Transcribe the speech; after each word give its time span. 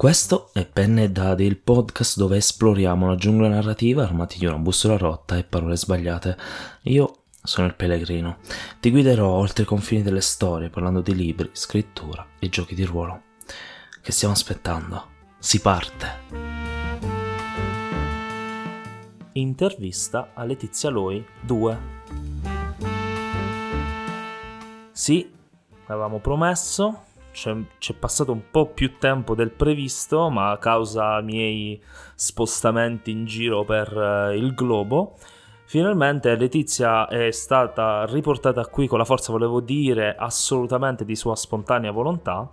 Questo 0.00 0.48
è 0.54 0.64
Penne 0.64 1.02
e 1.02 1.10
Dadi, 1.10 1.44
il 1.44 1.58
podcast 1.58 2.16
dove 2.16 2.38
esploriamo 2.38 3.06
la 3.06 3.16
giungla 3.16 3.48
narrativa 3.48 4.02
armati 4.02 4.38
di 4.38 4.46
una 4.46 4.56
bussola 4.56 4.96
rotta 4.96 5.36
e 5.36 5.44
parole 5.44 5.76
sbagliate. 5.76 6.38
Io 6.84 7.24
sono 7.42 7.66
il 7.66 7.74
pellegrino. 7.74 8.38
Ti 8.80 8.90
guiderò 8.90 9.28
oltre 9.28 9.64
i 9.64 9.66
confini 9.66 10.00
delle 10.00 10.22
storie 10.22 10.70
parlando 10.70 11.02
di 11.02 11.14
libri, 11.14 11.50
scrittura 11.52 12.26
e 12.38 12.48
giochi 12.48 12.74
di 12.74 12.84
ruolo. 12.84 13.24
Che 14.00 14.10
stiamo 14.10 14.32
aspettando? 14.32 15.06
Si 15.38 15.60
parte! 15.60 16.06
Intervista 19.32 20.30
a 20.32 20.44
Letizia 20.44 20.88
Loi 20.88 21.22
2 21.42 21.78
Sì, 24.92 25.30
avevamo 25.88 26.20
promesso, 26.20 27.08
c'è, 27.32 27.54
c'è, 27.78 27.94
passato 27.94 28.32
un 28.32 28.42
po' 28.50 28.66
più 28.66 28.98
tempo 28.98 29.34
del 29.34 29.50
previsto, 29.50 30.30
ma 30.30 30.50
a 30.50 30.58
causa 30.58 31.20
miei 31.20 31.80
spostamenti 32.14 33.10
in 33.10 33.24
giro 33.24 33.64
per 33.64 33.96
uh, 33.96 34.32
il 34.32 34.54
globo, 34.54 35.16
finalmente 35.64 36.34
Letizia 36.36 37.06
è 37.08 37.30
stata 37.30 38.04
riportata 38.06 38.66
qui 38.66 38.86
con 38.86 38.98
la 38.98 39.04
forza, 39.04 39.32
volevo 39.32 39.60
dire, 39.60 40.14
assolutamente 40.16 41.04
di 41.04 41.16
sua 41.16 41.36
spontanea 41.36 41.90
volontà 41.90 42.50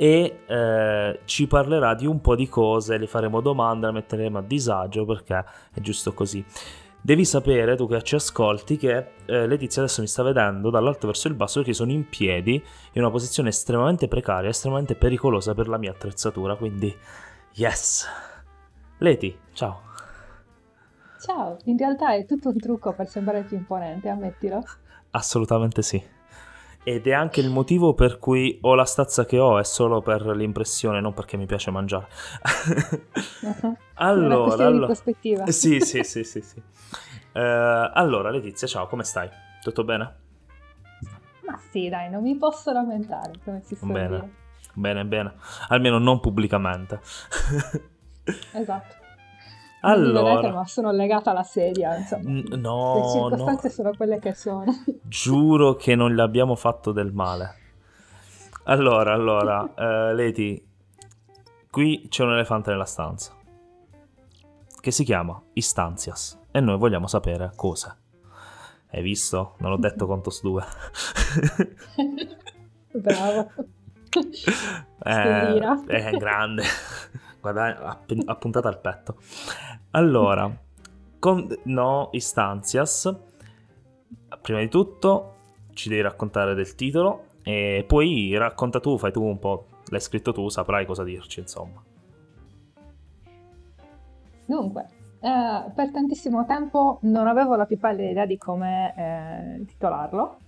e 0.00 0.42
eh, 0.46 1.20
ci 1.24 1.48
parlerà 1.48 1.94
di 1.94 2.06
un 2.06 2.20
po' 2.20 2.36
di 2.36 2.48
cose, 2.48 2.98
le 2.98 3.08
faremo 3.08 3.40
domande, 3.40 3.86
la 3.86 3.92
metteremo 3.92 4.38
a 4.38 4.42
disagio 4.42 5.04
perché 5.04 5.44
è 5.74 5.80
giusto 5.80 6.14
così. 6.14 6.44
Devi 7.00 7.24
sapere, 7.24 7.76
tu 7.76 7.86
che 7.86 8.02
ci 8.02 8.16
ascolti, 8.16 8.76
che 8.76 9.12
eh, 9.24 9.46
Letizia 9.46 9.82
adesso 9.82 10.00
mi 10.00 10.08
sta 10.08 10.22
vedendo 10.22 10.68
dall'alto 10.68 11.06
verso 11.06 11.28
il 11.28 11.34
basso 11.34 11.60
perché 11.60 11.72
sono 11.72 11.92
in 11.92 12.08
piedi 12.08 12.54
in 12.54 13.00
una 13.00 13.10
posizione 13.10 13.50
estremamente 13.50 14.08
precaria, 14.08 14.50
estremamente 14.50 14.94
pericolosa 14.94 15.54
per 15.54 15.68
la 15.68 15.78
mia 15.78 15.92
attrezzatura, 15.92 16.56
quindi 16.56 16.94
yes. 17.54 18.06
Leti, 18.98 19.38
ciao. 19.52 19.82
Ciao, 21.20 21.56
in 21.64 21.76
realtà 21.76 22.14
è 22.14 22.24
tutto 22.26 22.48
un 22.48 22.58
trucco 22.58 22.92
per 22.92 23.08
sembrare 23.08 23.42
più 23.42 23.56
imponente, 23.56 24.08
ammettilo. 24.08 24.62
Assolutamente 25.10 25.82
sì. 25.82 26.16
Ed 26.88 27.06
è 27.06 27.12
anche 27.12 27.40
il 27.40 27.50
motivo 27.50 27.92
per 27.92 28.18
cui 28.18 28.58
ho 28.62 28.74
la 28.74 28.86
stazza 28.86 29.26
che 29.26 29.38
ho, 29.38 29.58
è 29.58 29.64
solo 29.64 30.00
per 30.00 30.24
l'impressione, 30.24 31.02
non 31.02 31.12
perché 31.12 31.36
mi 31.36 31.44
piace 31.44 31.70
mangiare. 31.70 32.06
uh-huh. 33.42 33.76
allora, 33.96 34.64
allora... 34.64 34.70
di 34.70 34.84
prospettiva. 34.86 35.46
Sì, 35.48 35.80
sì, 35.80 36.02
sì, 36.02 36.24
sì, 36.24 36.40
sì. 36.40 36.56
Uh, 37.34 37.92
allora, 37.92 38.30
Letizia, 38.30 38.66
ciao, 38.66 38.86
come 38.86 39.04
stai? 39.04 39.28
Tutto 39.62 39.84
bene? 39.84 40.14
Ma 41.44 41.60
sì, 41.70 41.90
dai, 41.90 42.08
non 42.08 42.22
mi 42.22 42.34
posso 42.36 42.72
lamentare, 42.72 43.32
come 43.44 43.60
si 43.66 43.74
suol 43.74 43.92
bene. 43.92 44.08
dire. 44.08 44.30
Bene, 44.72 45.04
bene. 45.04 45.34
Almeno 45.68 45.98
non 45.98 46.20
pubblicamente. 46.20 47.00
esatto. 48.54 48.97
Allora, 49.80 50.34
vedete, 50.34 50.52
ma 50.52 50.66
sono 50.66 50.90
legata 50.90 51.30
alla 51.30 51.42
sedia. 51.42 51.96
Insomma. 51.96 52.30
N- 52.30 52.60
no, 52.60 52.94
le 52.94 53.10
circostanze 53.10 53.66
no. 53.68 53.72
sono 53.72 53.90
quelle 53.96 54.18
che 54.18 54.34
sono. 54.34 54.64
Giuro 55.02 55.76
che 55.76 55.94
non 55.94 56.12
gli 56.12 56.20
abbiamo 56.20 56.54
fatto 56.56 56.92
del 56.92 57.12
male. 57.12 57.54
Allora, 58.64 59.12
allora, 59.12 59.60
uh, 60.10 60.14
Leti, 60.14 60.66
qui 61.70 62.06
c'è 62.08 62.24
un 62.24 62.32
elefante 62.32 62.70
nella 62.70 62.84
stanza 62.84 63.36
che 64.80 64.90
si 64.90 65.04
chiama 65.04 65.40
Istanzias 65.54 66.38
e 66.50 66.60
noi 66.60 66.78
vogliamo 66.78 67.06
sapere 67.06 67.52
cosa. 67.54 67.96
Hai 68.90 69.02
visto? 69.02 69.54
Non 69.58 69.72
ho 69.72 69.76
detto 69.76 70.06
Contos 70.06 70.40
2. 70.42 70.64
Bravo. 72.92 73.50
Eh, 75.04 75.84
è 75.86 76.10
grande. 76.16 76.62
Guarda, 77.40 78.04
ha 78.26 78.36
puntato 78.36 78.68
al 78.68 78.80
petto. 78.80 79.16
Allora, 79.92 80.50
con 81.18 81.46
no 81.64 82.08
istanzias, 82.12 83.14
prima 84.40 84.60
di 84.60 84.68
tutto 84.68 85.34
ci 85.72 85.88
devi 85.88 86.02
raccontare 86.02 86.54
del 86.54 86.74
titolo 86.74 87.24
e 87.42 87.84
poi 87.86 88.36
racconta 88.36 88.80
tu, 88.80 88.98
fai 88.98 89.12
tu 89.12 89.22
un 89.22 89.38
po', 89.38 89.66
l'hai 89.86 90.00
scritto 90.00 90.32
tu, 90.32 90.48
saprai 90.48 90.84
cosa 90.84 91.04
dirci, 91.04 91.40
insomma. 91.40 91.82
Dunque, 94.46 94.86
eh, 95.20 95.70
per 95.74 95.90
tantissimo 95.90 96.44
tempo 96.46 96.98
non 97.02 97.26
avevo 97.26 97.54
la 97.54 97.66
più 97.66 97.78
pallida 97.78 98.10
idea 98.10 98.26
di 98.26 98.38
come 98.38 98.94
eh, 98.96 99.64
titolarlo. 99.66 100.38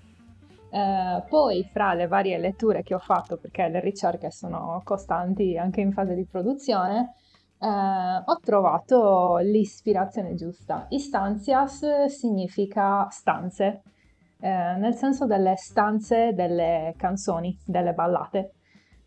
Eh, 0.72 1.24
poi, 1.28 1.68
fra 1.72 1.94
le 1.94 2.06
varie 2.06 2.38
letture 2.38 2.82
che 2.82 2.94
ho 2.94 3.00
fatto, 3.00 3.36
perché 3.36 3.68
le 3.68 3.80
ricerche 3.80 4.30
sono 4.30 4.80
costanti 4.84 5.58
anche 5.58 5.80
in 5.80 5.92
fase 5.92 6.14
di 6.14 6.24
produzione, 6.24 7.14
eh, 7.58 7.66
ho 7.66 8.38
trovato 8.40 9.38
l'ispirazione 9.38 10.34
giusta. 10.34 10.86
Istanzias 10.90 12.04
significa 12.04 13.08
stanze, 13.10 13.82
eh, 14.38 14.76
nel 14.76 14.94
senso 14.94 15.26
delle 15.26 15.56
stanze 15.56 16.32
delle 16.34 16.94
canzoni, 16.96 17.58
delle 17.66 17.92
ballate, 17.92 18.52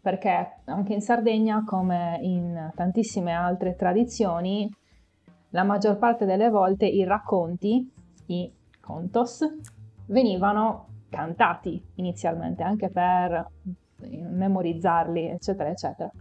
perché 0.01 0.59
anche 0.66 0.94
in 0.94 1.01
Sardegna, 1.01 1.63
come 1.66 2.19
in 2.22 2.72
tantissime 2.75 3.31
altre 3.31 3.75
tradizioni, 3.75 4.69
la 5.51 5.63
maggior 5.63 5.97
parte 5.97 6.25
delle 6.25 6.50
volte 6.50 6.85
i 6.85 7.06
racconti, 7.06 7.90
i 8.25 8.51
contos, 8.81 9.47
venivano 10.07 10.88
cantati 11.13 11.81
inizialmente 11.96 12.63
anche 12.63 12.90
per 12.90 13.46
memorizzarli, 14.00 15.29
eccetera, 15.29 15.69
eccetera. 15.69 16.12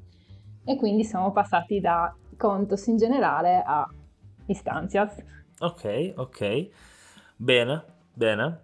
E 0.64 0.76
quindi 0.76 1.04
siamo 1.04 1.32
passati 1.32 1.80
da 1.80 2.14
contos 2.36 2.86
in 2.86 2.96
generale 2.96 3.62
a 3.64 3.88
istanzias. 4.46 5.16
Ok, 5.58 6.12
ok. 6.16 6.68
Bene, 7.36 7.84
bene. 8.12 8.60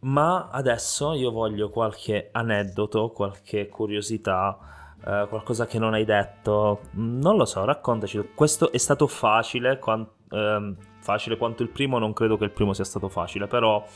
Ma 0.00 0.48
adesso 0.50 1.12
io 1.12 1.30
voglio 1.30 1.68
qualche 1.68 2.28
aneddoto, 2.32 3.10
qualche 3.10 3.68
curiosità, 3.68 4.58
eh, 5.04 5.26
qualcosa 5.28 5.66
che 5.66 5.78
non 5.78 5.94
hai 5.94 6.04
detto. 6.04 6.80
Non 6.92 7.36
lo 7.36 7.44
so, 7.44 7.64
raccontaci. 7.64 8.30
Questo 8.34 8.72
è 8.72 8.78
stato 8.78 9.06
facile, 9.06 9.78
quant- 9.78 10.10
ehm, 10.30 10.76
facile 11.06 11.36
quanto 11.36 11.62
il 11.62 11.68
primo, 11.68 11.98
non 11.98 12.12
credo 12.12 12.36
che 12.36 12.42
il 12.42 12.50
primo 12.50 12.72
sia 12.72 12.82
stato 12.82 13.08
facile, 13.08 13.46
però 13.46 13.86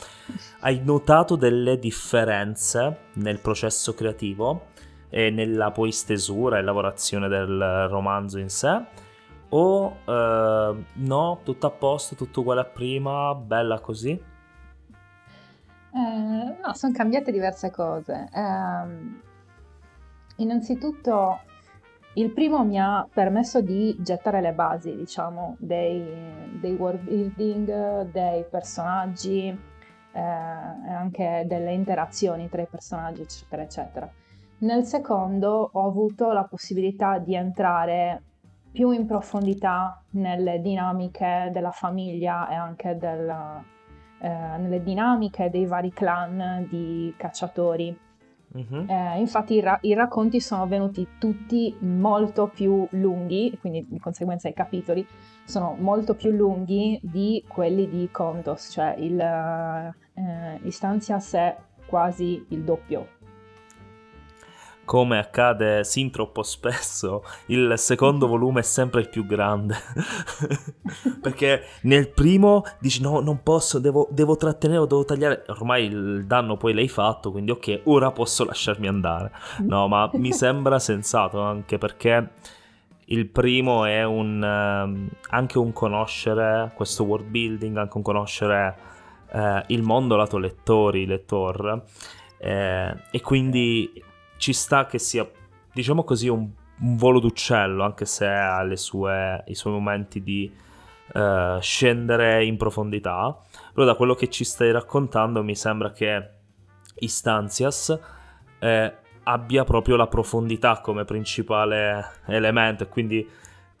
hai 0.61 0.79
notato 0.81 1.35
delle 1.35 1.77
differenze 1.77 3.09
nel 3.15 3.39
processo 3.39 3.93
creativo 3.93 4.67
e 5.09 5.29
nella 5.29 5.71
poi 5.71 5.91
stesura 5.91 6.57
e 6.57 6.61
lavorazione 6.61 7.27
del 7.27 7.87
romanzo 7.89 8.39
in 8.39 8.47
sé? 8.49 8.81
O 9.49 9.97
eh, 10.05 10.85
no, 10.93 11.39
tutto 11.43 11.67
a 11.67 11.71
posto, 11.71 12.15
tutto 12.15 12.39
uguale 12.39 12.61
a 12.61 12.65
prima, 12.65 13.35
bella 13.35 13.81
così? 13.81 14.11
Eh, 15.93 16.55
no, 16.63 16.73
sono 16.73 16.93
cambiate 16.93 17.33
diverse 17.33 17.71
cose. 17.71 18.29
Eh, 18.33 18.83
innanzitutto, 20.37 21.41
il 22.15 22.31
primo 22.31 22.65
mi 22.65 22.79
ha 22.79 23.07
permesso 23.11 23.61
di 23.61 23.95
gettare 23.99 24.41
le 24.41 24.51
basi, 24.51 24.95
diciamo, 24.95 25.55
dei, 25.59 26.03
dei 26.59 26.73
world 26.73 27.01
building, 27.03 28.11
dei 28.11 28.43
personaggi 28.49 29.47
eh, 29.47 30.19
e 30.19 30.91
anche 30.91 31.45
delle 31.47 31.73
interazioni 31.73 32.49
tra 32.49 32.61
i 32.61 32.67
personaggi, 32.69 33.21
eccetera, 33.21 33.61
eccetera. 33.61 34.09
Nel 34.59 34.83
secondo 34.83 35.69
ho 35.71 35.87
avuto 35.87 36.31
la 36.33 36.43
possibilità 36.43 37.17
di 37.17 37.33
entrare 37.33 38.21
più 38.71 38.91
in 38.91 39.05
profondità 39.05 40.03
nelle 40.11 40.61
dinamiche 40.61 41.49
della 41.51 41.71
famiglia 41.71 42.49
e 42.49 42.55
anche 42.55 42.97
della, 42.97 43.63
eh, 44.19 44.27
nelle 44.27 44.83
dinamiche 44.83 45.49
dei 45.49 45.65
vari 45.65 45.91
clan 45.91 46.67
di 46.69 47.13
cacciatori. 47.17 47.97
Uh-huh. 48.53 48.85
Eh, 48.87 49.19
infatti 49.19 49.55
i, 49.55 49.59
ra- 49.61 49.79
i, 49.81 49.93
racconti 49.93 50.41
sono 50.41 50.67
venuti 50.67 51.07
tutti 51.17 51.73
molto 51.79 52.47
più 52.53 52.85
lunghi, 52.91 53.57
quindi 53.59 53.85
di 53.89 53.99
conseguenza 53.99 54.49
i 54.49 54.53
capitoli 54.53 55.05
sono 55.45 55.75
molto 55.79 56.15
più 56.15 56.31
lunghi 56.31 56.99
di 57.01 57.43
quelli 57.47 57.87
di 57.87 58.09
Contos, 58.11 58.69
cioè 58.71 58.95
il, 58.97 59.19
eh, 59.19 60.59
istanzia 60.63 61.19
sé 61.19 61.55
quasi 61.85 62.45
il 62.49 62.63
doppio 62.63 63.19
come 64.91 65.19
accade 65.19 65.85
sin 65.85 66.11
troppo 66.11 66.43
spesso, 66.43 67.23
il 67.45 67.75
secondo 67.77 68.27
volume 68.27 68.59
è 68.59 68.63
sempre 68.63 68.99
il 68.99 69.07
più 69.07 69.25
grande. 69.25 69.73
Perché 71.21 71.63
nel 71.83 72.09
primo 72.09 72.65
dici 72.77 73.01
no, 73.01 73.21
non 73.21 73.41
posso, 73.41 73.79
devo, 73.79 74.09
devo 74.11 74.35
trattenere, 74.35 74.85
devo 74.85 75.05
tagliare. 75.05 75.45
Ormai 75.47 75.85
il 75.85 76.25
danno 76.25 76.57
poi 76.57 76.73
l'hai 76.73 76.89
fatto, 76.89 77.31
quindi 77.31 77.51
ok, 77.51 77.83
ora 77.85 78.11
posso 78.11 78.43
lasciarmi 78.43 78.85
andare. 78.85 79.31
No, 79.59 79.87
ma 79.87 80.09
mi 80.15 80.33
sembra 80.35 80.77
sensato 80.77 81.39
anche 81.39 81.77
perché 81.77 82.31
il 83.05 83.27
primo 83.27 83.85
è 83.85 84.03
un, 84.03 84.43
um, 84.43 85.09
anche 85.29 85.57
un 85.57 85.71
conoscere 85.71 86.73
questo 86.75 87.05
world 87.05 87.27
building, 87.27 87.77
anche 87.77 87.95
un 87.95 88.03
conoscere 88.03 88.75
uh, 89.31 89.61
il 89.67 89.83
mondo 89.83 90.17
lato 90.17 90.37
lettori, 90.37 91.05
lettor. 91.05 91.81
Eh, 92.43 92.95
e 93.09 93.21
quindi 93.21 94.09
ci 94.41 94.53
sta 94.53 94.87
che 94.87 94.97
sia, 94.97 95.29
diciamo 95.71 96.03
così, 96.03 96.27
un, 96.27 96.49
un 96.79 96.95
volo 96.97 97.19
d'uccello, 97.19 97.83
anche 97.83 98.05
se 98.05 98.25
ha 98.25 98.75
sue, 98.75 99.43
i 99.45 99.53
suoi 99.53 99.71
momenti 99.71 100.23
di 100.23 100.51
uh, 101.13 101.59
scendere 101.59 102.43
in 102.43 102.57
profondità. 102.57 103.39
Però 103.71 103.85
da 103.85 103.93
quello 103.93 104.15
che 104.15 104.29
ci 104.29 104.43
stai 104.43 104.71
raccontando 104.71 105.43
mi 105.43 105.55
sembra 105.55 105.91
che 105.91 106.29
Istanzias 106.95 107.99
eh, 108.57 108.93
abbia 109.23 109.63
proprio 109.63 109.95
la 109.95 110.07
profondità 110.07 110.81
come 110.81 111.05
principale 111.05 112.13
elemento 112.25 112.87
quindi 112.87 113.27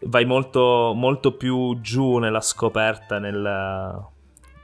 vai 0.01 0.25
molto, 0.25 0.93
molto 0.95 1.35
più 1.37 1.79
giù 1.81 2.17
nella 2.19 2.41
scoperta, 2.41 3.17
nel, 3.17 4.05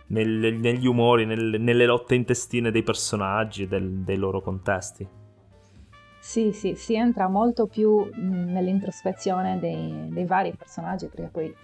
nel, 0.07 0.53
negli 0.59 0.85
umori, 0.85 1.25
nel, 1.25 1.59
nelle 1.59 1.85
lotte 1.87 2.13
intestine 2.13 2.69
dei 2.69 2.83
personaggi 2.83 3.67
del, 3.67 3.89
dei 4.03 4.17
loro 4.17 4.41
contesti. 4.41 5.16
Sì, 6.27 6.51
sì, 6.51 6.75
si 6.75 6.93
entra 6.93 7.29
molto 7.29 7.67
più 7.67 8.05
nell'introspezione 8.13 9.59
dei, 9.59 10.09
dei, 10.11 10.25
vari 10.25 10.53
personaggi, 10.53 11.07
perché 11.07 11.29
poi 11.29 11.55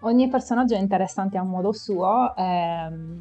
ogni 0.00 0.28
personaggio 0.28 0.74
è 0.74 0.78
interessante 0.78 1.38
a 1.38 1.42
modo 1.42 1.72
suo, 1.72 2.36
ehm, 2.36 3.20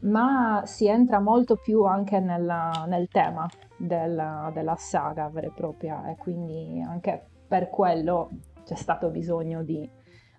ma 0.00 0.62
si 0.64 0.88
entra 0.88 1.20
molto 1.20 1.54
più 1.54 1.84
anche 1.84 2.18
nella, 2.18 2.84
nel 2.88 3.08
tema 3.12 3.48
della, 3.76 4.50
della 4.52 4.74
saga 4.74 5.28
vera 5.28 5.46
e 5.46 5.52
propria 5.54 6.10
e 6.10 6.16
quindi 6.16 6.82
anche 6.84 7.28
per 7.46 7.70
quello 7.70 8.28
c'è 8.64 8.74
stato 8.74 9.08
bisogno 9.10 9.62
di 9.62 9.88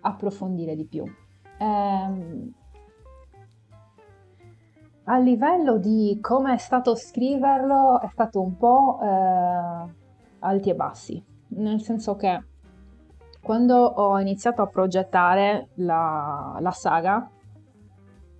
approfondire 0.01 0.75
di 0.75 0.85
più. 0.85 1.05
Ehm, 1.57 2.51
a 5.05 5.17
livello 5.17 5.77
di 5.77 6.17
come 6.21 6.53
è 6.53 6.57
stato 6.57 6.95
scriverlo 6.95 7.99
è 7.99 8.07
stato 8.07 8.41
un 8.41 8.55
po' 8.57 8.99
eh, 9.01 9.93
alti 10.39 10.69
e 10.69 10.75
bassi, 10.75 11.23
nel 11.49 11.81
senso 11.81 12.15
che 12.15 12.43
quando 13.41 13.75
ho 13.75 14.17
iniziato 14.19 14.61
a 14.61 14.67
progettare 14.67 15.69
la, 15.75 16.57
la 16.59 16.71
saga 16.71 17.29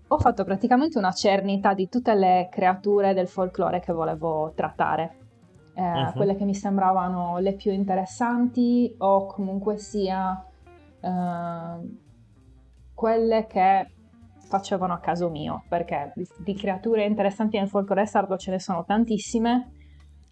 ho 0.07 0.18
fatto 0.19 0.44
praticamente 0.44 0.98
una 0.98 1.12
cernita 1.12 1.74
di 1.74 1.89
tutte 1.89 2.13
le 2.13 2.48
creature 2.50 3.13
del 3.13 3.27
folklore 3.27 3.80
che 3.80 3.92
volevo 3.92 4.54
trattare. 4.56 5.18
Eh, 5.74 5.81
uh-huh. 5.81 6.13
Quelle 6.13 6.36
che 6.36 6.45
mi 6.45 6.54
sembravano 6.54 7.39
le 7.39 7.56
più 7.56 7.71
interessanti 7.71 8.94
o 9.00 9.25
comunque 9.25 9.77
sia 9.77 10.45
eh, 11.00 11.98
quelle 12.94 13.48
che 13.48 13.93
facevano 14.53 14.94
a 14.94 15.00
caso 15.00 15.31
mio, 15.31 15.63
perché 15.67 16.13
di 16.38 16.53
creature 16.53 17.05
interessanti 17.05 17.57
nel 17.57 17.67
folklore 17.67 18.05
sardo 18.05 18.38
ce 18.38 18.51
ne 18.51 18.59
sono 18.59 18.85
tantissime, 18.85 19.71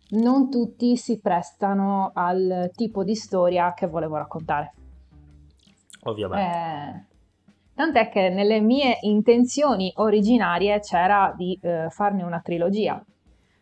non 0.10 0.52
tutti 0.52 0.96
si 0.96 1.20
prestano 1.20 2.12
al 2.14 2.70
tipo 2.76 3.04
di 3.04 3.16
storia 3.16 3.74
che 3.74 3.88
volevo 3.88 4.18
raccontare. 4.18 4.74
Ovviamente. 6.04 6.44
Eh, 6.44 7.06
tant'è 7.74 8.10
che 8.10 8.30
nelle 8.30 8.60
mie 8.60 9.00
intenzioni 9.02 9.92
originarie 9.96 10.80
c'era 10.82 11.34
di 11.36 11.58
eh, 11.60 11.88
farne 11.90 12.22
una 12.22 12.42
trilogia, 12.42 13.04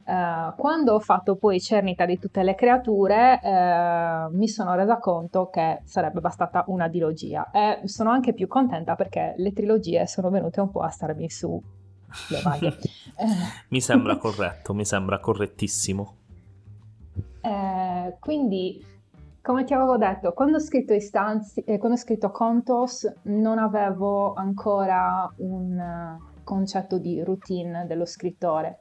Uh, 0.09 0.56
quando 0.56 0.95
ho 0.95 1.00
fatto 1.00 1.35
poi 1.35 1.61
cernita 1.61 2.03
di 2.07 2.17
tutte 2.17 2.41
le 2.41 2.56
creature, 2.56 3.39
uh, 3.44 4.35
mi 4.35 4.47
sono 4.47 4.73
resa 4.73 4.97
conto 4.97 5.51
che 5.51 5.81
sarebbe 5.83 6.19
bastata 6.19 6.63
una 6.65 6.88
dilogia 6.88 7.51
e 7.51 7.88
sono 7.88 8.09
anche 8.09 8.33
più 8.33 8.47
contenta 8.47 8.95
perché 8.95 9.35
le 9.38 9.53
trilogie 9.53 10.07
sono 10.07 10.31
venute 10.31 10.61
un 10.61 10.71
po' 10.71 10.81
a 10.81 10.89
starmi 10.89 11.29
su 11.29 11.61
le 12.29 12.41
vaghe. 12.41 12.77
mi 13.69 13.79
sembra 13.79 14.17
corretto, 14.17 14.73
mi 14.73 14.83
sembra 14.83 15.19
correttissimo. 15.19 16.15
Uh, 17.44 18.17
quindi, 18.19 18.83
come 19.44 19.63
ti 19.63 19.75
avevo 19.75 19.97
detto, 19.97 20.33
quando 20.33 20.57
ho 20.57 20.59
scritto 20.59 20.91
istanzi, 20.91 21.59
eh, 21.59 21.77
quando 21.77 21.97
ho 21.97 22.01
scritto 22.01 22.31
Contos, 22.31 23.07
non 23.25 23.59
avevo 23.59 24.33
ancora 24.33 25.31
un 25.38 26.17
concetto 26.44 26.97
di 26.97 27.21
routine 27.21 27.85
dello 27.85 28.06
scrittore 28.06 28.79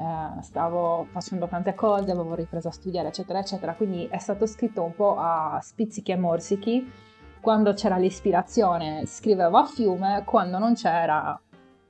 eh, 0.00 0.42
stavo 0.42 1.06
facendo 1.10 1.48
tante 1.48 1.74
cose, 1.74 2.12
avevo 2.12 2.34
ripreso 2.34 2.68
a 2.68 2.70
studiare, 2.70 3.08
eccetera, 3.08 3.40
eccetera, 3.40 3.74
quindi 3.74 4.06
è 4.06 4.18
stato 4.18 4.46
scritto 4.46 4.84
un 4.84 4.94
po' 4.94 5.16
a 5.18 5.58
spizzichi 5.60 6.12
e 6.12 6.16
morsichi. 6.16 6.92
Quando 7.40 7.72
c'era 7.72 7.96
l'ispirazione 7.96 9.06
scrivevo 9.06 9.58
a 9.58 9.64
fiume, 9.64 10.22
quando 10.24 10.58
non 10.58 10.74
c'era 10.74 11.40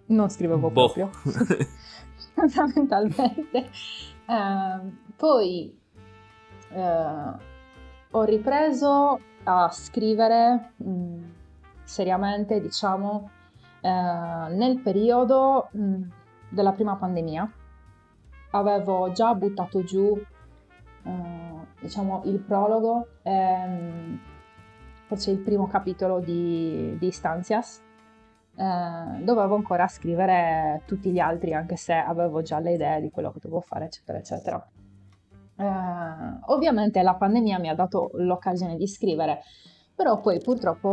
non 0.06 0.30
scrivevo 0.30 0.70
boh. 0.70 0.90
proprio. 0.90 1.10
Fondamentalmente. 2.34 3.68
Eh, 4.26 4.92
poi 5.16 5.78
eh, 6.70 7.32
ho 8.10 8.22
ripreso 8.24 9.20
a 9.44 9.68
scrivere 9.70 10.72
mh, 10.76 10.90
mm, 10.90 11.24
seriamente, 11.82 12.60
diciamo, 12.60 13.30
eh, 13.80 13.90
nel 13.90 14.80
periodo 14.82 15.68
mh, 15.72 15.82
mm, 15.82 16.02
della 16.48 16.72
prima 16.72 16.96
pandemia 16.96 17.50
avevo 18.50 19.12
già 19.12 19.34
buttato 19.34 19.82
giù, 19.82 20.16
eh, 21.04 21.66
diciamo, 21.80 22.22
il 22.24 22.38
prologo, 22.40 23.08
ehm, 23.22 24.18
forse 25.06 25.30
il 25.30 25.38
primo 25.38 25.66
capitolo 25.66 26.20
di, 26.20 26.96
di 26.98 27.10
Stanzias. 27.10 27.82
Eh, 28.56 29.22
dovevo 29.22 29.54
ancora 29.54 29.86
scrivere 29.86 30.82
tutti 30.86 31.10
gli 31.10 31.18
altri, 31.18 31.54
anche 31.54 31.76
se 31.76 31.94
avevo 31.94 32.42
già 32.42 32.58
le 32.58 32.72
idee 32.72 33.00
di 33.00 33.10
quello 33.10 33.30
che 33.30 33.38
dovevo 33.40 33.60
fare, 33.60 33.86
eccetera, 33.86 34.18
eccetera. 34.18 34.68
Eh, 35.56 35.64
ovviamente 36.46 37.02
la 37.02 37.14
pandemia 37.14 37.58
mi 37.58 37.68
ha 37.68 37.74
dato 37.74 38.10
l'occasione 38.14 38.76
di 38.76 38.86
scrivere, 38.86 39.42
però 39.94 40.20
poi 40.20 40.40
purtroppo 40.40 40.88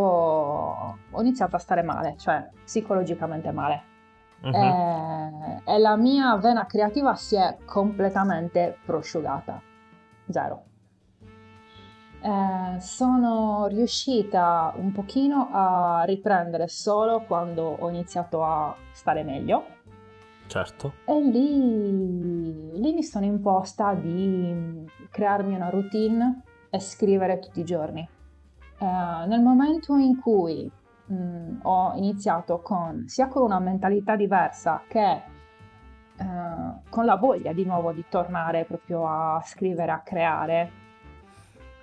ho 1.12 1.22
iniziato 1.22 1.56
a 1.56 1.60
stare 1.60 1.84
male, 1.84 2.16
cioè 2.18 2.48
psicologicamente 2.63 3.52
male 3.52 3.94
uh-huh. 4.42 4.54
e, 4.54 5.62
e 5.66 5.78
la 5.80 5.96
mia 5.96 6.36
vena 6.38 6.66
creativa 6.66 7.16
si 7.16 7.36
è 7.36 7.58
completamente 7.66 8.78
prosciugata. 8.86 9.62
Zero. 10.30 10.64
Eh, 12.22 12.80
sono 12.80 13.68
riuscita 13.68 14.74
un 14.78 14.92
pochino 14.92 15.50
a 15.52 16.04
riprendere 16.06 16.68
solo 16.68 17.22
quando 17.22 17.64
ho 17.64 17.90
iniziato 17.90 18.44
a 18.44 18.76
stare 18.92 19.24
meglio. 19.24 19.66
Certo. 20.48 20.94
E 21.06 21.22
lì, 21.22 22.80
lì 22.80 22.94
mi 22.94 23.04
sono 23.04 23.26
imposta 23.26 23.94
di 23.94 24.88
crearmi 25.10 25.56
una 25.56 25.70
routine 25.70 26.42
e 26.69 26.80
scrivere 26.80 27.40
tutti 27.40 27.59
i 27.59 27.64
giorni. 27.64 28.07
Eh, 28.80 29.26
nel 29.28 29.42
momento 29.42 29.95
in 29.95 30.19
cui 30.19 30.71
mh, 31.06 31.16
mm, 31.16 31.59
ho 31.64 31.94
iniziato 31.95 32.59
con 32.59 33.07
sia 33.07 33.28
con 33.28 33.44
una 33.44 33.59
mentalità 33.59 34.16
diversa 34.16 34.81
che 34.88 35.21
eh, 36.18 36.24
con 36.90 37.06
la 37.06 37.16
voglia 37.16 37.54
di 37.54 37.66
nuovo 37.66 37.92
di 37.92 38.06
tornare 38.07 38.66
proprio 38.66 39.07
a 39.07 39.42
scrivere, 39.45 39.92
a 39.92 40.00
creare. 40.00 40.71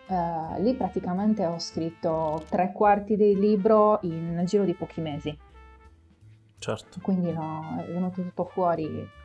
Eh, 0.07 0.62
lì 0.62 0.75
praticamente 0.75 1.47
ho 1.47 1.59
scritto 1.59 2.43
tre 2.49 2.73
quarti 2.73 3.17
del 3.17 3.38
libro 3.38 3.99
in 4.02 4.43
giro 4.47 4.64
di 4.64 4.75
pochi 4.75 5.00
mesi. 5.00 5.38
Certo. 6.59 7.00
Quindi 7.00 7.33
no, 7.33 7.76
è 7.79 7.91
venuto 7.91 8.23
tutto 8.23 8.45
fuori 8.45 9.21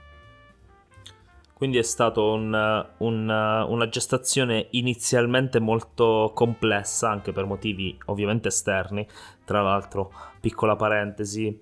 quindi 1.57 1.79
è 1.79 1.81
stata 1.81 2.21
un, 2.21 2.85
un, 2.97 3.29
una 3.67 3.89
gestazione 3.89 4.67
inizialmente 4.73 5.59
molto 5.59 6.29
complessa, 6.35 7.09
anche 7.09 7.31
per 7.31 7.45
motivi 7.45 7.97
ovviamente 8.05 8.49
esterni. 8.49 9.07
Tra 9.43 9.63
l'altro, 9.63 10.13
piccola 10.39 10.75
parentesi, 10.75 11.59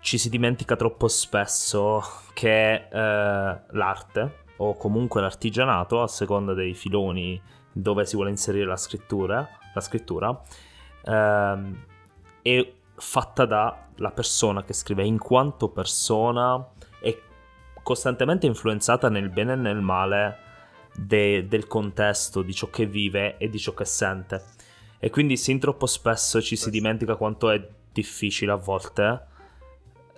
ci 0.00 0.16
si 0.16 0.30
dimentica 0.30 0.74
troppo 0.74 1.06
spesso 1.06 2.02
che 2.32 2.88
eh, 2.88 2.88
l'arte, 2.90 4.44
o 4.56 4.74
comunque 4.78 5.20
l'artigianato, 5.20 6.00
a 6.00 6.08
seconda 6.08 6.54
dei 6.54 6.72
filoni 6.72 7.38
dove 7.70 8.06
si 8.06 8.14
vuole 8.14 8.30
inserire 8.30 8.64
la 8.64 8.78
scrittura, 8.78 9.46
la 9.74 9.80
scrittura 9.82 10.42
eh, 11.04 11.58
è 12.40 12.72
fatta 12.94 13.44
dalla 13.44 14.12
persona 14.14 14.64
che 14.64 14.72
scrive, 14.72 15.04
in 15.04 15.18
quanto 15.18 15.68
persona 15.68 16.70
costantemente 17.86 18.46
influenzata 18.46 19.08
nel 19.08 19.28
bene 19.28 19.52
e 19.52 19.56
nel 19.56 19.80
male 19.80 20.38
de- 20.92 21.46
del 21.46 21.68
contesto, 21.68 22.42
di 22.42 22.52
ciò 22.52 22.68
che 22.68 22.84
vive 22.84 23.36
e 23.36 23.48
di 23.48 23.60
ciò 23.60 23.74
che 23.74 23.84
sente. 23.84 24.42
E 24.98 25.08
quindi 25.08 25.36
sin 25.36 25.60
troppo 25.60 25.86
spesso 25.86 26.42
ci 26.42 26.56
si 26.56 26.68
dimentica 26.68 27.14
quanto 27.14 27.48
è 27.48 27.64
difficile 27.92 28.50
a 28.50 28.56
volte 28.56 29.26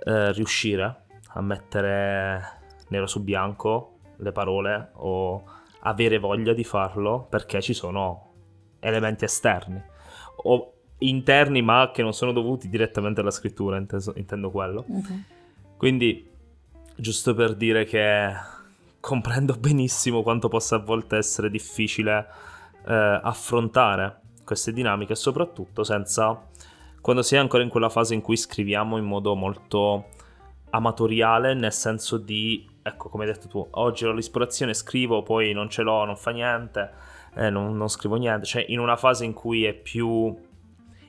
eh, 0.03 0.33
riuscire 0.33 1.03
a 1.27 1.43
mettere 1.43 2.61
nero 2.89 3.07
su 3.07 3.23
bianco 3.23 3.99
le 4.17 4.33
parole 4.33 4.93
o 4.95 5.45
avere 5.81 6.17
voglia 6.17 6.55
di 6.55 6.65
farlo 6.65 7.27
perché 7.29 7.61
ci 7.61 7.75
sono 7.75 8.33
elementi 8.81 9.27
esterni 9.27 9.79
o 10.45 10.73
interni 11.01 11.61
ma 11.61 11.91
che 11.93 12.01
non 12.01 12.15
sono 12.15 12.33
dovuti 12.33 12.71
direttamente 12.71 13.21
alla 13.21 13.31
scrittura, 13.31 13.77
intendo 13.77 14.51
quello. 14.51 14.87
Okay. 14.89 15.25
Quindi 15.77 16.28
giusto 17.01 17.33
per 17.35 17.55
dire 17.55 17.85
che 17.85 18.33
comprendo 19.01 19.55
benissimo 19.55 20.23
quanto 20.23 20.49
possa 20.49 20.77
a 20.77 20.81
volte 20.81 21.17
essere 21.17 21.49
difficile 21.49 22.27
eh, 22.87 23.21
affrontare 23.23 24.21
queste 24.45 24.73
dinamiche, 24.73 25.15
soprattutto 25.15 25.85
senza 25.85 26.47
quando 27.01 27.23
si 27.23 27.37
è 27.37 27.39
ancora 27.39 27.63
in 27.63 27.69
quella 27.69 27.89
fase 27.89 28.15
in 28.15 28.21
cui 28.21 28.37
scriviamo 28.37 28.97
in 28.97 29.05
modo 29.05 29.35
molto 29.35 30.09
amatoriale, 30.71 31.55
nel 31.55 31.73
senso 31.73 32.19
di, 32.19 32.69
ecco, 32.83 33.09
come 33.09 33.25
hai 33.25 33.33
detto 33.33 33.49
tu, 33.49 33.67
oggi 33.71 34.05
ho 34.05 34.13
l'ispirazione, 34.13 34.75
scrivo, 34.75 35.23
poi 35.23 35.53
non 35.53 35.71
ce 35.71 35.83
l'ho, 35.83 36.05
non 36.05 36.17
fa 36.17 36.33
niente, 36.33 36.91
eh, 37.35 37.49
non, 37.49 37.77
non 37.77 37.89
scrivo 37.89 38.17
niente, 38.17 38.45
cioè 38.45 38.65
in 38.69 38.81
una 38.81 38.97
fase 38.97 39.25
in 39.25 39.33
cui 39.33 39.65
è 39.65 39.73
più... 39.73 40.37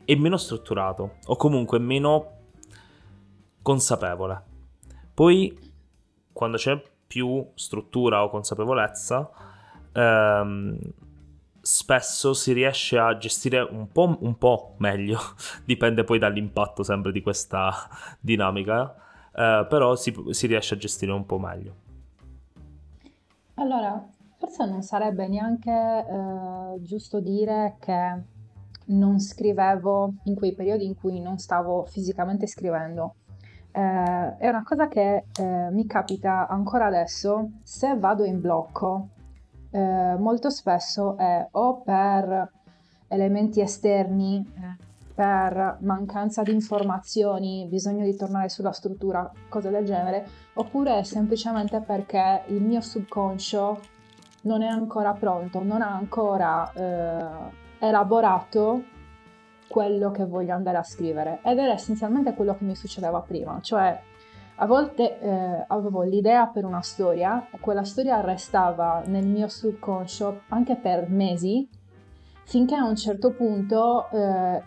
è 0.06 0.16
meno 0.16 0.38
strutturato, 0.38 1.16
o 1.26 1.36
comunque 1.36 1.80
meno 1.80 2.38
consapevole. 3.62 4.44
Poi, 5.14 5.69
quando 6.40 6.56
c'è 6.56 6.82
più 7.06 7.46
struttura 7.54 8.24
o 8.24 8.30
consapevolezza, 8.30 9.30
ehm, 9.92 10.80
spesso 11.60 12.34
si 12.34 12.54
riesce 12.54 12.98
a 12.98 13.18
gestire 13.18 13.60
un 13.60 13.92
po', 13.92 14.16
un 14.22 14.38
po', 14.38 14.76
meglio, 14.78 15.20
dipende 15.66 16.06
poi 16.06 16.18
dall'impatto 16.18 16.82
sempre 16.82 17.12
di 17.12 17.22
questa 17.22 17.74
dinamica, 18.22 18.96
eh, 19.36 19.68
però 19.68 19.98
si, 19.98 20.16
si, 20.30 20.48
riesce 20.48 20.76
a 20.76 20.78
gestire 20.78 21.12
un 21.12 21.26
po' 21.26 21.40
meglio. 21.40 21.76
Allora, 23.56 24.02
forse 24.38 24.66
non 24.66 24.82
sarebbe 24.82 25.28
neanche 25.28 25.70
eh, 25.70 26.82
giusto 26.82 27.20
dire 27.20 27.76
che 27.82 28.18
non 28.86 29.20
scrivevo 29.20 30.14
in 30.24 30.36
quei 30.36 30.54
periodi 30.54 30.86
in 30.86 30.96
cui 30.96 31.20
non 31.20 31.38
stavo 31.38 31.84
fisicamente 31.84 32.48
scrivendo. 32.48 33.16
Eh, 33.72 34.38
è 34.38 34.48
una 34.48 34.64
cosa 34.64 34.88
che 34.88 35.26
eh, 35.40 35.70
mi 35.72 35.86
capita 35.86 36.48
ancora 36.48 36.88
adesso 36.88 37.52
se 37.64 37.96
vado 37.98 38.24
in 38.24 38.42
blocco 38.42 39.10
eh, 39.72 40.16
molto 40.18 40.50
spesso 40.50 41.16
è 41.18 41.48
o 41.52 41.82
per 41.82 42.52
elementi 43.08 43.62
esterni, 43.62 44.38
eh. 44.38 44.84
per 45.14 45.78
mancanza 45.82 46.44
di 46.44 46.52
informazioni, 46.52 47.68
bisogno 47.70 48.04
di 48.04 48.16
tornare 48.16 48.50
sulla 48.50 48.72
struttura, 48.72 49.30
cose 49.50 49.70
del 49.70 49.86
genere, 49.86 50.28
oppure 50.54 51.04
semplicemente 51.04 51.82
perché 51.82 52.44
il 52.48 52.62
mio 52.62 52.82
subconscio 52.82 53.80
non 54.44 54.62
è 54.62 54.68
ancora 54.68 55.14
pronto, 55.14 55.62
non 55.64 55.82
ha 55.82 55.94
ancora 55.94 56.72
eh, 56.72 57.86
elaborato 57.86 58.84
quello 59.70 60.12
che 60.12 60.26
voglio 60.26 60.54
andare 60.54 60.78
a 60.78 60.84
scrivere 60.84 61.40
ed 61.44 61.58
era 61.60 61.74
essenzialmente 61.74 62.34
quello 62.34 62.56
che 62.58 62.66
mi 62.66 62.76
succedeva 62.76 63.22
prima, 63.22 63.60
cioè 63.62 63.98
a 64.62 64.66
volte 64.66 65.20
eh, 65.22 65.66
avevo 65.68 66.02
l'idea 66.02 66.48
per 66.48 66.66
una 66.66 66.82
storia 66.82 67.48
e 67.50 67.60
quella 67.60 67.86
storia 67.86 68.20
restava 68.20 69.02
nel 69.06 69.26
mio 69.26 69.48
subconscio 69.48 70.42
anche 70.50 70.76
per 70.76 71.10
mesi, 71.10 71.66
finché 72.44 72.76
a 72.76 72.84
un 72.84 72.98
certo 72.98 73.32
punto 73.32 74.10
eh, 74.10 74.62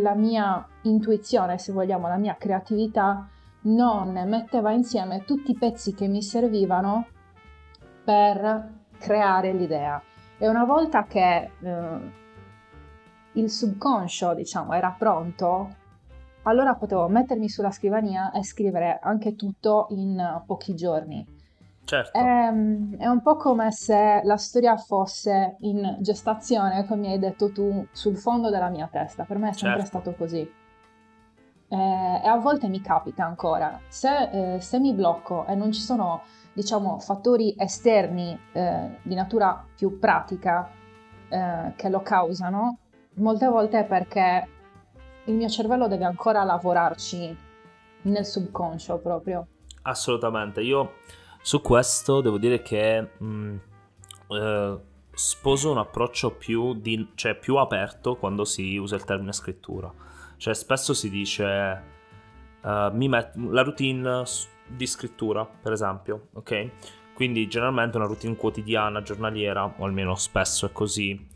la 0.00 0.14
mia 0.14 0.66
intuizione, 0.82 1.58
se 1.58 1.72
vogliamo, 1.72 2.08
la 2.08 2.16
mia 2.16 2.34
creatività 2.36 3.28
non 3.62 4.20
metteva 4.26 4.72
insieme 4.72 5.24
tutti 5.24 5.52
i 5.52 5.56
pezzi 5.56 5.94
che 5.94 6.08
mi 6.08 6.22
servivano 6.22 7.06
per 8.04 8.72
creare 8.98 9.52
l'idea. 9.52 10.02
E 10.38 10.48
una 10.48 10.64
volta 10.64 11.04
che 11.04 11.50
eh, 11.60 11.98
il 13.36 13.50
subconscio, 13.50 14.34
diciamo, 14.34 14.72
era 14.74 14.94
pronto, 14.96 15.84
allora 16.42 16.74
potevo 16.74 17.08
mettermi 17.08 17.48
sulla 17.48 17.70
scrivania 17.70 18.30
e 18.30 18.44
scrivere 18.44 18.98
anche 19.02 19.34
tutto 19.34 19.86
in 19.90 20.42
pochi 20.46 20.74
giorni. 20.74 21.34
Certo. 21.84 22.18
È, 22.18 22.20
ehm, 22.20 22.96
è, 22.96 23.06
un 23.06 23.22
po' 23.22 23.36
come 23.36 23.70
se 23.70 24.20
la 24.24 24.36
storia 24.36 24.76
fosse 24.76 25.56
in 25.60 25.98
gestazione, 26.00 26.84
come 26.86 27.12
hai 27.12 27.18
detto 27.18 27.52
tu, 27.52 27.86
sul 27.92 28.16
fondo 28.16 28.50
della 28.50 28.68
mia 28.68 28.88
testa. 28.90 29.24
Per 29.24 29.38
me 29.38 29.50
è 29.50 29.52
sempre 29.52 29.82
certo. 29.82 30.00
stato 30.00 30.16
così. 30.16 30.38
E, 30.38 31.76
eh, 31.76 32.20
e, 32.24 32.28
a 32.28 32.36
volte 32.38 32.68
mi 32.68 32.80
capita 32.80 33.24
ancora. 33.24 33.80
Se, 33.88 34.54
eh, 34.56 34.60
se, 34.60 34.80
mi 34.80 34.92
blocco 34.94 35.46
e 35.46 35.54
non 35.54 35.70
ci 35.70 35.80
sono, 35.80 36.22
diciamo, 36.52 36.98
fattori 36.98 37.54
esterni 37.56 38.36
eh, 38.52 38.98
di 39.02 39.14
natura 39.14 39.64
più 39.76 39.98
pratica 40.00 40.68
eh, 41.28 41.72
che 41.76 41.88
lo 41.88 42.02
causano, 42.02 42.78
molte 43.16 43.46
volte 43.46 43.80
è 43.80 43.84
perché 43.84 44.48
il 45.24 45.34
mio 45.34 45.48
cervello 45.48 45.88
deve 45.88 46.04
ancora 46.04 46.42
lavorarci 46.44 47.36
nel 48.02 48.24
subconscio 48.24 48.98
proprio. 48.98 49.46
Assolutamente, 49.82 50.60
io 50.62 50.94
su 51.40 51.60
questo 51.60 52.20
devo 52.20 52.38
dire 52.38 52.62
che 52.62 53.08
mh, 53.18 53.26
mm, 53.26 53.56
eh, 54.28 54.78
sposo 55.12 55.70
un 55.70 55.78
approccio 55.78 56.32
più, 56.32 56.74
di, 56.74 57.12
cioè, 57.14 57.34
più, 57.36 57.56
aperto 57.56 58.16
quando 58.16 58.44
si 58.44 58.76
usa 58.76 58.96
il 58.96 59.04
termine 59.04 59.32
scrittura. 59.32 59.92
Cioè 60.36 60.54
spesso 60.54 60.92
si 60.92 61.08
dice 61.08 61.82
uh, 62.60 62.90
met- 62.92 63.36
la 63.36 63.62
routine 63.62 64.22
di 64.66 64.86
scrittura, 64.86 65.46
per 65.46 65.72
esempio, 65.72 66.28
ok? 66.34 66.70
Quindi 67.14 67.48
generalmente 67.48 67.96
una 67.96 68.06
routine 68.06 68.36
quotidiana, 68.36 69.00
giornaliera, 69.00 69.64
o 69.64 69.84
almeno 69.84 70.14
spesso 70.16 70.66
è 70.66 70.72
così. 70.72 71.26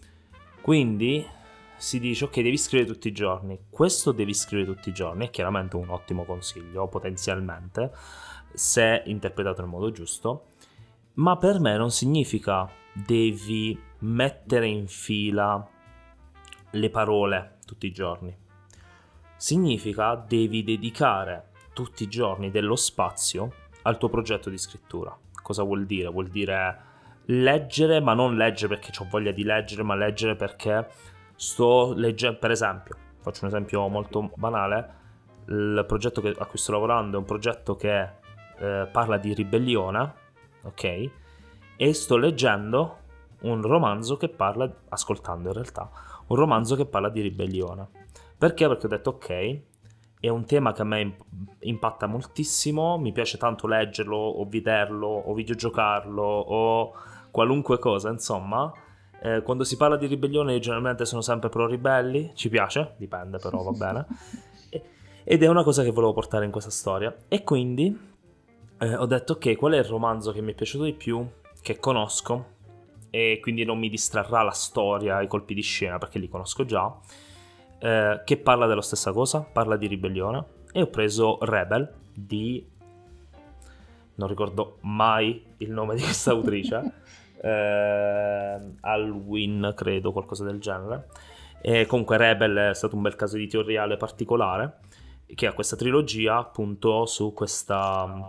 Quindi 0.60 1.26
si 1.80 1.98
dice 1.98 2.26
ok 2.26 2.42
devi 2.42 2.58
scrivere 2.58 2.92
tutti 2.92 3.08
i 3.08 3.12
giorni, 3.12 3.58
questo 3.70 4.12
devi 4.12 4.34
scrivere 4.34 4.74
tutti 4.74 4.90
i 4.90 4.92
giorni, 4.92 5.26
è 5.26 5.30
chiaramente 5.30 5.76
un 5.76 5.88
ottimo 5.88 6.26
consiglio 6.26 6.86
potenzialmente 6.88 7.90
se 8.52 9.02
interpretato 9.06 9.62
nel 9.62 9.70
modo 9.70 9.90
giusto, 9.90 10.48
ma 11.14 11.38
per 11.38 11.58
me 11.58 11.78
non 11.78 11.90
significa 11.90 12.68
devi 12.92 13.80
mettere 14.00 14.66
in 14.66 14.88
fila 14.88 15.66
le 16.72 16.90
parole 16.90 17.56
tutti 17.64 17.86
i 17.86 17.92
giorni, 17.92 18.36
significa 19.36 20.16
devi 20.16 20.62
dedicare 20.62 21.48
tutti 21.72 22.02
i 22.02 22.08
giorni 22.08 22.50
dello 22.50 22.76
spazio 22.76 23.54
al 23.82 23.96
tuo 23.96 24.10
progetto 24.10 24.50
di 24.50 24.58
scrittura. 24.58 25.18
Cosa 25.32 25.62
vuol 25.62 25.86
dire? 25.86 26.10
Vuol 26.10 26.28
dire 26.28 26.78
leggere, 27.24 28.00
ma 28.00 28.12
non 28.12 28.36
leggere 28.36 28.76
perché 28.76 28.92
ho 28.98 29.06
voglia 29.08 29.30
di 29.30 29.44
leggere, 29.44 29.82
ma 29.82 29.94
leggere 29.94 30.36
perché 30.36 30.86
sto 31.40 31.94
leggendo, 31.94 32.38
per 32.38 32.50
esempio, 32.50 32.94
faccio 33.22 33.46
un 33.46 33.48
esempio 33.48 33.88
molto 33.88 34.30
banale, 34.34 34.98
il 35.46 35.82
progetto 35.88 36.20
che, 36.20 36.34
a 36.36 36.44
cui 36.44 36.58
sto 36.58 36.72
lavorando 36.72 37.16
è 37.16 37.18
un 37.18 37.24
progetto 37.24 37.76
che 37.76 38.08
eh, 38.58 38.86
parla 38.92 39.16
di 39.16 39.32
ribellione, 39.32 40.14
ok? 40.64 41.10
E 41.76 41.94
sto 41.94 42.18
leggendo 42.18 42.98
un 43.40 43.62
romanzo 43.62 44.18
che 44.18 44.28
parla, 44.28 44.70
ascoltando 44.90 45.48
in 45.48 45.54
realtà, 45.54 45.90
un 46.26 46.36
romanzo 46.36 46.76
che 46.76 46.84
parla 46.84 47.08
di 47.08 47.22
ribellione. 47.22 47.88
Perché? 48.36 48.68
Perché 48.68 48.84
ho 48.84 48.90
detto 48.90 49.10
ok, 49.10 49.60
è 50.20 50.28
un 50.28 50.44
tema 50.44 50.72
che 50.72 50.82
a 50.82 50.84
me 50.84 51.16
impatta 51.60 52.06
moltissimo, 52.06 52.98
mi 52.98 53.12
piace 53.12 53.38
tanto 53.38 53.66
leggerlo 53.66 54.14
o 54.14 54.44
vederlo 54.46 55.08
o 55.08 55.32
videogiocarlo 55.32 56.22
o 56.22 56.92
qualunque 57.30 57.78
cosa, 57.78 58.10
insomma, 58.10 58.70
eh, 59.22 59.42
quando 59.42 59.64
si 59.64 59.76
parla 59.76 59.96
di 59.96 60.06
ribellione, 60.06 60.54
io 60.54 60.58
generalmente 60.60 61.04
sono 61.04 61.20
sempre 61.20 61.50
pro 61.50 61.66
ribelli. 61.66 62.32
Ci 62.34 62.48
piace, 62.48 62.94
dipende, 62.96 63.38
però 63.38 63.62
va 63.62 63.72
bene. 63.72 64.06
ed 65.24 65.42
è 65.42 65.46
una 65.46 65.62
cosa 65.62 65.82
che 65.82 65.90
volevo 65.90 66.12
portare 66.12 66.46
in 66.46 66.50
questa 66.50 66.70
storia. 66.70 67.14
E 67.28 67.44
quindi 67.44 67.98
eh, 68.78 68.96
ho 68.96 69.06
detto: 69.06 69.34
ok, 69.34 69.56
qual 69.56 69.72
è 69.72 69.78
il 69.78 69.84
romanzo 69.84 70.32
che 70.32 70.40
mi 70.40 70.52
è 70.52 70.54
piaciuto 70.54 70.84
di 70.84 70.94
più, 70.94 71.26
che 71.60 71.78
conosco, 71.78 72.46
e 73.10 73.40
quindi 73.42 73.64
non 73.64 73.78
mi 73.78 73.90
distrarrà 73.90 74.42
la 74.42 74.52
storia, 74.52 75.20
i 75.20 75.26
colpi 75.26 75.52
di 75.52 75.62
scena, 75.62 75.98
perché 75.98 76.18
li 76.18 76.28
conosco 76.28 76.64
già. 76.64 76.98
Eh, 77.78 78.22
che 78.24 78.36
parla 78.38 78.66
della 78.66 78.82
stessa 78.82 79.12
cosa, 79.12 79.40
parla 79.40 79.76
di 79.76 79.86
ribellione. 79.86 80.58
E 80.72 80.80
ho 80.80 80.86
preso 80.86 81.38
Rebel 81.42 81.92
di. 82.14 82.66
Non 84.14 84.28
ricordo 84.28 84.78
mai 84.80 85.44
il 85.58 85.70
nome 85.70 85.94
di 85.94 86.02
questa 86.02 86.30
autrice. 86.30 86.92
eh, 87.40 88.60
Halloween, 88.80 89.72
credo, 89.74 90.12
qualcosa 90.12 90.44
del 90.44 90.60
genere. 90.60 91.08
E 91.62 91.86
comunque 91.86 92.16
Rebel 92.16 92.70
è 92.70 92.74
stato 92.74 92.96
un 92.96 93.02
bel 93.02 93.16
caso 93.16 93.36
editoriale 93.36 93.96
particolare 93.96 94.78
che 95.34 95.46
ha 95.46 95.52
questa 95.52 95.76
trilogia 95.76 96.36
appunto 96.36 97.06
su 97.06 97.32
questa 97.32 98.06
mm, 98.06 98.22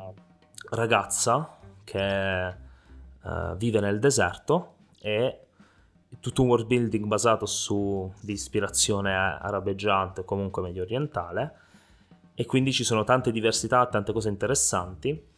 ragazza 0.71 1.57
che 1.83 2.55
uh, 3.21 3.55
vive 3.55 3.79
nel 3.79 3.99
deserto 3.99 4.75
e 4.99 5.39
tutto 6.19 6.41
un 6.43 6.49
world 6.49 6.67
building 6.67 7.05
basato 7.05 7.45
su 7.45 8.11
di 8.21 8.33
ispirazione 8.33 9.15
arabeggiante 9.15 10.23
comunque 10.23 10.61
medio 10.61 10.83
orientale 10.83 11.55
e 12.35 12.45
quindi 12.45 12.71
ci 12.71 12.83
sono 12.83 13.03
tante 13.03 13.31
diversità, 13.31 13.85
tante 13.87 14.13
cose 14.13 14.29
interessanti 14.29 15.29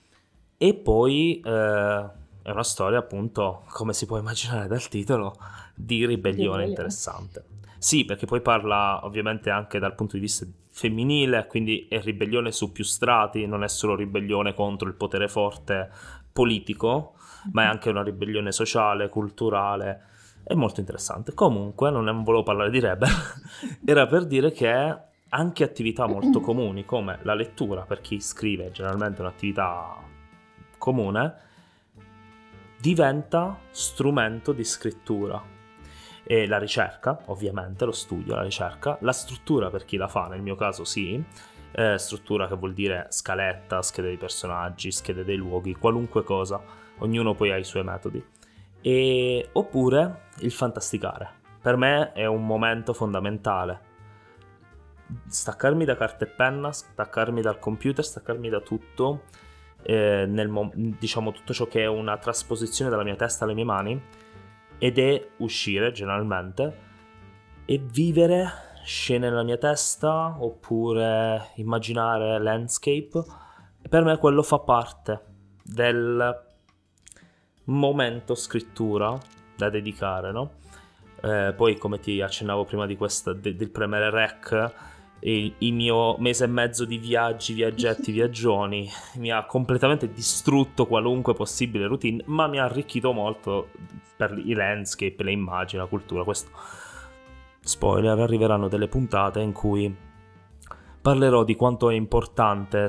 e 0.57 0.73
poi 0.73 1.39
eh, 1.39 2.05
è 2.43 2.51
una 2.51 2.63
storia 2.63 2.99
appunto, 2.99 3.63
come 3.69 3.93
si 3.93 4.05
può 4.05 4.17
immaginare 4.17 4.67
dal 4.67 4.87
titolo, 4.89 5.35
di 5.73 6.05
ribellione 6.05 6.65
interessante. 6.65 7.45
Sì, 7.77 8.05
perché 8.05 8.25
poi 8.25 8.41
parla 8.41 9.05
ovviamente 9.05 9.49
anche 9.49 9.79
dal 9.79 9.95
punto 9.95 10.15
di 10.15 10.21
vista 10.21 10.45
femminile, 10.69 11.47
quindi 11.47 11.87
è 11.89 12.01
ribellione 12.01 12.51
su 12.51 12.71
più 12.71 12.83
strati, 12.83 13.45
non 13.45 13.63
è 13.63 13.67
solo 13.67 13.95
ribellione 13.95 14.53
contro 14.53 14.87
il 14.87 14.95
potere 14.95 15.27
forte 15.27 15.89
politico, 16.31 17.13
ma 17.51 17.63
è 17.63 17.65
anche 17.65 17.89
una 17.89 18.03
ribellione 18.03 18.51
sociale, 18.51 19.09
culturale. 19.09 20.01
È 20.43 20.53
molto 20.53 20.81
interessante. 20.81 21.33
Comunque, 21.33 21.91
non 21.91 22.23
volevo 22.23 22.43
parlare 22.43 22.69
di 22.69 22.79
Rebel, 22.79 23.09
era 23.85 24.05
per 24.05 24.25
dire 24.25 24.51
che 24.51 24.97
anche 25.29 25.63
attività 25.63 26.05
molto 26.07 26.41
comuni 26.41 26.85
come 26.85 27.19
la 27.23 27.33
lettura 27.33 27.83
per 27.83 28.01
chi 28.01 28.19
scrive, 28.19 28.71
generalmente 28.71 29.21
un'attività 29.21 29.95
comune, 30.77 31.35
diventa 32.83 33.57
strumento 33.71 34.51
di 34.51 34.65
scrittura. 34.65 35.41
E 36.21 36.47
la 36.47 36.57
ricerca, 36.57 37.17
ovviamente, 37.27 37.85
lo 37.85 37.93
studio, 37.93 38.35
la 38.35 38.41
ricerca, 38.41 38.97
la 38.99 39.13
struttura 39.13 39.69
per 39.69 39.85
chi 39.85 39.95
la 39.95 40.09
fa, 40.09 40.27
nel 40.27 40.41
mio 40.41 40.55
caso 40.55 40.83
sì, 40.83 41.23
eh, 41.71 41.97
struttura 41.97 42.45
che 42.45 42.55
vuol 42.55 42.73
dire 42.73 43.07
scaletta, 43.07 43.81
schede 43.81 44.09
dei 44.09 44.17
personaggi, 44.17 44.91
schede 44.91 45.23
dei 45.23 45.37
luoghi, 45.37 45.75
qualunque 45.75 46.25
cosa, 46.25 46.61
ognuno 46.97 47.33
poi 47.35 47.51
ha 47.51 47.57
i 47.57 47.63
suoi 47.63 47.85
metodi. 47.85 48.21
E, 48.81 49.49
oppure 49.53 50.23
il 50.39 50.51
fantasticare. 50.51 51.29
Per 51.61 51.77
me 51.77 52.11
è 52.11 52.25
un 52.25 52.45
momento 52.45 52.91
fondamentale 52.91 53.91
staccarmi 55.25 55.85
da 55.85 55.95
carta 55.95 56.25
e 56.25 56.27
penna, 56.27 56.73
staccarmi 56.73 57.39
dal 57.39 57.59
computer, 57.59 58.03
staccarmi 58.03 58.49
da 58.49 58.59
tutto, 58.59 59.23
eh, 59.83 60.25
nel, 60.27 60.51
diciamo 60.99 61.31
tutto 61.31 61.53
ciò 61.53 61.67
che 61.67 61.81
è 61.81 61.87
una 61.87 62.17
trasposizione 62.17 62.89
dalla 62.89 63.03
mia 63.03 63.15
testa 63.15 63.45
alle 63.45 63.53
mie 63.53 63.63
mani, 63.63 64.01
ed 64.77 64.97
è 64.97 65.29
uscire 65.37 65.91
generalmente 65.91 66.77
e 67.65 67.77
vivere 67.77 68.49
scene 68.83 69.29
nella 69.29 69.43
mia 69.43 69.57
testa 69.57 70.35
oppure 70.39 71.51
immaginare 71.55 72.37
landscape. 72.39 73.23
Per 73.87 74.03
me 74.03 74.17
quello 74.17 74.43
fa 74.43 74.59
parte 74.59 75.21
del 75.63 76.51
momento 77.65 78.35
scrittura 78.35 79.17
da 79.55 79.69
dedicare, 79.69 80.31
no? 80.31 80.51
Eh, 81.21 81.53
poi 81.55 81.77
come 81.77 81.99
ti 81.99 82.19
accennavo 82.21 82.65
prima 82.65 82.85
di 82.85 82.97
questa, 82.97 83.31
de, 83.31 83.55
del 83.55 83.69
premere 83.69 84.09
rec, 84.09 84.73
il, 85.23 85.53
il, 85.59 85.73
mio 85.73 86.17
mese 86.17 86.43
e 86.45 86.47
mezzo 86.47 86.85
di 86.85 86.97
viaggi, 86.97 87.53
viaggetti, 87.53 88.11
viaggioni 88.13 88.89
mi 89.15 89.31
ha 89.31 89.45
completamente 89.45 90.11
distrutto 90.11 90.85
qualunque 90.85 91.33
possibile 91.33 91.87
routine, 91.87 92.23
ma 92.27 92.47
mi 92.47 92.59
ha 92.59 92.65
arricchito 92.65 93.11
molto 93.13 93.69
per 94.15 94.39
i 94.43 94.53
landscape, 94.53 95.23
le 95.23 95.31
immagini, 95.31 95.81
la 95.81 95.87
cultura. 95.87 96.23
Questo 96.23 96.51
spoiler, 97.59 98.19
arriveranno 98.19 98.67
delle 98.67 98.87
puntate 98.87 99.39
in 99.39 99.53
cui 99.53 99.95
parlerò 101.01 101.43
di 101.43 101.55
quanto 101.55 101.89
è 101.89 101.93
importante 101.93 102.87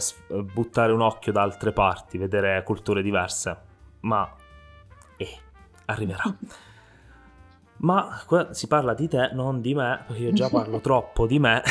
buttare 0.53 0.93
un 0.93 1.01
occhio 1.01 1.33
da 1.33 1.43
altre 1.43 1.73
parti, 1.73 2.19
vedere 2.19 2.63
culture 2.63 3.03
diverse, 3.03 3.57
ma 4.01 4.29
eh, 5.17 5.39
arriverà. 5.87 6.23
Ma 7.85 8.25
si 8.53 8.67
parla 8.67 8.95
di 8.95 9.09
te, 9.09 9.31
non 9.35 9.61
di 9.61 9.75
me, 9.75 10.05
perché 10.07 10.23
io 10.23 10.33
già 10.33 10.49
parlo 10.49 10.81
troppo 10.81 11.27
di 11.27 11.39
me. 11.39 11.63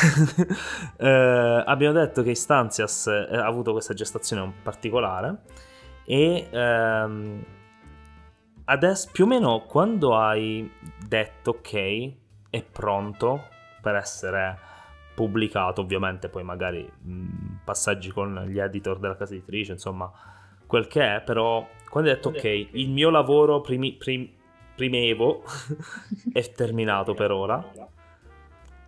eh, 0.97 1.63
abbiamo 1.65 1.93
detto 1.93 2.21
che 2.21 2.29
Instanzias 2.29 3.07
eh, 3.07 3.35
ha 3.35 3.45
avuto 3.45 3.71
questa 3.71 3.95
gestazione 3.95 4.53
particolare 4.61 5.37
e 6.05 6.49
ehm, 6.51 7.43
adesso 8.65 9.09
più 9.11 9.23
o 9.23 9.27
meno 9.27 9.63
quando 9.65 10.15
hai 10.15 10.71
detto 11.07 11.49
ok, 11.49 12.13
è 12.51 12.63
pronto 12.63 13.47
per 13.81 13.95
essere 13.95 14.59
pubblicato, 15.15 15.81
ovviamente 15.81 16.29
poi 16.29 16.43
magari 16.43 16.87
mh, 16.87 17.61
passaggi 17.63 18.11
con 18.11 18.45
gli 18.47 18.59
editor 18.59 18.99
della 18.99 19.15
casa 19.15 19.33
editrice, 19.33 19.71
insomma, 19.71 20.11
quel 20.67 20.85
che 20.85 21.15
è, 21.15 21.21
però 21.21 21.67
quando 21.89 22.11
hai 22.11 22.15
detto 22.15 22.29
ok, 22.29 22.43
il 22.73 22.91
mio 22.91 23.09
lavoro 23.09 23.61
primi, 23.61 23.93
prim, 23.93 24.29
primevo 24.75 25.43
è 26.31 26.51
terminato 26.51 27.13
per 27.13 27.31
ora. 27.31 27.63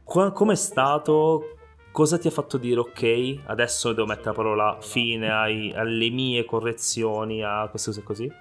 Come 0.04 0.54
è 0.54 0.56
stato? 0.56 1.50
Cosa 1.92 2.18
ti 2.18 2.28
ha 2.28 2.32
fatto 2.32 2.58
dire 2.58 2.80
ok, 2.82 3.44
adesso 3.46 3.94
devo 3.94 4.06
mettere 4.06 4.30
la 4.30 4.34
parola 4.34 4.78
fine 4.82 5.32
ai, 5.32 5.72
alle 5.74 6.10
mie 6.10 6.44
correzioni, 6.44 7.42
a 7.42 7.68
queste 7.70 7.92
cose 7.92 8.04
così? 8.04 8.32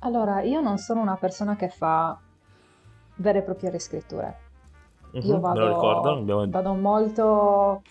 Allora, 0.00 0.42
io 0.42 0.60
non 0.60 0.76
sono 0.76 1.00
una 1.00 1.16
persona 1.16 1.56
che 1.56 1.70
fa 1.70 2.18
vere 3.16 3.38
e 3.38 3.42
proprie 3.42 3.70
riscritture. 3.70 4.38
Uh-huh, 5.12 5.22
io 5.22 5.40
vado, 5.40 5.66
ricordo, 5.66 6.18
abbiamo... 6.18 6.46
vado 6.50 6.74
molto, 6.74 7.82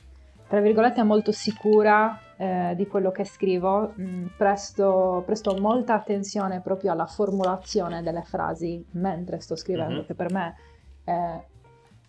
tra 0.48 0.60
virgolette, 0.60 1.02
molto 1.02 1.32
sicura 1.32 2.20
eh, 2.38 2.74
di 2.76 2.88
quello 2.88 3.12
che 3.12 3.24
scrivo, 3.26 3.94
mm, 4.00 4.28
presto, 4.38 5.24
presto, 5.26 5.56
molta 5.60 5.94
attenzione 5.94 6.62
proprio 6.62 6.92
alla 6.92 7.06
formulazione 7.06 8.02
delle 8.02 8.24
frasi 8.24 8.84
mentre 8.92 9.40
sto 9.40 9.56
scrivendo, 9.56 9.96
mm-hmm. 9.96 10.06
che 10.06 10.16
per 10.16 10.32
me 10.32 10.56
è, 11.04 11.46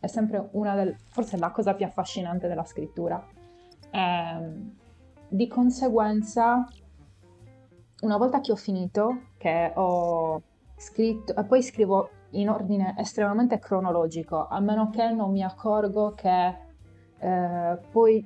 è 0.01 0.07
sempre 0.07 0.49
una 0.53 0.75
delle, 0.75 0.99
forse 1.09 1.37
la 1.37 1.51
cosa 1.51 1.75
più 1.75 1.85
affascinante 1.85 2.49
della 2.49 2.65
scrittura. 2.65 3.23
Eh, 3.91 4.83
di 5.29 5.47
conseguenza, 5.47 6.67
una 8.01 8.17
volta 8.17 8.41
che 8.41 8.53
ho 8.53 8.57
finito, 8.57 9.31
che 9.37 9.73
ho 9.75 10.41
scritto, 10.77 11.35
e 11.35 11.45
poi 11.45 11.63
scrivo 11.63 12.11
in 12.31 12.49
ordine 12.49 12.95
estremamente 12.99 13.59
cronologico, 13.59 14.47
a 14.47 14.61
meno 14.61 14.91
che 14.91 15.11
non 15.11 15.31
mi 15.31 15.43
accorgo 15.43 16.15
che 16.15 16.57
eh, 17.19 17.79
poi 17.91 18.25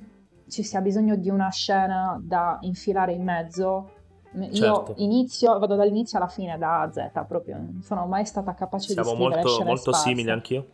ci 0.49 0.63
sia 0.63 0.81
bisogno 0.81 1.17
di 1.17 1.31
una 1.31 1.51
scena 1.51 2.19
da 2.23 2.59
infilare 2.63 3.13
in 3.13 3.23
mezzo. 3.23 3.93
Io 4.35 4.53
certo. 4.53 4.95
inizio, 4.99 5.59
vado 5.59 5.75
dall'inizio 5.75 6.19
alla 6.19 6.29
fine, 6.29 6.59
da 6.59 6.81
A 6.81 6.83
a 6.83 6.93
Z, 6.93 7.25
proprio 7.27 7.57
non 7.57 7.81
sono 7.83 8.07
mai 8.07 8.27
stata 8.27 8.55
capace 8.55 8.93
Siamo 8.93 9.11
di 9.11 9.17
scrivere 9.17 9.43
molto, 9.43 9.65
molto 9.65 9.93
simili 9.93 10.31
anch'io. 10.31 10.67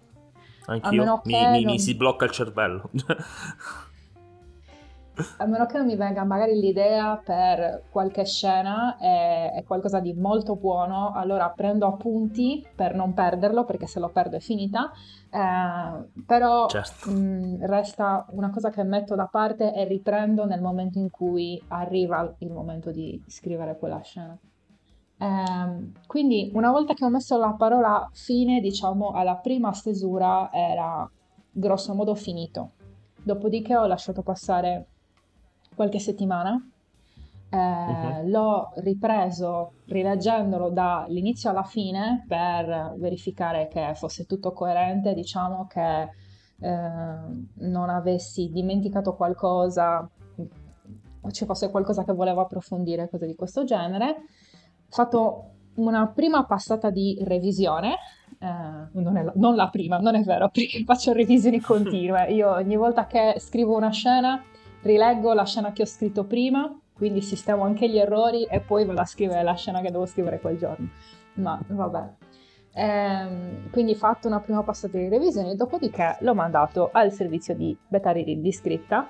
Anch'io, 0.66 1.20
mi, 1.24 1.50
mi, 1.50 1.64
mi 1.64 1.78
si 1.78 1.94
blocca 1.94 2.24
il 2.24 2.30
cervello. 2.30 2.90
a 5.36 5.46
meno 5.46 5.66
che 5.66 5.76
non 5.76 5.86
mi 5.86 5.96
venga 5.96 6.24
magari 6.24 6.58
l'idea 6.58 7.20
per 7.24 7.84
qualche 7.90 8.24
scena 8.24 8.96
è, 8.96 9.52
è, 9.54 9.62
qualcosa 9.62 10.00
di 10.00 10.12
molto 10.12 10.56
buono, 10.56 11.12
allora 11.14 11.50
prendo 11.50 11.86
appunti 11.86 12.66
per 12.74 12.94
non 12.94 13.14
perderlo, 13.14 13.64
perché 13.64 13.86
se 13.86 14.00
lo 14.00 14.08
perdo 14.08 14.36
è 14.36 14.40
finita, 14.40 14.90
eh, 15.30 16.22
però 16.26 16.66
certo. 16.66 17.10
mh, 17.10 17.66
resta 17.66 18.26
una 18.30 18.50
cosa 18.50 18.70
che 18.70 18.82
metto 18.82 19.14
da 19.14 19.26
parte 19.26 19.72
e 19.72 19.84
riprendo 19.84 20.46
nel 20.46 20.60
momento 20.60 20.98
in 20.98 21.10
cui 21.10 21.62
arriva 21.68 22.34
il 22.38 22.50
momento 22.50 22.90
di 22.90 23.22
scrivere 23.28 23.78
quella 23.78 24.00
scena. 24.00 24.36
Eh, 25.16 25.92
quindi 26.08 26.50
una 26.54 26.72
volta 26.72 26.94
che 26.94 27.04
ho 27.04 27.08
messo 27.10 27.38
la 27.38 27.54
parola 27.56 28.08
fine, 28.12 28.60
diciamo 28.60 29.12
alla 29.12 29.36
prima 29.36 29.72
stesura 29.72 30.50
era 30.52 31.08
grosso 31.52 31.94
modo 31.94 32.16
finito. 32.16 32.72
Dopodiché 33.22 33.76
ho 33.76 33.86
lasciato 33.86 34.22
passare 34.22 34.88
qualche 35.74 35.98
settimana. 35.98 36.58
Eh, 37.50 37.56
uh-huh. 37.56 38.28
L'ho 38.28 38.72
ripreso 38.76 39.74
rileggendolo 39.86 40.70
dall'inizio 40.70 41.50
alla 41.50 41.62
fine 41.62 42.24
per 42.26 42.94
verificare 42.96 43.68
che 43.68 43.92
fosse 43.94 44.26
tutto 44.26 44.52
coerente, 44.52 45.14
diciamo 45.14 45.66
che 45.66 46.08
eh, 46.60 46.78
non 47.54 47.88
avessi 47.90 48.50
dimenticato 48.50 49.14
qualcosa 49.14 50.08
o 51.20 51.30
ci 51.30 51.44
fosse 51.44 51.70
qualcosa 51.70 52.04
che 52.04 52.12
volevo 52.12 52.40
approfondire, 52.42 53.08
cose 53.08 53.26
di 53.26 53.34
questo 53.34 53.64
genere. 53.64 54.08
Ho 54.08 54.90
fatto 54.90 55.50
una 55.76 56.06
prima 56.08 56.44
passata 56.44 56.90
di 56.90 57.18
revisione, 57.24 57.96
eh, 58.38 58.46
non, 58.92 59.12
la, 59.14 59.32
non, 59.34 59.54
la, 59.54 59.68
prima, 59.68 59.98
non 59.98 60.14
è 60.14 60.22
vero, 60.22 60.50
perché 60.50 60.82
faccio 60.84 61.12
revisioni 61.12 61.60
continue. 61.60 62.30
Io 62.32 62.50
ogni 62.50 62.76
volta 62.76 63.06
che 63.06 63.36
scrivo 63.38 63.76
una 63.76 63.90
scena 63.90 64.42
rileggo 64.84 65.32
la 65.32 65.44
scena 65.44 65.72
che 65.72 65.82
ho 65.82 65.86
scritto 65.86 66.24
prima, 66.24 66.72
quindi 66.92 67.20
sistemo 67.22 67.64
anche 67.64 67.88
gli 67.88 67.98
errori 67.98 68.44
e 68.44 68.60
poi 68.60 68.84
vado 68.84 69.00
a 69.00 69.06
scrivere 69.06 69.42
la 69.42 69.54
scena 69.54 69.80
che 69.80 69.90
devo 69.90 70.06
scrivere 70.06 70.40
quel 70.40 70.56
giorno. 70.56 70.88
Ma 71.34 71.60
vabbè. 71.66 72.12
Ehm, 72.76 73.70
quindi 73.70 73.94
fatto 73.94 74.28
una 74.28 74.40
prima 74.40 74.62
passata 74.62 74.98
di 74.98 75.08
revisione, 75.08 75.56
dopodiché 75.56 76.18
l'ho 76.20 76.34
mandato 76.34 76.90
al 76.92 77.12
servizio 77.12 77.54
di 77.54 77.76
beta 77.88 78.12
reading 78.12 78.42
di 78.42 78.52
scritta. 78.52 79.08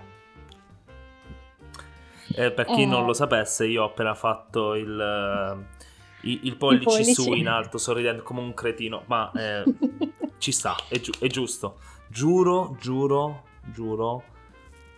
Eh, 2.36 2.50
per 2.52 2.66
chi 2.66 2.82
eh, 2.82 2.86
non 2.86 3.04
lo 3.04 3.12
sapesse, 3.12 3.66
io 3.66 3.82
ho 3.82 3.86
appena 3.86 4.14
fatto 4.14 4.74
il, 4.74 4.88
uh, 4.88 6.26
il, 6.26 6.40
il 6.42 6.56
pollice, 6.56 6.84
pollice, 6.84 7.12
su 7.12 7.32
in 7.32 7.48
alto, 7.48 7.78
sorridendo 7.78 8.22
come 8.22 8.40
un 8.40 8.54
cretino, 8.54 9.02
ma 9.06 9.30
eh, 9.32 9.64
ci 10.38 10.52
sta, 10.52 10.74
è, 10.88 10.98
gi- 10.98 11.14
è 11.18 11.26
giusto. 11.26 11.78
Giuro, 12.08 12.76
giuro, 12.80 13.44
giuro 13.72 14.32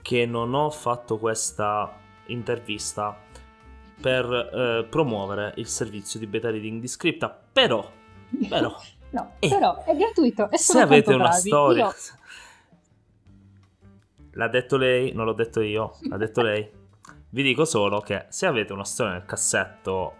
che 0.07 0.25
non 0.25 0.55
ho 0.55 0.71
fatto 0.71 1.19
questa 1.19 1.93
intervista 2.27 3.19
per 4.01 4.25
eh, 4.25 4.87
promuovere 4.89 5.55
il 5.57 5.67
servizio 5.67 6.21
di 6.21 6.29
beta 6.29 6.49
reading 6.49 6.81
di 6.81 6.87
Scripta, 6.87 7.29
però, 7.29 7.85
però, 8.49 8.73
no, 9.11 9.33
eh, 9.41 9.49
però 9.49 9.83
è 9.83 9.97
gratuito. 9.97 10.49
E 10.49 10.59
se 10.59 10.79
avete 10.79 11.13
una 11.13 11.25
bravi. 11.25 11.41
storia, 11.41 11.87
Io... 11.87 11.95
l'ha 14.31 14.47
detto 14.47 14.77
lei, 14.77 15.13
non 15.13 15.25
l'ho 15.25 15.33
detto 15.33 15.61
io, 15.61 15.97
l'ha 16.03 16.17
detto 16.17 16.41
lei. 16.41 16.71
Vi 17.31 17.43
dico 17.43 17.65
solo 17.65 17.99
che 17.99 18.27
se 18.29 18.47
avete 18.47 18.73
una 18.73 18.85
storia 18.85 19.15
nel 19.15 19.25
cassetto 19.25 20.15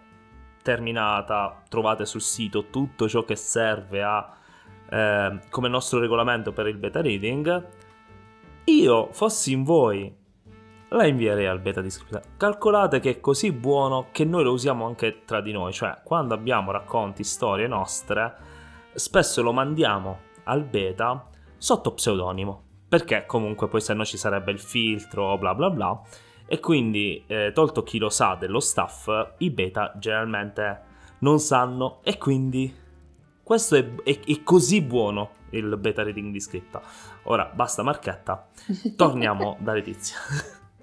terminata, 0.63 1.63
trovate 1.69 2.05
sul 2.05 2.19
sito 2.19 2.65
tutto 2.65 3.07
ciò 3.07 3.23
che 3.23 3.37
serve 3.37 4.03
a, 4.03 4.35
eh, 4.89 5.39
come 5.49 5.69
nostro 5.69 5.99
regolamento 5.99 6.51
per 6.51 6.67
il 6.67 6.75
beta 6.75 6.99
reading. 6.99 7.85
Io, 8.69 9.07
fossi 9.13 9.53
in 9.53 9.63
voi, 9.63 10.13
la 10.89 11.07
invierei 11.07 11.45
al 11.45 11.61
beta 11.61 11.79
descriptor. 11.79 12.21
Calcolate 12.35 12.99
che 12.99 13.11
è 13.11 13.19
così 13.21 13.53
buono 13.53 14.07
che 14.11 14.25
noi 14.25 14.43
lo 14.43 14.51
usiamo 14.51 14.85
anche 14.85 15.21
tra 15.23 15.39
di 15.39 15.53
noi, 15.53 15.71
cioè 15.71 16.01
quando 16.03 16.33
abbiamo 16.33 16.71
racconti, 16.71 17.23
storie 17.23 17.65
nostre, 17.67 18.35
spesso 18.93 19.41
lo 19.41 19.53
mandiamo 19.53 20.19
al 20.43 20.65
beta 20.65 21.25
sotto 21.55 21.93
pseudonimo, 21.93 22.63
perché 22.89 23.25
comunque 23.25 23.69
poi 23.69 23.79
se 23.79 23.93
no 23.93 24.03
ci 24.03 24.17
sarebbe 24.17 24.51
il 24.51 24.59
filtro, 24.59 25.37
bla 25.37 25.55
bla 25.55 25.69
bla, 25.69 26.01
e 26.45 26.59
quindi 26.59 27.23
eh, 27.25 27.51
tolto 27.53 27.83
chi 27.83 27.99
lo 27.99 28.09
sa 28.09 28.35
dello 28.35 28.59
staff, 28.59 29.09
i 29.37 29.49
beta 29.49 29.93
generalmente 29.95 30.81
non 31.19 31.39
sanno 31.39 31.99
e 32.03 32.17
quindi 32.17 32.75
questo 33.43 33.77
è, 33.77 33.95
è, 34.03 34.19
è 34.19 34.43
così 34.43 34.81
buono 34.81 35.35
il 35.51 35.77
beta 35.77 36.03
reading 36.03 36.31
di 36.31 36.39
scritta. 36.41 36.81
Ora 37.29 37.49
basta 37.53 37.83
marchetta, 37.83 38.47
torniamo 38.95 39.57
da 39.59 39.73
Letizia. 39.73 40.17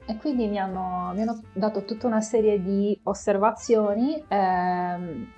E 0.07 0.17
quindi 0.19 0.47
mi 0.47 0.59
hanno, 0.59 1.13
mi 1.15 1.23
hanno, 1.23 1.41
dato 1.55 1.85
tutta 1.85 2.07
una 2.07 2.21
serie 2.21 2.61
di 2.63 2.99
osservazioni. 3.05 4.23
Ehm, 4.29 5.33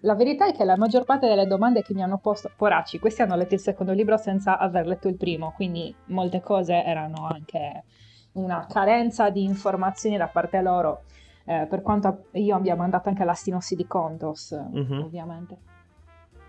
la 0.00 0.14
verità 0.16 0.46
è 0.46 0.52
che 0.52 0.64
la 0.64 0.76
maggior 0.76 1.04
parte 1.04 1.28
delle 1.28 1.46
domande 1.46 1.82
che 1.82 1.94
mi 1.94 2.02
hanno 2.02 2.18
posto, 2.18 2.50
poracci, 2.56 2.98
questi 2.98 3.22
hanno 3.22 3.36
letto 3.36 3.54
il 3.54 3.60
secondo 3.60 3.92
libro 3.92 4.16
senza 4.16 4.58
aver 4.58 4.86
letto 4.88 5.06
il 5.06 5.16
primo, 5.16 5.52
quindi 5.52 5.94
molte 6.06 6.40
cose 6.40 6.82
erano 6.82 7.24
anche 7.28 7.84
una 8.32 8.66
carenza 8.68 9.30
di 9.30 9.44
informazioni 9.44 10.16
da 10.16 10.26
parte 10.26 10.60
loro, 10.60 11.02
eh, 11.44 11.66
per 11.70 11.82
quanto 11.82 12.24
io 12.32 12.56
abbia 12.56 12.74
mandato 12.74 13.08
anche 13.08 13.22
la 13.22 13.34
sinossi 13.34 13.76
di 13.76 13.86
Contos, 13.86 14.52
mm-hmm. 14.52 15.00
ovviamente. 15.00 15.58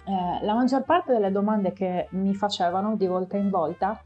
Eh, 0.06 0.46
la 0.46 0.54
maggior 0.54 0.84
parte 0.84 1.13
delle 1.13 1.32
domande 1.32 1.72
che 1.72 2.08
mi 2.12 2.36
facevano 2.36 2.96
di 2.96 3.08
volta 3.08 3.38
in 3.38 3.50
volta 3.50 4.02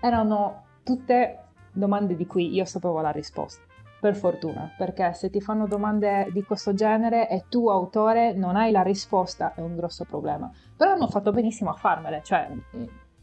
erano 0.00 0.64
tutte 0.82 1.38
domande 1.72 2.16
di 2.16 2.26
cui 2.26 2.52
io 2.52 2.64
sapevo 2.64 3.00
la 3.00 3.10
risposta. 3.10 3.62
Per 4.00 4.16
fortuna, 4.16 4.70
perché 4.78 5.12
se 5.12 5.28
ti 5.28 5.42
fanno 5.42 5.66
domande 5.66 6.30
di 6.32 6.42
questo 6.42 6.72
genere 6.72 7.28
e 7.28 7.44
tu, 7.50 7.68
autore, 7.68 8.32
non 8.32 8.56
hai 8.56 8.70
la 8.70 8.80
risposta, 8.80 9.52
è 9.54 9.60
un 9.60 9.76
grosso 9.76 10.06
problema. 10.06 10.50
Però 10.74 10.92
hanno 10.92 11.06
fatto 11.06 11.32
benissimo 11.32 11.68
a 11.68 11.74
farmele, 11.74 12.22
cioè 12.24 12.48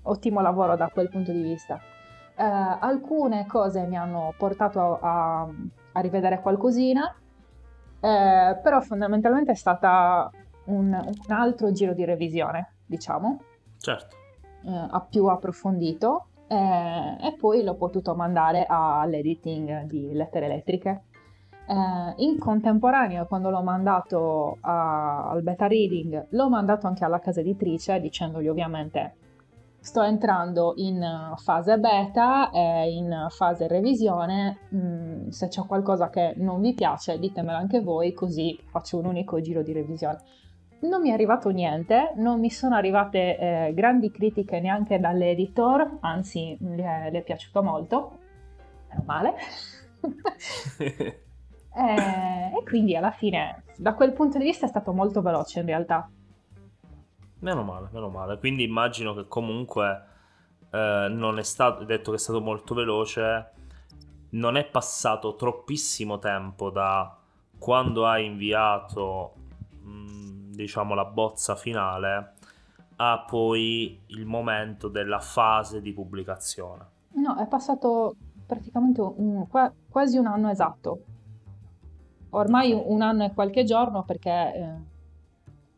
ottimo 0.04 0.39
lavoro 0.39 0.76
da 0.76 0.88
quel 0.89 1.10
punto 1.10 1.32
di 1.32 1.41
vista. 1.41 1.80
Eh, 2.36 2.43
alcune 2.43 3.48
cose 3.48 3.88
mi 3.88 3.98
hanno 3.98 4.36
portato 4.38 5.00
a, 5.02 5.41
a 5.93 6.00
rivedere 6.00 6.41
qualcosina, 6.41 7.12
eh, 8.00 8.60
però 8.62 8.80
fondamentalmente 8.80 9.54
è 9.54 9.56
stata 9.56 10.32
un, 10.67 10.93
un, 10.93 11.32
altro 11.34 11.71
giro 11.71 11.93
di 11.93 12.06
revisione, 12.06 12.75
diciamo. 12.86 13.41
Certo. 13.77 14.15
Eh, 14.65 14.88
a 14.89 15.06
più 15.08 15.25
approfondito 15.27 16.27
eh, 16.47 17.17
e 17.21 17.36
poi 17.38 17.63
l'ho 17.63 17.75
potuto 17.75 18.15
mandare 18.15 18.65
all'editing 18.67 19.84
di 19.84 20.13
lettere 20.13 20.45
elettriche. 20.45 21.03
Eh, 21.67 22.23
in 22.23 22.38
contemporanea, 22.39 23.25
quando 23.25 23.49
l'ho 23.49 23.62
mandato 23.62 24.58
a, 24.62 25.30
al 25.30 25.41
beta 25.41 25.67
reading, 25.67 26.27
l'ho 26.30 26.49
mandato 26.49 26.88
anche 26.88 27.03
alla 27.03 27.19
casa 27.19 27.41
editrice 27.41 27.99
dicendogli 27.99 28.47
ovviamente 28.47 29.15
sto 29.88 30.01
entrando 30.01 30.73
in 30.75 31.01
fase 31.38 31.77
beta 31.80 32.49
e 32.49 32.91
in 32.91 33.27
fase 33.30 33.67
revisione, 33.67 34.60
mm, 34.75 35.30
se 35.30 35.47
c'è 35.47 35.65
qualcosa 35.65 36.10
che 36.10 36.34
non 36.36 36.60
vi 36.60 36.73
piace 36.73 37.17
ditemelo 37.17 37.58
anche 37.58 37.80
voi 37.80 38.12
così 38.12 38.60
faccio 38.65 38.97
un 38.97 39.06
unico 39.06 39.39
giro 39.39 39.62
di 39.62 39.71
revisione. 39.71 40.19
Non 40.80 41.02
mi 41.02 41.10
è 41.10 41.13
arrivato 41.13 41.50
niente, 41.50 42.13
non 42.18 42.40
mi 42.40 42.52
sono 42.52 42.76
arrivate 42.76 43.38
eh, 43.38 43.74
grandi 43.74 44.12
critiche 44.12 44.60
neanche 44.60 45.00
dall'editor, 45.00 45.98
anzi 46.02 46.56
le 46.60 46.84
è, 46.84 47.12
le 47.12 47.20
è 47.20 47.24
piaciuto 47.24 47.63
molto, 47.63 48.18
meno 48.90 49.04
male. 49.06 49.34
e, 50.78 50.86
eh, 51.76 52.58
e 52.60 52.63
quindi 52.63 52.96
alla 52.96 53.10
fine, 53.10 53.63
da 53.76 53.96
quel 53.96 54.13
punto 54.13 54.38
di 54.38 54.44
vista 54.44 54.68
è 54.68 54.70
stato 54.70 54.94
molto 54.94 55.24
veloce 55.24 55.62
in 55.62 55.66
realtà. 55.66 56.08
Meno 57.40 57.63
male, 57.63 57.90
meno 57.92 58.10
male. 58.10 58.38
Quindi 58.38 58.63
immagino 58.63 59.16
che 59.16 59.28
comunque 59.28 60.04
eh, 60.70 61.08
non 61.10 61.40
è 61.40 61.44
stato 61.44 61.86
detto 61.86 62.12
che 62.12 62.18
è 62.18 62.20
stato 62.20 62.40
molto 62.40 62.76
veloce. 62.76 63.52
Non 64.30 64.58
è 64.58 64.66
passato 64.66 65.36
troppissimo 65.36 66.20
tempo 66.20 66.70
da 66.70 67.18
quando 67.58 68.06
hai 68.06 68.26
inviato 68.26 69.34
diciamo, 70.58 70.93
la 70.93 71.06
bozza 71.06 71.56
finale 71.56 72.34
a 72.98 73.24
poi 73.28 74.02
il 74.08 74.26
momento 74.26 74.88
della 74.88 75.20
fase 75.20 75.82
di 75.82 75.93
pubblicazione. 75.93 76.86
No, 77.13 77.38
è 77.38 77.48
passato 77.48 78.15
praticamente 78.46 79.02
un, 79.02 79.48
quasi 79.89 80.17
un 80.17 80.26
anno 80.26 80.50
esatto. 80.50 81.04
Ormai 82.32 82.74
un 82.74 83.02
anno 83.02 83.26
e 83.26 83.34
qualche 83.34 83.63
giorno 83.63 84.04
perché 84.04 84.30
eh, 84.30 84.74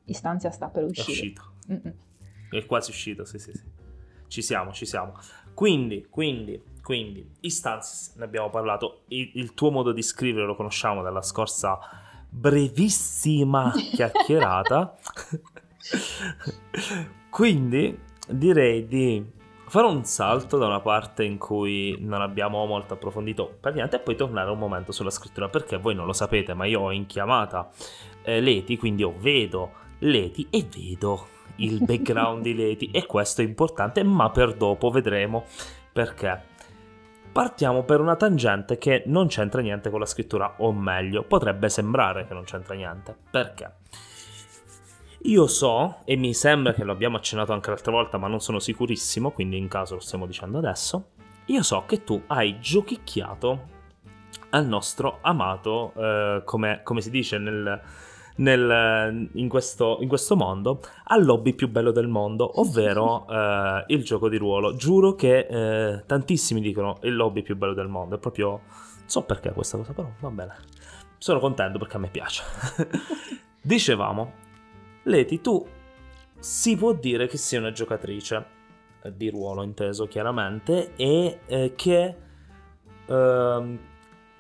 Istanzia 0.06 0.50
sta 0.50 0.68
per 0.68 0.86
uscire. 0.86 1.08
È 1.08 1.12
uscito. 1.12 1.44
Mm-mm. 1.72 1.94
È 2.50 2.66
quasi 2.66 2.90
uscito, 2.90 3.26
sì, 3.26 3.38
sì, 3.38 3.52
sì. 3.52 3.64
Ci 4.28 4.42
siamo, 4.42 4.72
ci 4.72 4.86
siamo. 4.86 5.14
Quindi, 5.54 6.08
quindi, 6.10 6.62
quindi, 6.82 7.30
Istanzia, 7.42 8.14
ne 8.18 8.24
abbiamo 8.24 8.50
parlato. 8.50 9.02
Il, 9.08 9.32
il 9.36 9.54
tuo 9.54 9.72
modo 9.72 9.92
di 9.92 10.02
scrivere 10.02 10.46
lo 10.46 10.56
conosciamo 10.56 11.02
dalla 11.02 11.22
scorsa 11.22 11.80
brevissima 12.30 13.74
chiacchierata. 13.94 14.96
Quindi 17.30 17.98
direi 18.28 18.86
di 18.86 19.26
fare 19.68 19.88
un 19.88 20.04
salto 20.04 20.58
da 20.58 20.66
una 20.66 20.80
parte 20.80 21.24
in 21.24 21.38
cui 21.38 21.98
non 22.00 22.22
abbiamo 22.22 22.66
molto 22.66 22.96
approfondito 22.96 23.58
per 23.60 23.74
niente 23.74 23.98
e 23.98 24.00
poi 24.00 24.16
tornare 24.16 24.50
un 24.50 24.58
momento 24.58 24.92
sulla 24.92 25.12
scrittura 25.12 25.48
perché 25.48 25.78
voi 25.78 25.94
non 25.94 26.08
lo 26.08 26.14
sapete 26.14 26.56
ma 26.56 26.66
io 26.66 26.82
ho 26.82 26.92
in 26.92 27.06
chiamata 27.06 27.70
eh, 28.24 28.42
Leti 28.42 28.78
quindi 28.78 29.04
io 29.04 29.14
vedo 29.16 29.74
Leti 30.00 30.48
e 30.50 30.68
vedo 30.76 31.28
il 31.58 31.84
background 31.84 32.42
di 32.42 32.56
Leti 32.56 32.90
e 32.92 33.06
questo 33.06 33.42
è 33.42 33.44
importante 33.44 34.02
ma 34.04 34.32
per 34.32 34.56
dopo 34.56 34.90
vedremo 34.90 35.46
perché 35.94 36.46
partiamo 37.32 37.84
per 37.84 38.02
una 38.02 38.16
tangente 38.16 38.78
che 38.78 39.04
non 39.06 39.28
c'entra 39.28 39.62
niente 39.62 39.90
con 39.90 40.00
la 40.00 40.06
scrittura, 40.06 40.56
o 40.58 40.72
meglio, 40.72 41.24
potrebbe 41.24 41.70
sembrare 41.70 42.28
che 42.28 42.34
non 42.34 42.44
c'entra 42.44 42.76
niente. 42.76 43.16
Perché? 43.30 43.74
Io 45.24 45.48
so, 45.48 46.02
e 46.06 46.16
mi 46.16 46.34
sembra 46.34 46.74
che 46.74 46.84
lo 46.84 46.92
abbiamo 46.92 47.18
accennato 47.18 47.52
anche 47.52 47.70
l'altra 47.70 47.92
volta, 47.92 48.18
ma 48.18 48.28
non 48.28 48.40
sono 48.40 48.60
sicurissimo, 48.60 49.32
quindi 49.32 49.58
in 49.58 49.68
caso 49.68 49.96
lo 49.96 50.00
stiamo 50.00 50.26
dicendo 50.26 50.58
adesso. 50.60 51.10
Io 51.46 51.64
so 51.64 51.84
che 51.86 52.04
tu 52.04 52.22
hai 52.28 52.60
giochicchiato 52.60 53.78
al 54.52 54.66
nostro 54.66 55.20
amato, 55.22 55.94
eh, 55.96 56.42
come, 56.46 56.82
come 56.84 57.02
si 57.02 57.10
dice 57.10 57.38
nel, 57.38 57.82
nel, 58.40 59.30
in, 59.34 59.48
questo, 59.48 59.98
in, 60.02 60.08
questo, 60.08 60.36
mondo 60.36 60.82
al 61.06 61.24
lobby 61.24 61.54
più 61.54 61.70
bello 61.70 61.92
del 61.92 62.08
mondo, 62.08 62.60
ovvero 62.60 63.28
eh, 63.30 63.86
il 63.88 64.04
gioco 64.04 64.30
di 64.30 64.38
ruolo. 64.38 64.76
Giuro 64.76 65.16
che 65.16 65.48
eh, 65.50 66.04
tantissimi 66.06 66.62
dicono 66.62 66.98
il 67.04 67.16
lobby 67.16 67.42
più 67.42 67.56
bello 67.56 67.74
del 67.74 67.88
mondo, 67.88 68.16
è 68.16 68.20
proprio... 68.20 68.62
so 69.06 69.24
perché 69.24 69.52
questa 69.52 69.78
cosa, 69.78 69.94
però 69.94 70.10
va 70.20 70.30
bene. 70.30 70.56
Sono 71.18 71.40
contento 71.40 71.78
perché 71.78 71.98
a 71.98 72.00
me 72.00 72.10
piace. 72.10 72.44
Dicevamo, 73.62 74.34
Leti, 75.04 75.42
tu 75.42 75.66
si 76.40 76.76
può 76.78 76.94
dire 76.94 77.28
che 77.28 77.38
sei 77.38 77.60
una 77.60 77.72
giocatrice 77.72 78.46
eh, 79.02 79.16
di 79.16 79.30
ruolo 79.30 79.64
inteso 79.64 80.08
chiaramente 80.08 80.94
e 80.96 81.40
eh, 81.46 81.74
che 81.76 82.16
ehm, 83.06 83.80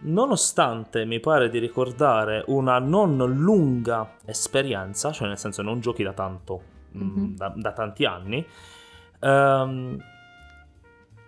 nonostante 0.01 1.05
mi 1.05 1.19
pare 1.19 1.49
di 1.49 1.59
ricordare 1.59 2.43
una 2.47 2.79
non 2.79 3.17
lunga 3.17 4.15
esperienza, 4.25 5.11
cioè 5.11 5.27
nel 5.27 5.37
senso 5.37 5.61
non 5.61 5.79
giochi 5.79 6.03
da 6.03 6.13
tanto, 6.13 6.61
mm-hmm. 6.97 7.35
da, 7.35 7.53
da, 7.55 7.71
tanti 7.73 8.05
anni, 8.05 8.45
ehm, 9.19 10.03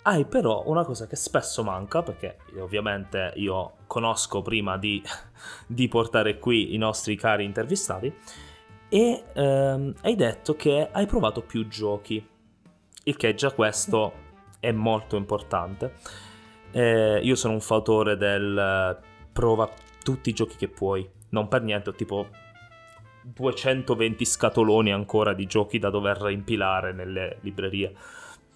hai 0.04 0.26
però 0.26 0.64
una 0.66 0.84
cosa 0.84 1.06
che 1.06 1.16
spesso 1.16 1.64
manca, 1.64 2.02
perché 2.02 2.38
ovviamente 2.60 3.34
io 3.36 3.74
conosco 3.88 4.42
prima 4.42 4.78
di, 4.78 5.02
di 5.68 5.88
portare 5.88 6.40
qui 6.40 6.74
i 6.74 6.78
nostri 6.78 7.16
cari 7.16 7.44
intervistati, 7.44 8.14
e 8.90 9.24
ehm, 9.34 9.94
hai 10.02 10.16
detto 10.16 10.56
che 10.56 10.90
hai 10.92 11.06
provato 11.06 11.42
più 11.42 11.68
giochi, 11.68 12.26
il 13.04 13.18
che 13.18 13.34
già 13.34 13.52
questo 13.52 14.30
è 14.60 14.72
molto 14.72 15.18
importante. 15.18 15.96
Eh, 16.72 17.20
io 17.22 17.36
sono 17.36 17.54
un 17.54 17.60
fautore 17.60 18.16
del 18.18 18.58
eh, 18.58 18.98
prova 19.32 19.70
tutti 20.04 20.30
i 20.30 20.34
giochi 20.34 20.56
che 20.56 20.68
puoi. 20.68 21.08
Non 21.30 21.48
per 21.48 21.62
niente, 21.62 21.90
ho 21.90 21.94
tipo 21.94 22.28
220 23.24 24.26
scatoloni 24.26 24.92
ancora 24.92 25.34
di 25.34 25.46
giochi 25.46 25.80
da 25.80 25.90
dover 25.90 26.30
impilare 26.30 26.94
nelle 26.94 27.38
librerie. 27.42 27.94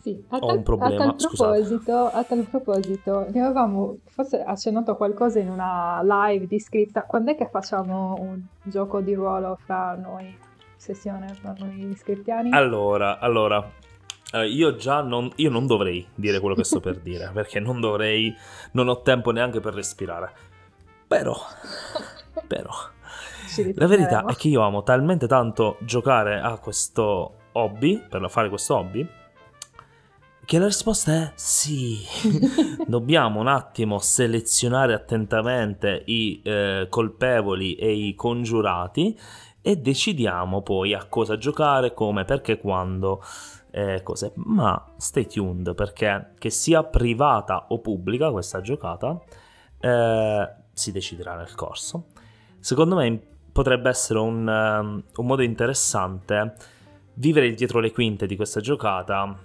Sì, 0.02 0.24
a, 0.30 0.38
tal, 0.38 0.62
problema, 0.62 1.06
a, 1.06 1.16
tal 1.16 1.16
proposito, 1.16 2.06
a 2.06 2.24
tal 2.24 2.46
proposito, 2.48 3.26
ne 3.32 3.42
avevamo 3.42 3.98
forse 4.06 4.40
accennato 4.44 4.96
qualcosa 4.96 5.40
in 5.40 5.50
una 5.50 6.00
live 6.04 6.46
di 6.46 6.60
scritta. 6.60 7.06
Quando 7.06 7.32
è 7.32 7.36
che 7.36 7.50
facciamo 7.50 8.16
un 8.20 8.40
gioco 8.62 9.02
di 9.02 9.16
ruolo 9.16 9.58
fra 9.66 9.96
noi, 9.96 10.38
sessione 10.76 11.30
fra 11.30 11.56
noi 11.58 11.96
scriptiani? 11.96 12.52
Allora, 12.52 13.18
allora, 13.18 13.68
eh, 14.34 14.48
io 14.48 14.76
già 14.76 15.02
non, 15.02 15.32
io 15.36 15.50
non 15.50 15.68
dovrei 15.68 16.06
dire 16.16 16.40
quello 16.40 16.56
che 16.56 16.64
sto 16.64 16.80
per 16.80 17.00
dire, 17.00 17.30
perché 17.34 17.60
non 17.60 17.80
dovrei, 17.80 18.36
non 18.72 18.88
ho 18.88 19.02
tempo 19.02 19.32
neanche 19.32 19.60
per 19.60 19.74
respirare. 19.74 20.32
Però, 21.08 21.36
però, 22.48 22.72
la 23.76 23.88
verità 23.88 24.26
è 24.26 24.36
che 24.36 24.48
io 24.48 24.62
amo 24.62 24.84
talmente 24.84 25.28
tanto 25.28 25.78
giocare 25.82 26.40
a 26.40 26.58
questo 26.58 27.34
hobby, 27.54 28.02
per 28.10 28.30
fare 28.30 28.50
questo 28.50 28.76
hobby, 28.76 29.08
che 30.46 30.60
la 30.60 30.66
risposta 30.66 31.12
è 31.14 31.32
sì. 31.36 32.00
Dobbiamo 32.86 33.40
un 33.40 33.48
attimo 33.48 34.00
selezionare 34.00 34.94
attentamente 34.94 36.04
i 36.06 36.40
eh, 36.44 36.88
colpevoli 36.90 37.76
e 37.76 37.92
i 37.92 38.14
congiurati 38.14 39.18
e 39.62 39.78
decidiamo 39.78 40.62
poi 40.62 40.94
a 40.94 41.06
cosa 41.06 41.38
giocare, 41.38 41.96
come, 41.96 42.26
perché, 42.26 42.60
quando, 42.60 43.24
eh, 43.76 44.02
cose. 44.04 44.32
Ma 44.36 44.94
stay 44.96 45.28
tuned 45.28 45.76
perché 45.76 46.32
che 46.38 46.50
sia 46.50 46.84
privata 46.84 47.66
o 47.70 47.80
pubblica 47.80 48.32
questa 48.32 48.62
giocata 48.62 49.20
eh, 49.80 50.54
si 50.72 50.92
deciderà 50.94 51.36
nel 51.36 51.54
corso. 51.56 52.06
Secondo 52.60 52.96
me 52.96 53.20
potrebbe 53.52 53.90
essere 53.90 54.20
un, 54.20 54.48
um, 54.48 55.04
un 55.16 55.26
modo 55.26 55.42
interessante 55.42 56.54
vivere 57.16 57.54
dietro 57.54 57.80
le 57.80 57.92
quinte 57.92 58.26
di 58.26 58.36
questa 58.38 58.62
giocata 58.62 59.38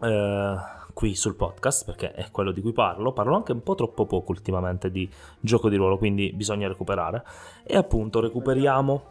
eh, 0.00 0.56
qui 0.94 1.14
sul 1.14 1.36
podcast, 1.36 1.84
perché 1.84 2.12
è 2.12 2.30
quello 2.30 2.52
di 2.52 2.62
cui 2.62 2.72
parlo. 2.72 3.12
Parlo 3.12 3.36
anche 3.36 3.52
un 3.52 3.62
po' 3.62 3.74
troppo 3.74 4.06
poco 4.06 4.32
ultimamente 4.32 4.90
di 4.90 5.08
gioco 5.38 5.68
di 5.68 5.76
ruolo, 5.76 5.98
quindi 5.98 6.32
bisogna 6.32 6.66
recuperare. 6.66 7.24
E 7.62 7.76
appunto 7.76 8.20
recuperiamo 8.20 9.02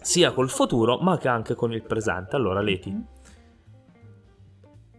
sia 0.00 0.32
col 0.32 0.50
futuro, 0.50 0.98
ma 0.98 1.18
che 1.18 1.28
anche 1.28 1.54
con 1.54 1.72
il 1.72 1.82
presente. 1.82 2.36
Allora, 2.36 2.60
Leti, 2.60 3.14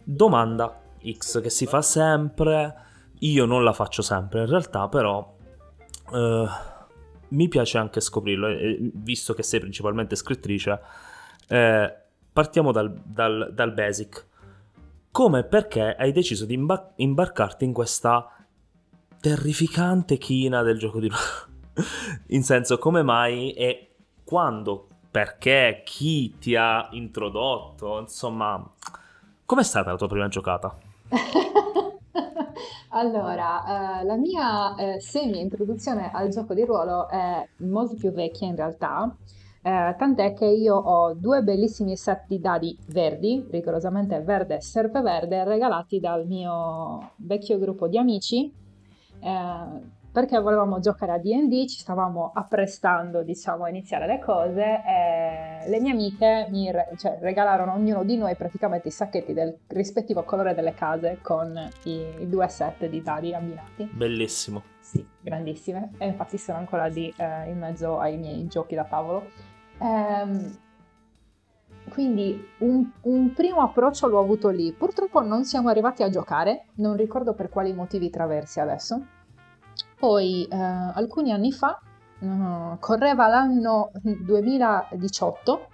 domanda 0.08 0.80
X 1.06 1.42
che 1.42 1.50
si 1.50 1.66
fa 1.66 1.82
sempre. 1.82 2.86
Io 3.20 3.44
non 3.44 3.62
la 3.62 3.72
faccio 3.72 4.00
sempre 4.00 4.40
in 4.40 4.46
realtà, 4.46 4.88
però 4.88 5.36
eh, 6.12 6.46
mi 7.28 7.48
piace 7.48 7.78
anche 7.78 8.00
scoprirlo, 8.00 8.48
eh, 8.48 8.78
visto 8.94 9.34
che 9.34 9.42
sei 9.42 9.60
principalmente 9.60 10.16
scrittrice. 10.16 10.80
Eh, 11.46 11.94
partiamo 12.32 12.72
dal, 12.72 12.92
dal, 13.04 13.50
dal 13.52 13.72
basic 13.72 14.26
come 15.10 15.40
e 15.40 15.44
perché 15.44 15.96
hai 15.96 16.12
deciso 16.12 16.44
di 16.44 16.54
imbar- 16.54 16.92
imbarcarti 16.96 17.64
in 17.64 17.72
questa 17.72 18.30
terrificante 19.20 20.16
china 20.16 20.62
del 20.62 20.78
gioco 20.78 21.00
di 21.00 21.08
ruolo. 21.08 21.56
in 22.28 22.42
senso, 22.42 22.78
come 22.78 23.02
mai 23.02 23.52
e 23.52 23.94
quando, 24.24 24.88
perché, 25.10 25.82
chi 25.84 26.36
ti 26.38 26.54
ha 26.54 26.88
introdotto, 26.92 27.98
insomma, 27.98 28.70
com'è 29.48 29.62
stata 29.62 29.92
la 29.92 29.96
tua 29.96 30.08
prima 30.08 30.28
giocata? 30.28 30.76
allora, 32.90 34.00
eh, 34.00 34.04
la 34.04 34.16
mia 34.16 34.74
eh, 34.74 35.00
semi-introduzione 35.00 36.10
al 36.12 36.28
gioco 36.28 36.52
di 36.52 36.66
ruolo 36.66 37.08
è 37.08 37.48
molto 37.60 37.94
più 37.94 38.12
vecchia 38.12 38.46
in 38.46 38.56
realtà. 38.56 39.16
Eh, 39.62 39.94
tant'è 39.96 40.34
che 40.34 40.44
io 40.44 40.74
ho 40.76 41.14
due 41.14 41.42
bellissimi 41.42 41.96
set 41.96 42.24
di 42.28 42.38
dadi 42.40 42.76
verdi, 42.88 43.46
rigorosamente 43.50 44.20
verde 44.20 44.56
e 44.56 44.60
serpeverde, 44.60 45.44
regalati 45.44 45.98
dal 45.98 46.26
mio 46.26 47.12
vecchio 47.16 47.58
gruppo 47.58 47.88
di 47.88 47.96
amici, 47.96 48.52
eh, 49.20 49.96
perché 50.18 50.40
volevamo 50.40 50.80
giocare 50.80 51.12
a 51.12 51.18
D&D, 51.18 51.68
ci 51.68 51.78
stavamo 51.78 52.32
apprestando, 52.34 53.22
diciamo, 53.22 53.62
a 53.62 53.68
iniziare 53.68 54.08
le 54.08 54.18
cose 54.18 54.82
e 54.84 55.68
le 55.68 55.80
mie 55.80 55.92
amiche 55.92 56.48
mi 56.50 56.72
re- 56.72 56.88
cioè, 56.96 57.18
regalarono 57.20 57.74
ognuno 57.74 58.02
di 58.02 58.16
noi 58.16 58.34
praticamente 58.34 58.88
i 58.88 58.90
sacchetti 58.90 59.32
del 59.32 59.56
rispettivo 59.68 60.24
colore 60.24 60.56
delle 60.56 60.74
case 60.74 61.20
con 61.22 61.56
i, 61.84 62.04
i 62.18 62.28
due 62.28 62.48
set 62.48 62.88
di 62.88 63.00
dadi 63.00 63.32
abbinati. 63.32 63.88
Bellissimo. 63.92 64.64
Sì, 64.80 65.06
grandissime. 65.20 65.90
E 65.98 66.08
infatti 66.08 66.36
sono 66.36 66.58
ancora 66.58 66.86
lì 66.86 67.14
eh, 67.16 67.48
in 67.48 67.56
mezzo 67.56 68.00
ai 68.00 68.16
miei 68.16 68.48
giochi 68.48 68.74
da 68.74 68.86
tavolo. 68.86 69.24
Ehm, 69.78 70.58
quindi 71.90 72.44
un, 72.58 72.90
un, 73.02 73.32
primo 73.34 73.60
approccio 73.60 74.08
l'ho 74.08 74.18
avuto 74.18 74.48
lì. 74.48 74.72
Purtroppo 74.72 75.22
non 75.22 75.44
siamo 75.44 75.68
arrivati 75.68 76.02
a 76.02 76.10
giocare, 76.10 76.64
non 76.78 76.96
ricordo 76.96 77.34
per 77.34 77.50
quali 77.50 77.72
motivi 77.72 78.10
traversi 78.10 78.58
adesso. 78.58 79.00
Poi 79.98 80.44
eh, 80.44 80.56
alcuni 80.56 81.32
anni 81.32 81.52
fa, 81.52 81.80
uh, 82.20 82.78
correva 82.78 83.26
l'anno 83.26 83.90
2018, 84.02 85.68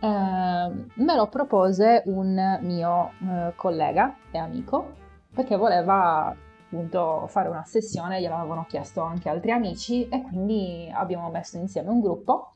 eh, 0.00 0.06
me 0.06 1.14
lo 1.14 1.28
propose 1.28 2.02
un 2.06 2.58
mio 2.62 3.12
eh, 3.22 3.52
collega 3.56 4.14
e 4.30 4.38
amico 4.38 4.92
perché 5.32 5.56
voleva 5.56 6.34
appunto 6.66 7.26
fare 7.28 7.48
una 7.48 7.64
sessione, 7.64 8.20
gliel'avevano 8.20 8.66
chiesto 8.68 9.02
anche 9.02 9.28
altri 9.28 9.52
amici 9.52 10.08
e 10.08 10.22
quindi 10.22 10.90
abbiamo 10.92 11.30
messo 11.30 11.58
insieme 11.58 11.90
un 11.90 12.00
gruppo 12.00 12.54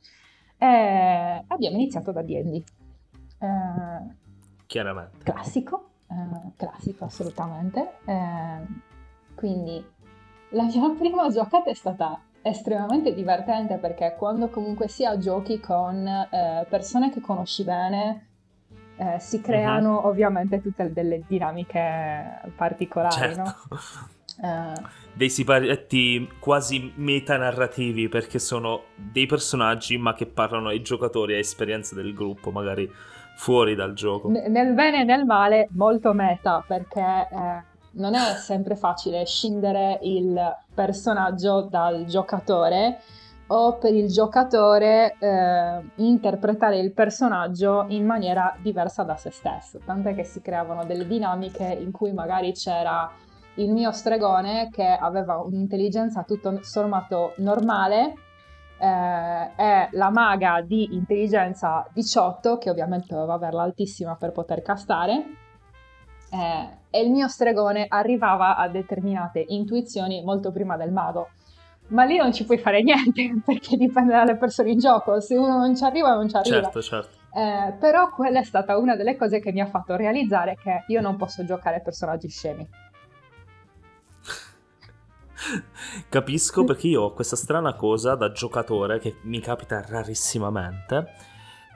e 0.58 1.44
abbiamo 1.46 1.76
iniziato 1.76 2.12
da 2.12 2.22
D&D. 2.22 2.62
Eh, 3.38 4.14
Chiaramente. 4.66 5.24
Classico, 5.24 5.90
eh, 6.08 6.52
classico 6.56 7.04
assolutamente. 7.04 7.98
Eh, 8.04 8.88
quindi 9.34 9.84
la 10.50 10.64
mia 10.64 10.88
prima 10.96 11.28
giocata 11.28 11.70
è 11.70 11.74
stata 11.74 12.20
estremamente 12.42 13.12
divertente 13.12 13.76
perché 13.76 14.14
quando 14.16 14.48
comunque 14.48 14.88
sia 14.88 15.18
giochi 15.18 15.60
con 15.60 16.06
eh, 16.06 16.66
persone 16.68 17.10
che 17.10 17.20
conosci 17.20 17.64
bene, 17.64 18.28
eh, 18.96 19.18
si 19.18 19.40
creano 19.40 20.00
uh-huh. 20.00 20.08
ovviamente 20.08 20.60
tutte 20.60 20.92
delle 20.92 21.22
dinamiche 21.26 22.52
particolari, 22.56 23.14
certo. 23.14 23.42
no? 23.42 23.54
Uh, 24.40 24.72
dei 25.12 25.28
siparetti 25.28 26.26
quasi 26.38 26.94
metanarrativi 26.94 28.08
perché 28.08 28.38
sono 28.38 28.84
dei 28.94 29.26
personaggi 29.26 29.98
ma 29.98 30.14
che 30.14 30.24
parlano 30.24 30.68
ai 30.68 30.80
giocatori, 30.80 31.34
a 31.34 31.38
esperienze 31.38 31.94
del 31.94 32.14
gruppo, 32.14 32.50
magari 32.50 32.90
fuori 33.36 33.74
dal 33.74 33.92
gioco. 33.92 34.30
N- 34.30 34.50
nel 34.50 34.72
bene 34.72 35.02
e 35.02 35.04
nel 35.04 35.26
male 35.26 35.68
molto 35.72 36.14
meta 36.14 36.64
perché 36.66 37.00
eh, 37.00 37.62
non 37.92 38.14
è 38.14 38.34
sempre 38.36 38.76
facile 38.76 39.24
scindere 39.24 39.98
il 40.02 40.38
personaggio 40.72 41.62
dal 41.62 42.04
giocatore 42.04 43.00
o 43.48 43.78
per 43.78 43.92
il 43.94 44.08
giocatore 44.08 45.16
eh, 45.18 45.82
interpretare 45.96 46.78
il 46.78 46.92
personaggio 46.92 47.86
in 47.88 48.06
maniera 48.06 48.56
diversa 48.60 49.02
da 49.02 49.16
se 49.16 49.30
stesso, 49.30 49.80
tant'è 49.84 50.14
che 50.14 50.22
si 50.22 50.40
creavano 50.40 50.84
delle 50.84 51.06
dinamiche 51.06 51.64
in 51.64 51.90
cui 51.90 52.12
magari 52.12 52.52
c'era 52.52 53.10
il 53.54 53.72
mio 53.72 53.90
stregone 53.90 54.68
che 54.70 54.86
aveva 54.86 55.38
un'intelligenza 55.38 56.22
tutto 56.22 56.60
sommato 56.62 57.34
normale 57.38 58.14
eh, 58.78 59.50
e 59.56 59.88
la 59.90 60.10
maga 60.10 60.62
di 60.62 60.94
intelligenza 60.94 61.84
18 61.92 62.56
che 62.58 62.70
ovviamente 62.70 63.12
doveva 63.14 63.34
averla 63.34 63.62
altissima 63.62 64.14
per 64.14 64.30
poter 64.30 64.62
castare 64.62 65.24
eh, 66.30 66.78
e 66.90 67.02
il 67.02 67.10
mio 67.10 67.28
stregone 67.28 67.86
arrivava 67.88 68.56
a 68.56 68.68
determinate 68.68 69.44
intuizioni 69.48 70.22
molto 70.22 70.50
prima 70.52 70.76
del 70.76 70.92
mago. 70.92 71.28
Ma 71.88 72.04
lì 72.04 72.16
non 72.16 72.32
ci 72.32 72.44
puoi 72.44 72.58
fare 72.58 72.82
niente 72.82 73.40
perché 73.44 73.76
dipende 73.76 74.12
dalle 74.12 74.36
persone 74.36 74.70
in 74.70 74.78
gioco. 74.78 75.20
Se 75.20 75.36
uno 75.36 75.58
non 75.58 75.76
ci 75.76 75.84
arriva 75.84 76.14
non 76.14 76.28
ci 76.28 76.36
arriva. 76.36 76.62
Certo 76.62 76.82
certo. 76.82 77.18
Eh, 77.32 77.76
però 77.78 78.10
quella 78.10 78.40
è 78.40 78.44
stata 78.44 78.76
una 78.76 78.96
delle 78.96 79.16
cose 79.16 79.40
che 79.40 79.52
mi 79.52 79.60
ha 79.60 79.66
fatto 79.66 79.94
realizzare 79.94 80.56
che 80.56 80.84
io 80.88 81.00
non 81.00 81.16
posso 81.16 81.44
giocare 81.44 81.80
personaggi 81.80 82.28
scemi. 82.28 82.68
Capisco 86.08 86.64
perché 86.64 86.88
io 86.88 87.02
ho 87.02 87.12
questa 87.12 87.36
strana 87.36 87.74
cosa 87.74 88.14
da 88.14 88.32
giocatore 88.32 88.98
che 88.98 89.16
mi 89.22 89.40
capita 89.40 89.84
rarissimamente, 89.86 91.06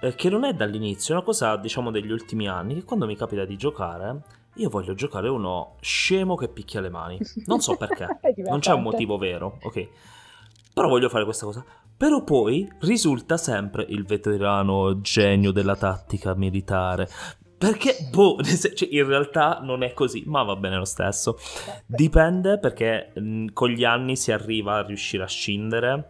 eh, 0.00 0.14
che 0.14 0.28
non 0.28 0.44
è 0.44 0.52
dall'inizio, 0.54 1.14
è 1.14 1.16
una 1.16 1.26
cosa 1.26 1.56
diciamo 1.56 1.90
degli 1.90 2.10
ultimi 2.10 2.48
anni, 2.48 2.74
che 2.74 2.84
quando 2.84 3.06
mi 3.06 3.16
capita 3.16 3.44
di 3.44 3.56
giocare, 3.56 4.22
io 4.54 4.68
voglio 4.68 4.94
giocare 4.94 5.28
uno 5.28 5.76
scemo 5.80 6.36
che 6.36 6.48
picchia 6.48 6.80
le 6.80 6.90
mani. 6.90 7.18
Non 7.46 7.60
so 7.60 7.76
perché, 7.76 8.06
non 8.46 8.60
c'è 8.60 8.72
un 8.72 8.82
motivo 8.82 9.16
vero, 9.16 9.58
ok? 9.62 9.88
Però 10.72 10.88
voglio 10.88 11.08
fare 11.08 11.24
questa 11.24 11.46
cosa. 11.46 11.64
Però 11.96 12.24
poi 12.24 12.68
risulta 12.80 13.36
sempre 13.36 13.86
il 13.88 14.04
veterano 14.04 15.00
genio 15.00 15.52
della 15.52 15.76
tattica 15.76 16.34
militare. 16.34 17.08
Perché, 17.56 18.08
boh, 18.10 18.38
cioè, 18.42 18.88
in 18.90 19.06
realtà 19.06 19.60
non 19.62 19.82
è 19.82 19.92
così, 19.92 20.24
ma 20.26 20.42
va 20.42 20.56
bene 20.56 20.76
lo 20.76 20.84
stesso. 20.84 21.38
Dipende 21.86 22.58
perché 22.58 23.12
mh, 23.14 23.46
con 23.52 23.70
gli 23.70 23.84
anni 23.84 24.16
si 24.16 24.32
arriva 24.32 24.76
a 24.76 24.82
riuscire 24.82 25.22
a 25.22 25.28
scindere, 25.28 26.08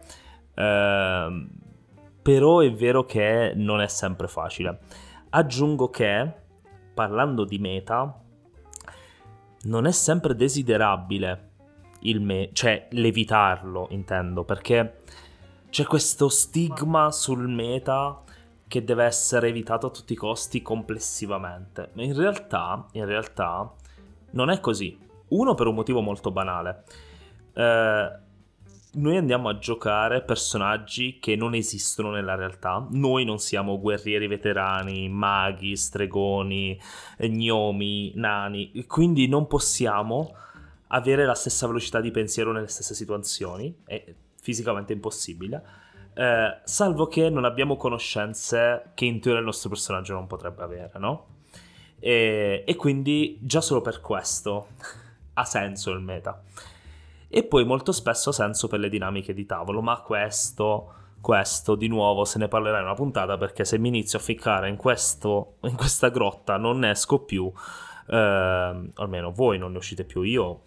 eh, 0.55 1.47
però 2.21 2.59
è 2.59 2.71
vero 2.71 3.05
che 3.05 3.53
non 3.55 3.81
è 3.81 3.87
sempre 3.87 4.27
facile. 4.27 4.79
Aggiungo 5.29 5.89
che 5.89 6.33
parlando 6.93 7.45
di 7.45 7.59
meta, 7.59 8.24
non 9.65 9.85
è 9.85 9.91
sempre 9.91 10.35
desiderabile 10.35 11.49
il 12.01 12.21
me- 12.21 12.49
cioè 12.53 12.87
l'evitarlo, 12.91 13.87
intendo, 13.91 14.43
perché 14.43 14.97
c'è 15.69 15.85
questo 15.85 16.29
stigma 16.29 17.11
sul 17.11 17.47
meta 17.47 18.21
che 18.67 18.83
deve 18.83 19.05
essere 19.05 19.49
evitato 19.49 19.87
a 19.87 19.91
tutti 19.91 20.13
i 20.13 20.17
costi 20.17 20.61
complessivamente. 20.61 21.89
Ma 21.93 22.03
in 22.03 22.15
realtà, 22.15 22.85
in 22.93 23.05
realtà 23.05 23.71
non 24.31 24.49
è 24.49 24.59
così. 24.59 24.97
Uno 25.29 25.55
per 25.55 25.67
un 25.67 25.75
motivo 25.75 26.01
molto 26.01 26.31
banale. 26.31 26.83
Eh, 27.53 28.11
noi 28.95 29.17
andiamo 29.17 29.49
a 29.49 29.57
giocare 29.57 30.21
personaggi 30.21 31.19
che 31.19 31.35
non 31.35 31.53
esistono 31.53 32.11
nella 32.11 32.35
realtà. 32.35 32.85
Noi 32.91 33.25
non 33.25 33.39
siamo 33.39 33.79
guerrieri 33.79 34.27
veterani, 34.27 35.09
maghi, 35.09 35.75
stregoni, 35.75 36.79
gnomi, 37.19 38.13
nani, 38.15 38.85
quindi 38.87 39.27
non 39.27 39.47
possiamo 39.47 40.35
avere 40.87 41.25
la 41.25 41.33
stessa 41.33 41.67
velocità 41.67 41.99
di 41.99 42.11
pensiero 42.11 42.51
nelle 42.51 42.67
stesse 42.67 42.93
situazioni, 42.93 43.75
è 43.85 44.13
fisicamente 44.41 44.93
impossibile. 44.93 45.63
Eh, 46.13 46.59
salvo 46.63 47.07
che 47.07 47.29
non 47.29 47.43
abbiamo 47.43 47.75
conoscenze 47.75 48.91
che 48.93 49.05
in 49.05 49.19
teoria 49.19 49.41
il 49.41 49.45
nostro 49.45 49.69
personaggio 49.69 50.13
non 50.13 50.27
potrebbe 50.27 50.63
avere, 50.63 50.91
no? 50.97 51.27
E, 51.99 52.63
e 52.65 52.75
quindi 52.75 53.37
già 53.41 53.59
solo 53.59 53.81
per 53.81 53.99
questo 53.99 54.67
ha 55.33 55.43
senso 55.43 55.91
il 55.91 55.99
meta 55.99 56.41
e 57.35 57.43
poi 57.43 57.65
molto 57.65 57.91
spesso 57.91 58.31
senso 58.31 58.69
per 58.69 58.79
le 58.79 58.87
dinamiche 58.87 59.33
di 59.33 59.45
tavolo, 59.45 59.81
ma 59.81 59.99
questo, 59.99 60.93
questo 61.19 61.75
di 61.75 61.89
nuovo 61.89 62.23
se 62.23 62.39
ne 62.39 62.47
parlerà 62.47 62.77
in 62.77 62.85
una 62.85 62.93
puntata 62.93 63.37
perché 63.37 63.65
se 63.65 63.77
mi 63.77 63.89
inizio 63.89 64.19
a 64.19 64.21
ficcare 64.21 64.69
in, 64.69 64.77
questo, 64.77 65.55
in 65.63 65.75
questa 65.75 66.07
grotta 66.07 66.55
non 66.55 66.79
ne 66.79 66.91
esco 66.91 67.25
più, 67.25 67.51
eh, 68.07 68.15
almeno 68.15 69.31
voi 69.33 69.57
non 69.57 69.73
ne 69.73 69.79
uscite 69.79 70.05
più, 70.05 70.21
io 70.21 70.61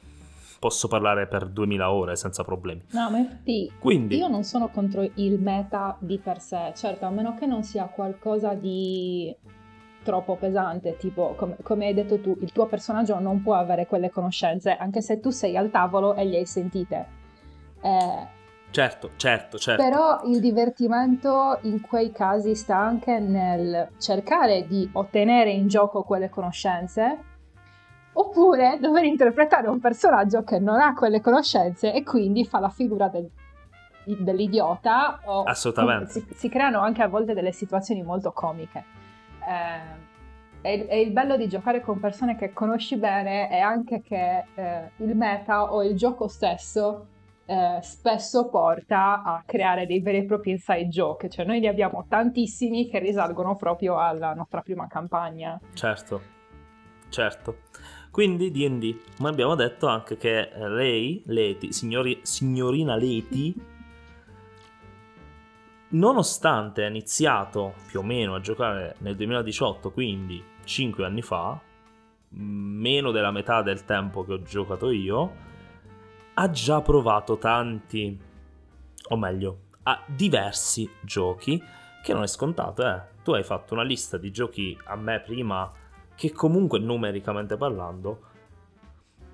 posso 0.59 0.89
parlare 0.89 1.27
per 1.27 1.47
2000 1.47 1.91
ore 1.91 2.17
senza 2.17 2.45
problemi. 2.45 2.85
No, 2.91 3.09
ma 3.09 3.17
infatti 3.17 3.73
Quindi, 3.79 4.19
io 4.19 4.29
non 4.29 4.45
sono 4.45 4.69
contro 4.69 5.11
il 5.15 5.41
meta 5.41 5.97
di 6.01 6.19
per 6.19 6.39
sé, 6.39 6.75
certo, 6.77 7.07
a 7.07 7.11
meno 7.11 7.35
che 7.35 7.47
non 7.47 7.63
sia 7.63 7.87
qualcosa 7.87 8.53
di 8.53 9.35
troppo 10.03 10.37
pesante, 10.37 10.97
tipo 10.97 11.35
com- 11.37 11.57
come 11.63 11.87
hai 11.87 11.95
detto 11.95 12.21
tu, 12.21 12.37
il 12.41 12.53
tuo 12.53 12.67
personaggio 12.67 13.19
non 13.19 13.43
può 13.43 13.55
avere 13.55 13.87
quelle 13.87 14.11
conoscenze, 14.11 14.77
anche 14.77 15.01
se 15.01 15.21
tu 15.21 15.31
sei 15.31 15.57
al 15.57 15.71
tavolo 15.71 16.15
e 16.15 16.25
le 16.25 16.39
hai 16.39 16.47
sentite. 16.47 17.07
Eh, 17.81 18.27
certo, 18.71 19.11
certo, 19.17 19.59
certo. 19.59 19.83
Però 19.83 20.21
il 20.25 20.41
divertimento 20.41 21.59
in 21.63 21.81
quei 21.81 22.13
casi 22.13 22.55
sta 22.55 22.77
anche 22.77 23.19
nel 23.19 23.89
cercare 23.99 24.67
di 24.67 24.89
ottenere 24.93 25.51
in 25.51 25.69
gioco 25.69 26.03
quelle 26.03 26.29
conoscenze 26.29 27.19
oppure 28.13 28.79
dover 28.81 29.05
interpretare 29.05 29.69
un 29.69 29.79
personaggio 29.79 30.43
che 30.43 30.59
non 30.59 30.81
ha 30.81 30.95
quelle 30.95 31.21
conoscenze 31.21 31.93
e 31.93 32.03
quindi 32.03 32.45
fa 32.45 32.59
la 32.59 32.69
figura 32.69 33.09
del, 33.09 33.31
dell'idiota. 34.05 35.21
O, 35.27 35.45
Assolutamente. 35.45 36.13
Si, 36.13 36.27
si, 36.35 36.49
creano 36.49 36.81
anche 36.81 37.03
a 37.03 37.09
volte 37.09 37.35
delle 37.35 37.53
situazioni 37.53 38.03
molto 38.03 38.33
comiche 38.33 38.98
eh, 39.49 40.07
è, 40.61 40.95
il 40.95 41.11
bello 41.11 41.37
di 41.37 41.49
giocare 41.49 41.81
con 41.81 42.01
persone 42.01 42.37
che 42.37 42.53
conosci 42.53 42.97
bene 42.97 43.49
è 43.49 43.59
anche 43.59 44.03
che 44.03 44.45
eh, 44.55 44.91
il 44.97 45.17
meta 45.17 45.73
o 45.73 45.83
il 45.83 45.97
gioco 45.97 46.29
stesso 46.29 47.07
eh, 47.47 47.79
spesso 47.81 48.51
porta 48.51 49.23
a 49.23 49.43
creare 49.47 49.87
dei 49.87 50.01
veri 50.01 50.19
e 50.19 50.25
propri 50.25 50.51
inside 50.51 50.89
joke, 50.89 51.31
cioè 51.31 51.47
noi 51.47 51.61
ne 51.61 51.69
abbiamo 51.69 52.05
tantissimi 52.07 52.89
che 52.89 52.99
risalgono 52.99 53.57
proprio 53.57 53.99
alla 53.99 54.35
nostra 54.35 54.61
prima 54.61 54.87
campagna. 54.87 55.59
Certo, 55.73 56.21
certo. 57.09 57.61
Quindi 58.11 58.51
D&D, 58.51 58.99
ma 59.21 59.31
abbiamo 59.31 59.55
detto 59.55 59.87
anche 59.87 60.19
che 60.19 60.51
lei, 60.57 61.23
Leti, 61.27 61.73
signori, 61.73 62.21
signorina 62.23 62.97
Leti, 62.97 63.55
nonostante 65.91 66.85
ha 66.85 66.89
iniziato 66.89 67.75
più 67.87 68.01
o 68.01 68.03
meno 68.03 68.35
a 68.35 68.41
giocare 68.41 68.97
nel 68.99 69.17
2018, 69.17 69.91
quindi 69.91 70.43
5 70.65 71.05
anni 71.05 71.23
fa, 71.23 71.61
meno 72.31 73.11
della 73.11 73.31
metà 73.31 73.63
del 73.63 73.85
tempo 73.85 74.25
che 74.25 74.33
ho 74.35 74.43
giocato 74.43 74.91
io, 74.91 75.47
ha 76.35 76.51
già 76.51 76.81
provato 76.83 77.39
tanti, 77.39 78.21
o 79.09 79.17
meglio, 79.17 79.61
ha 79.85 80.03
diversi 80.07 80.89
giochi 81.01 81.63
che 82.03 82.13
non 82.13 82.23
è 82.23 82.29
scontato, 82.29 82.87
eh. 82.87 83.17
Tu 83.25 83.33
hai 83.33 83.45
fatto 83.45 83.75
una 83.75 83.83
lista 83.83 84.17
di 84.17 84.31
giochi 84.31 84.79
a 84.85 84.97
me 84.97 85.21
prima 85.21 85.71
che 86.15 86.33
comunque 86.33 86.79
numericamente 86.79 87.57
parlando 87.57 88.21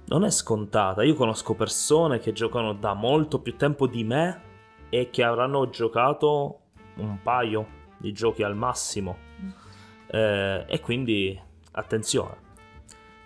non 0.06 0.24
è 0.24 0.30
scontata. 0.30 1.02
Io 1.02 1.14
conosco 1.14 1.54
persone 1.54 2.18
che 2.18 2.32
giocano 2.32 2.74
da 2.74 2.92
molto 2.94 3.40
più 3.40 3.56
tempo 3.56 3.86
di 3.86 4.02
me 4.02 4.52
e 4.94 5.10
che 5.10 5.24
avranno 5.24 5.68
giocato 5.70 6.60
un 6.98 7.18
paio 7.20 7.66
di 7.96 8.12
giochi 8.12 8.44
al 8.44 8.54
massimo. 8.54 9.16
Eh, 10.06 10.64
e 10.68 10.80
quindi 10.80 11.36
attenzione. 11.72 12.42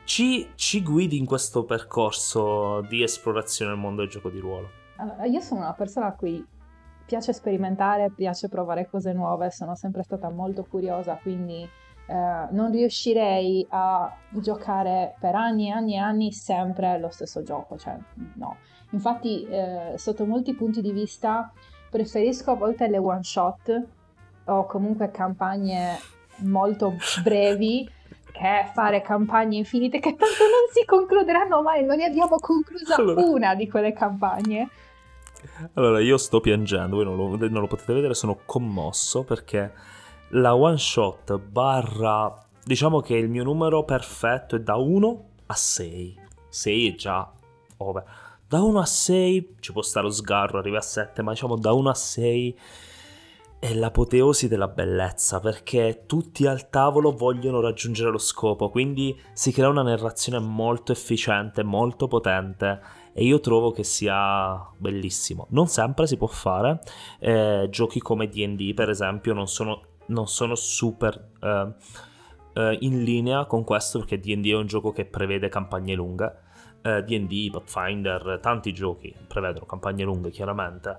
Ci, 0.04 0.52
ci, 0.54 0.82
guidi 0.82 1.18
in 1.18 1.26
questo 1.26 1.66
percorso 1.66 2.80
di 2.88 3.02
esplorazione 3.02 3.72
nel 3.72 3.80
mondo 3.80 4.00
del 4.00 4.10
gioco 4.10 4.30
di 4.30 4.38
ruolo? 4.38 4.70
Allora, 4.96 5.26
io 5.26 5.40
sono 5.40 5.60
una 5.60 5.74
persona 5.74 6.06
a 6.06 6.14
cui 6.14 6.42
piace 7.04 7.34
sperimentare, 7.34 8.12
piace 8.12 8.48
provare 8.48 8.88
cose 8.88 9.12
nuove, 9.12 9.50
sono 9.50 9.74
sempre 9.74 10.02
stata 10.02 10.30
molto 10.30 10.64
curiosa, 10.64 11.18
quindi 11.20 11.68
eh, 12.06 12.48
non 12.50 12.70
riuscirei 12.70 13.66
a 13.68 14.10
giocare 14.30 15.14
per 15.20 15.34
anni 15.34 15.68
e 15.68 15.72
anni 15.72 15.94
e 15.96 15.98
anni 15.98 16.32
sempre 16.32 16.98
lo 16.98 17.10
stesso 17.10 17.42
gioco, 17.42 17.76
cioè 17.76 17.98
no. 18.36 18.56
Infatti, 18.90 19.46
eh, 19.46 19.94
sotto 19.96 20.24
molti 20.24 20.54
punti 20.54 20.80
di 20.80 20.92
vista, 20.92 21.52
preferisco 21.90 22.52
a 22.52 22.54
volte 22.54 22.88
le 22.88 22.98
one 22.98 23.22
shot 23.22 23.82
o 24.44 24.64
comunque 24.66 25.10
campagne 25.10 25.98
molto 26.38 26.94
brevi 27.22 27.88
che 28.32 28.70
fare 28.72 29.02
campagne 29.02 29.56
infinite 29.56 29.98
che 29.98 30.10
tanto 30.10 30.44
non 30.44 30.72
si 30.72 30.84
concluderanno 30.84 31.60
mai. 31.60 31.84
Non 31.84 31.96
ne 31.96 32.04
abbiamo 32.04 32.36
conclusa 32.36 32.94
allora... 32.96 33.22
una 33.24 33.54
di 33.54 33.68
quelle 33.68 33.92
campagne. 33.92 34.68
Allora, 35.74 36.00
io 36.00 36.16
sto 36.16 36.40
piangendo, 36.40 36.96
voi 36.96 37.04
non 37.04 37.16
lo, 37.16 37.36
non 37.36 37.60
lo 37.60 37.66
potete 37.66 37.92
vedere, 37.92 38.14
sono 38.14 38.40
commosso 38.44 39.22
perché 39.24 39.72
la 40.30 40.54
one 40.54 40.78
shot 40.78 41.38
barra... 41.38 42.44
Diciamo 42.64 43.00
che 43.00 43.16
il 43.16 43.30
mio 43.30 43.44
numero 43.44 43.82
perfetto 43.84 44.56
è 44.56 44.60
da 44.60 44.76
1 44.76 45.24
a 45.46 45.54
6. 45.54 46.20
6 46.48 46.88
è 46.92 46.94
già 46.96 47.32
over 47.78 48.04
da 48.48 48.62
1 48.62 48.78
a 48.78 48.86
6 48.86 49.56
ci 49.60 49.72
può 49.72 49.82
stare 49.82 50.06
lo 50.06 50.12
sgarro, 50.12 50.58
arriva 50.58 50.78
a 50.78 50.82
7, 50.82 51.20
ma 51.20 51.32
diciamo 51.32 51.56
da 51.56 51.72
1 51.72 51.90
a 51.90 51.94
6 51.94 52.58
è 53.60 53.74
l'apoteosi 53.74 54.48
della 54.48 54.68
bellezza 54.68 55.38
perché 55.38 56.04
tutti 56.06 56.46
al 56.46 56.70
tavolo 56.70 57.10
vogliono 57.12 57.60
raggiungere 57.60 58.10
lo 58.10 58.16
scopo, 58.16 58.70
quindi 58.70 59.14
si 59.34 59.52
crea 59.52 59.68
una 59.68 59.82
narrazione 59.82 60.38
molto 60.38 60.92
efficiente, 60.92 61.62
molto 61.62 62.08
potente 62.08 62.80
e 63.12 63.22
io 63.22 63.38
trovo 63.40 63.70
che 63.70 63.84
sia 63.84 64.66
bellissimo. 64.78 65.46
Non 65.50 65.66
sempre 65.66 66.06
si 66.06 66.16
può 66.16 66.28
fare, 66.28 66.80
eh, 67.18 67.66
giochi 67.68 68.00
come 68.00 68.28
DD 68.28 68.72
per 68.72 68.88
esempio 68.88 69.34
non 69.34 69.46
sono, 69.46 69.82
non 70.06 70.26
sono 70.26 70.54
super 70.54 71.32
eh, 71.42 71.74
eh, 72.54 72.78
in 72.80 73.02
linea 73.02 73.44
con 73.44 73.62
questo 73.62 73.98
perché 73.98 74.18
DD 74.18 74.46
è 74.46 74.54
un 74.54 74.66
gioco 74.66 74.90
che 74.90 75.04
prevede 75.04 75.50
campagne 75.50 75.94
lunghe 75.94 76.46
eh, 76.96 77.04
DD, 77.04 77.50
Pathfinder, 77.50 78.38
tanti 78.40 78.72
giochi 78.72 79.14
prevedono 79.26 79.66
campagne 79.66 80.04
lunghe 80.04 80.30
chiaramente. 80.30 80.98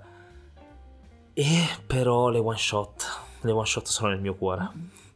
E 1.34 1.48
però 1.86 2.30
le 2.30 2.40
one 2.40 2.58
shot, 2.58 3.04
le 3.42 3.52
one 3.52 3.66
shot 3.66 3.88
sono 3.88 4.10
nel 4.10 4.22
mio 4.22 4.36
cuore. 4.36 4.70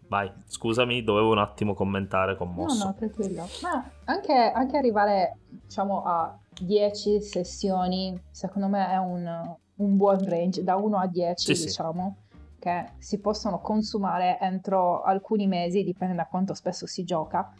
Vai, 0.07 0.31
scusami, 0.45 1.03
dovevo 1.03 1.31
un 1.31 1.39
attimo 1.39 1.73
commentare 1.73 2.36
commosso. 2.36 2.77
No, 2.77 2.86
no, 2.86 2.95
tranquillo. 2.95 3.47
Ma 3.62 3.83
anche, 4.05 4.33
anche 4.33 4.77
arrivare, 4.77 5.38
diciamo, 5.49 6.03
a 6.03 6.38
10 6.62 7.21
sessioni, 7.21 8.21
secondo 8.30 8.67
me 8.67 8.89
è 8.89 8.97
un, 8.97 9.55
un 9.76 9.97
buon 9.97 10.24
range, 10.28 10.63
da 10.63 10.76
1 10.76 10.97
a 10.97 11.07
10, 11.07 11.55
sì, 11.55 11.65
diciamo, 11.65 12.17
sì. 12.30 12.59
che 12.59 12.91
si 12.99 13.19
possono 13.19 13.59
consumare 13.59 14.38
entro 14.39 15.01
alcuni 15.01 15.47
mesi, 15.47 15.84
dipende 15.84 16.15
da 16.15 16.28
quanto 16.28 16.53
spesso 16.53 16.86
si 16.86 17.03
gioca 17.03 17.51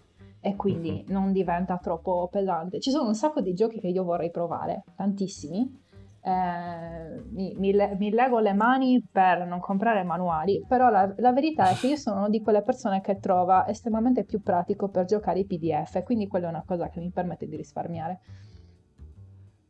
e 0.46 0.58
quindi 0.58 0.92
mm-hmm. 0.92 1.06
non 1.08 1.32
diventa 1.32 1.78
troppo 1.78 2.28
pesante. 2.30 2.82
Ci 2.82 2.92
sono 2.92 3.08
un 3.08 3.16
sacco 3.16 3.40
di 3.40 3.54
giochi 3.54 3.80
che 3.80 3.88
io 3.88 4.04
vorrei 4.04 4.30
provare, 4.30 4.84
tantissimi. 4.98 5.82
Eh, 6.22 7.24
mi, 7.32 7.56
mi, 7.58 7.74
mi, 7.98 8.10
leggo 8.12 8.40
le 8.40 8.54
mani 8.54 9.02
per 9.10 9.46
non 9.46 9.62
comprare 9.62 10.04
manuali, 10.04 10.62
però 10.68 10.90
la, 10.90 11.14
la, 11.18 11.32
verità 11.32 11.70
è 11.70 11.76
che 11.76 11.88
io 11.88 11.96
sono 11.96 12.30
di 12.30 12.42
quelle 12.42 12.62
persone 12.62 13.00
che 13.00 13.20
trova 13.20 13.68
estremamente 13.68 14.26
più 14.26 14.42
pratico 14.42 14.90
per 14.90 15.06
giocare 15.06 15.40
i 15.40 15.46
PDF, 15.46 16.04
quindi 16.04 16.28
quella 16.28 16.48
è 16.48 16.50
una 16.50 16.64
cosa 16.66 16.90
che 16.90 17.00
mi 17.00 17.10
permette 17.10 17.48
di 17.48 17.56
risparmiare. 17.56 18.20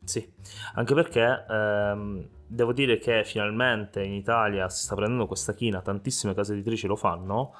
Sì, 0.02 0.28
anche 0.74 0.94
perché 0.94 1.44
ehm, 1.48 2.28
devo 2.48 2.72
dire 2.72 2.98
che 2.98 3.22
finalmente 3.24 4.02
in 4.02 4.12
Italia 4.12 4.68
si 4.68 4.82
sta 4.82 4.96
prendendo 4.96 5.26
questa 5.26 5.54
china, 5.54 5.82
tantissime 5.82 6.34
case 6.34 6.52
editrici 6.52 6.88
lo 6.88 6.96
fanno 6.96 7.52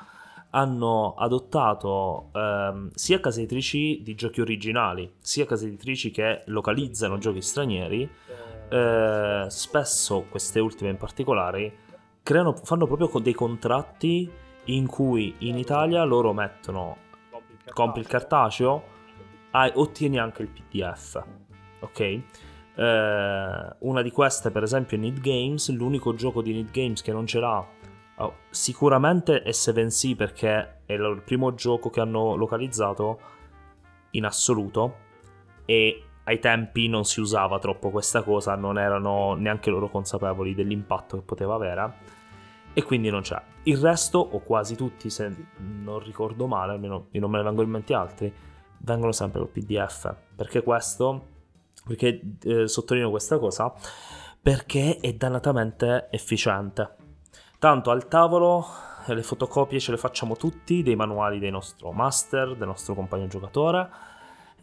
hanno 0.54 1.14
adottato 1.14 2.30
ehm, 2.32 2.90
sia 2.94 3.18
case 3.18 3.40
editrici 3.40 4.02
di 4.02 4.14
giochi 4.14 4.40
originali, 4.40 5.12
sia 5.18 5.46
case 5.46 5.66
editrici 5.66 6.10
che 6.12 6.42
localizzano 6.46 7.18
giochi 7.18 7.42
stranieri, 7.42 8.08
eh, 8.68 9.46
spesso 9.48 10.26
queste 10.30 10.60
ultime 10.60 10.90
in 10.90 10.96
particolare 10.96 11.76
creano, 12.22 12.54
fanno 12.54 12.86
proprio 12.86 13.20
dei 13.20 13.34
contratti 13.34 14.30
in 14.66 14.86
cui 14.86 15.34
in 15.38 15.58
Italia 15.58 16.04
loro 16.04 16.32
mettono 16.32 16.98
compri 17.72 18.00
il 18.00 18.06
cartaceo, 18.06 18.82
hai, 19.50 19.72
ottieni 19.74 20.18
anche 20.18 20.42
il 20.42 20.48
PDF, 20.48 21.22
ok? 21.80 22.00
Eh, 22.00 22.22
una 23.78 24.02
di 24.02 24.10
queste 24.12 24.50
per 24.52 24.62
esempio 24.62 24.96
è 24.96 25.00
Need 25.00 25.20
Games, 25.20 25.68
l'unico 25.70 26.14
gioco 26.14 26.42
di 26.42 26.52
Need 26.52 26.70
Games 26.70 27.02
che 27.02 27.12
non 27.12 27.26
ce 27.26 27.40
l'ha 27.40 27.73
Oh, 28.16 28.34
sicuramente 28.50 29.42
è 29.42 29.50
Seven 29.52 29.90
Sea 29.90 30.14
perché 30.14 30.82
è 30.86 30.92
il 30.92 31.22
primo 31.24 31.54
gioco 31.54 31.90
che 31.90 32.00
hanno 32.00 32.36
localizzato 32.36 33.20
in 34.10 34.24
assoluto 34.24 35.02
e 35.64 36.02
ai 36.24 36.38
tempi 36.38 36.88
non 36.88 37.04
si 37.04 37.20
usava 37.20 37.58
troppo 37.58 37.90
questa 37.90 38.22
cosa, 38.22 38.54
non 38.54 38.78
erano 38.78 39.34
neanche 39.34 39.70
loro 39.70 39.90
consapevoli 39.90 40.54
dell'impatto 40.54 41.16
che 41.16 41.22
poteva 41.22 41.54
avere 41.54 41.92
e 42.72 42.82
quindi 42.82 43.10
non 43.10 43.22
c'è. 43.22 43.40
Il 43.64 43.78
resto, 43.78 44.18
o 44.18 44.40
quasi 44.40 44.74
tutti, 44.74 45.10
se 45.10 45.32
non 45.58 46.00
ricordo 46.00 46.46
male, 46.46 46.72
almeno 46.72 47.06
non 47.10 47.30
me 47.30 47.38
ne 47.38 47.44
vengono 47.44 47.66
in 47.66 47.72
mente 47.72 47.94
altri, 47.94 48.32
vengono 48.78 49.12
sempre 49.12 49.40
col 49.40 49.48
PDF. 49.48 50.14
Perché 50.34 50.62
questo, 50.62 51.26
perché 51.86 52.20
eh, 52.42 52.68
sottolineo 52.68 53.10
questa 53.10 53.38
cosa, 53.38 53.72
perché 54.40 54.98
è 55.00 55.12
dannatamente 55.14 56.08
efficiente 56.10 56.96
Tanto 57.64 57.90
al 57.90 58.08
tavolo 58.08 58.66
le 59.06 59.22
fotocopie 59.22 59.80
ce 59.80 59.92
le 59.92 59.96
facciamo 59.96 60.36
tutti 60.36 60.82
dei 60.82 60.96
manuali 60.96 61.38
del 61.38 61.52
nostro 61.52 61.92
master, 61.92 62.54
del 62.56 62.66
nostro 62.66 62.94
compagno 62.94 63.26
giocatore, 63.26 63.88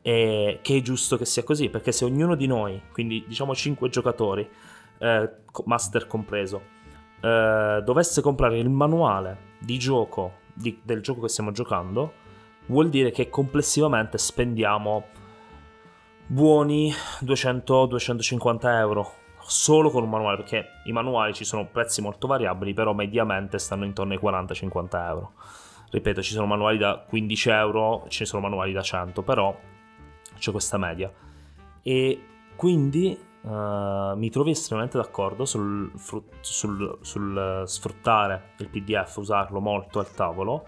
e 0.03 0.59
che 0.61 0.77
è 0.77 0.81
giusto 0.83 1.17
che 1.17 1.25
sia 1.25 1.43
così, 1.43 1.69
perché 1.69 1.91
se 1.91 2.05
ognuno 2.05 2.35
di 2.35 2.45
noi, 2.45 2.79
quindi 2.91 3.25
diciamo 3.27 3.55
5 3.55 3.89
giocatori, 3.89 4.47
eh, 4.99 5.29
master 5.65 6.05
compreso, 6.05 6.61
eh, 7.21 7.81
dovesse 7.83 8.21
comprare 8.21 8.59
il 8.59 8.69
manuale 8.69 9.55
di 9.57 9.79
gioco 9.79 10.33
di, 10.53 10.79
del 10.83 11.01
gioco 11.01 11.21
che 11.21 11.29
stiamo 11.29 11.49
giocando, 11.49 12.13
vuol 12.67 12.89
dire 12.89 13.09
che 13.09 13.29
complessivamente 13.29 14.19
spendiamo 14.19 15.05
buoni 16.27 16.93
200-250 17.23 18.59
euro 18.77 19.13
solo 19.51 19.89
con 19.89 20.03
un 20.03 20.09
manuale, 20.09 20.37
perché 20.37 20.79
i 20.85 20.93
manuali 20.93 21.33
ci 21.33 21.43
sono 21.43 21.65
prezzi 21.65 22.01
molto 22.01 22.25
variabili, 22.25 22.73
però 22.73 22.93
mediamente 22.93 23.59
stanno 23.59 23.83
intorno 23.83 24.13
ai 24.13 24.19
40-50 24.23 25.07
euro. 25.07 25.33
Ripeto, 25.89 26.21
ci 26.21 26.31
sono 26.31 26.45
manuali 26.45 26.77
da 26.77 27.03
15 27.05 27.49
euro, 27.49 28.05
ci 28.07 28.23
sono 28.23 28.41
manuali 28.41 28.71
da 28.71 28.81
100, 28.81 29.21
però 29.23 29.53
c'è 30.37 30.51
questa 30.51 30.77
media. 30.77 31.11
E 31.83 32.25
quindi 32.55 33.19
uh, 33.41 34.15
mi 34.15 34.29
trovi 34.29 34.51
estremamente 34.51 34.97
d'accordo 34.97 35.43
sul, 35.43 35.91
sul, 36.39 36.97
sul 37.01 37.63
sfruttare 37.65 38.53
il 38.59 38.69
PDF, 38.69 39.17
usarlo 39.17 39.59
molto 39.59 39.99
al 39.99 40.09
tavolo 40.13 40.65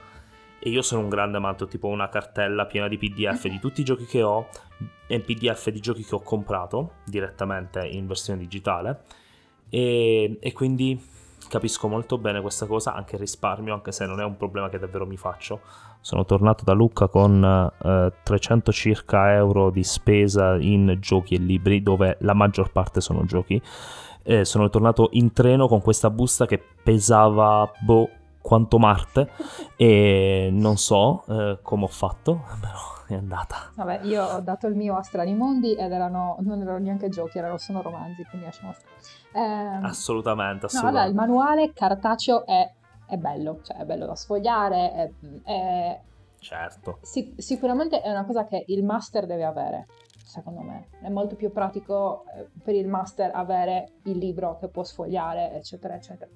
e 0.66 0.70
io 0.70 0.82
sono 0.82 1.02
un 1.02 1.10
grande 1.10 1.36
amante, 1.36 1.66
ho 1.66 1.68
tipo 1.68 1.88
una 1.88 2.08
cartella 2.08 2.66
piena 2.66 2.88
di 2.88 2.98
PDF 2.98 3.48
di 3.50 3.60
tutti 3.60 3.82
i 3.82 3.84
giochi 3.84 4.06
che 4.06 4.24
ho 4.24 4.48
e 5.08 5.20
PDF 5.20 5.70
di 5.70 5.82
giochi 5.82 6.06
che 6.06 6.16
ho 6.16 6.22
comprato 6.22 6.94
direttamente 7.04 7.86
in 7.86 8.08
versione 8.08 8.40
digitale 8.40 9.02
e, 9.70 10.38
e 10.40 10.54
quindi 10.54 10.98
capisco 11.50 11.90
molto 11.90 12.18
bene 12.18 12.40
questa 12.40 12.66
cosa, 12.66 12.94
anche 12.94 13.16
il 13.16 13.20
risparmio, 13.20 13.74
anche 13.74 13.92
se 13.92 14.06
non 14.06 14.22
è 14.22 14.24
un 14.24 14.38
problema 14.38 14.70
che 14.70 14.80
davvero 14.80 15.06
mi 15.06 15.18
faccio. 15.18 15.60
Sono 16.00 16.24
tornato 16.24 16.64
da 16.64 16.72
Lucca 16.72 17.10
con 17.10 17.44
eh, 17.84 18.14
300 18.24 18.72
circa 18.72 19.34
euro 19.34 19.70
di 19.70 19.84
spesa 19.84 20.56
in 20.56 20.96
giochi 21.02 21.36
e 21.36 21.40
libri, 21.40 21.84
dove 21.84 22.16
la 22.22 22.34
maggior 22.34 22.72
parte 22.72 23.02
sono 23.02 23.26
giochi. 23.26 23.62
Eh, 24.24 24.46
sono 24.46 24.70
tornato 24.70 25.10
in 25.12 25.34
treno 25.34 25.68
con 25.68 25.82
questa 25.82 26.10
busta 26.10 26.46
che 26.46 26.64
pesava 26.82 27.70
boh 27.82 28.10
quanto 28.44 28.78
Marte 28.78 29.30
e 29.78 30.50
non 30.52 30.76
so 30.78 31.24
eh, 31.30 31.60
come 31.62 31.86
ho 31.86 31.88
fatto, 31.88 32.44
però 32.60 32.94
è 33.08 33.16
andata. 33.16 33.72
Vabbè, 33.76 34.02
io 34.04 34.24
ho 34.24 34.40
dato 34.42 34.68
il 34.68 34.76
mio 34.76 34.98
a 34.98 35.02
Strani 35.02 35.34
Mondi 35.34 35.74
ed 35.74 35.92
erano, 35.92 36.36
non 36.42 36.62
erano 36.62 36.78
neanche 36.78 37.10
giochi, 37.10 37.38
erano 37.38 37.58
solo 37.58 37.82
romanzi, 37.82 38.24
quindi 38.26 38.46
lasciamo 38.46 38.74
stare. 38.74 38.94
Eh, 39.34 39.86
assolutamente, 39.86 40.66
assolutamente. 40.66 40.80
No, 40.82 40.88
allora, 40.88 41.06
il 41.06 41.16
manuale 41.16 41.74
cartaceo 41.74 42.46
è, 42.46 42.70
è, 43.08 43.18
bello, 43.18 43.62
cioè 43.64 43.78
è 43.78 43.86
bello 43.86 44.06
da 44.06 44.16
sfogliare, 44.16 44.92
è, 44.92 45.12
è... 45.44 46.02
Certo. 46.40 46.98
Sic- 47.02 47.42
sicuramente 47.42 48.02
è 48.02 48.10
una 48.10 48.26
cosa 48.26 48.46
che 48.46 48.66
il 48.68 48.84
master 48.84 49.26
deve 49.26 49.46
avere, 49.46 49.88
secondo 50.26 50.60
me. 50.60 50.90
È 51.02 51.08
molto 51.08 51.38
più 51.38 51.50
pratico 51.54 52.26
eh, 52.36 52.50
per 52.62 52.76
il 52.76 52.90
master 52.90 53.32
avere 53.34 53.94
il 54.04 54.18
libro 54.18 54.58
che 54.58 54.68
può 54.68 54.84
sfogliare, 54.84 55.54
eccetera, 55.54 55.96
eccetera. 55.96 56.30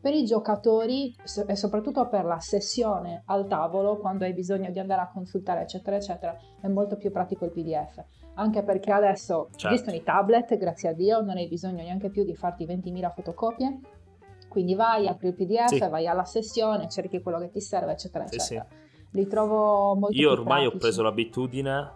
Per 0.00 0.14
i 0.14 0.24
giocatori 0.24 1.14
e 1.46 1.56
soprattutto 1.56 2.08
per 2.08 2.24
la 2.24 2.38
sessione 2.38 3.22
al 3.26 3.46
tavolo, 3.46 3.98
quando 3.98 4.24
hai 4.24 4.32
bisogno 4.32 4.70
di 4.70 4.78
andare 4.78 5.02
a 5.02 5.10
consultare, 5.12 5.62
eccetera, 5.62 5.96
eccetera, 5.96 6.34
è 6.60 6.68
molto 6.68 6.96
più 6.96 7.10
pratico 7.10 7.44
il 7.44 7.50
PDF. 7.50 8.02
Anche 8.34 8.62
perché 8.62 8.92
adesso 8.92 9.48
certo. 9.56 9.74
esistono 9.74 9.96
i 9.96 10.02
tablet, 10.02 10.56
grazie 10.56 10.88
a 10.88 10.92
Dio, 10.94 11.20
non 11.20 11.36
hai 11.36 11.48
bisogno 11.48 11.82
neanche 11.82 12.08
più 12.08 12.24
di 12.24 12.34
farti 12.34 12.64
20.000 12.64 13.12
fotocopie. 13.12 13.80
Quindi 14.48 14.74
vai, 14.74 15.06
apri 15.06 15.28
il 15.28 15.34
PDF, 15.34 15.66
sì. 15.66 15.78
vai 15.88 16.06
alla 16.06 16.24
sessione, 16.24 16.88
cerchi 16.88 17.20
quello 17.20 17.38
che 17.38 17.50
ti 17.50 17.60
serve, 17.60 17.92
eccetera, 17.92 18.26
sì, 18.26 18.36
eccetera. 18.36 18.66
Sì. 18.68 18.88
Li 19.12 19.26
trovo 19.26 19.94
molto 19.96 20.16
Io 20.16 20.30
ormai 20.30 20.62
pratici. 20.62 20.76
ho 20.76 20.78
preso 20.78 21.02
l'abitudine 21.02 21.90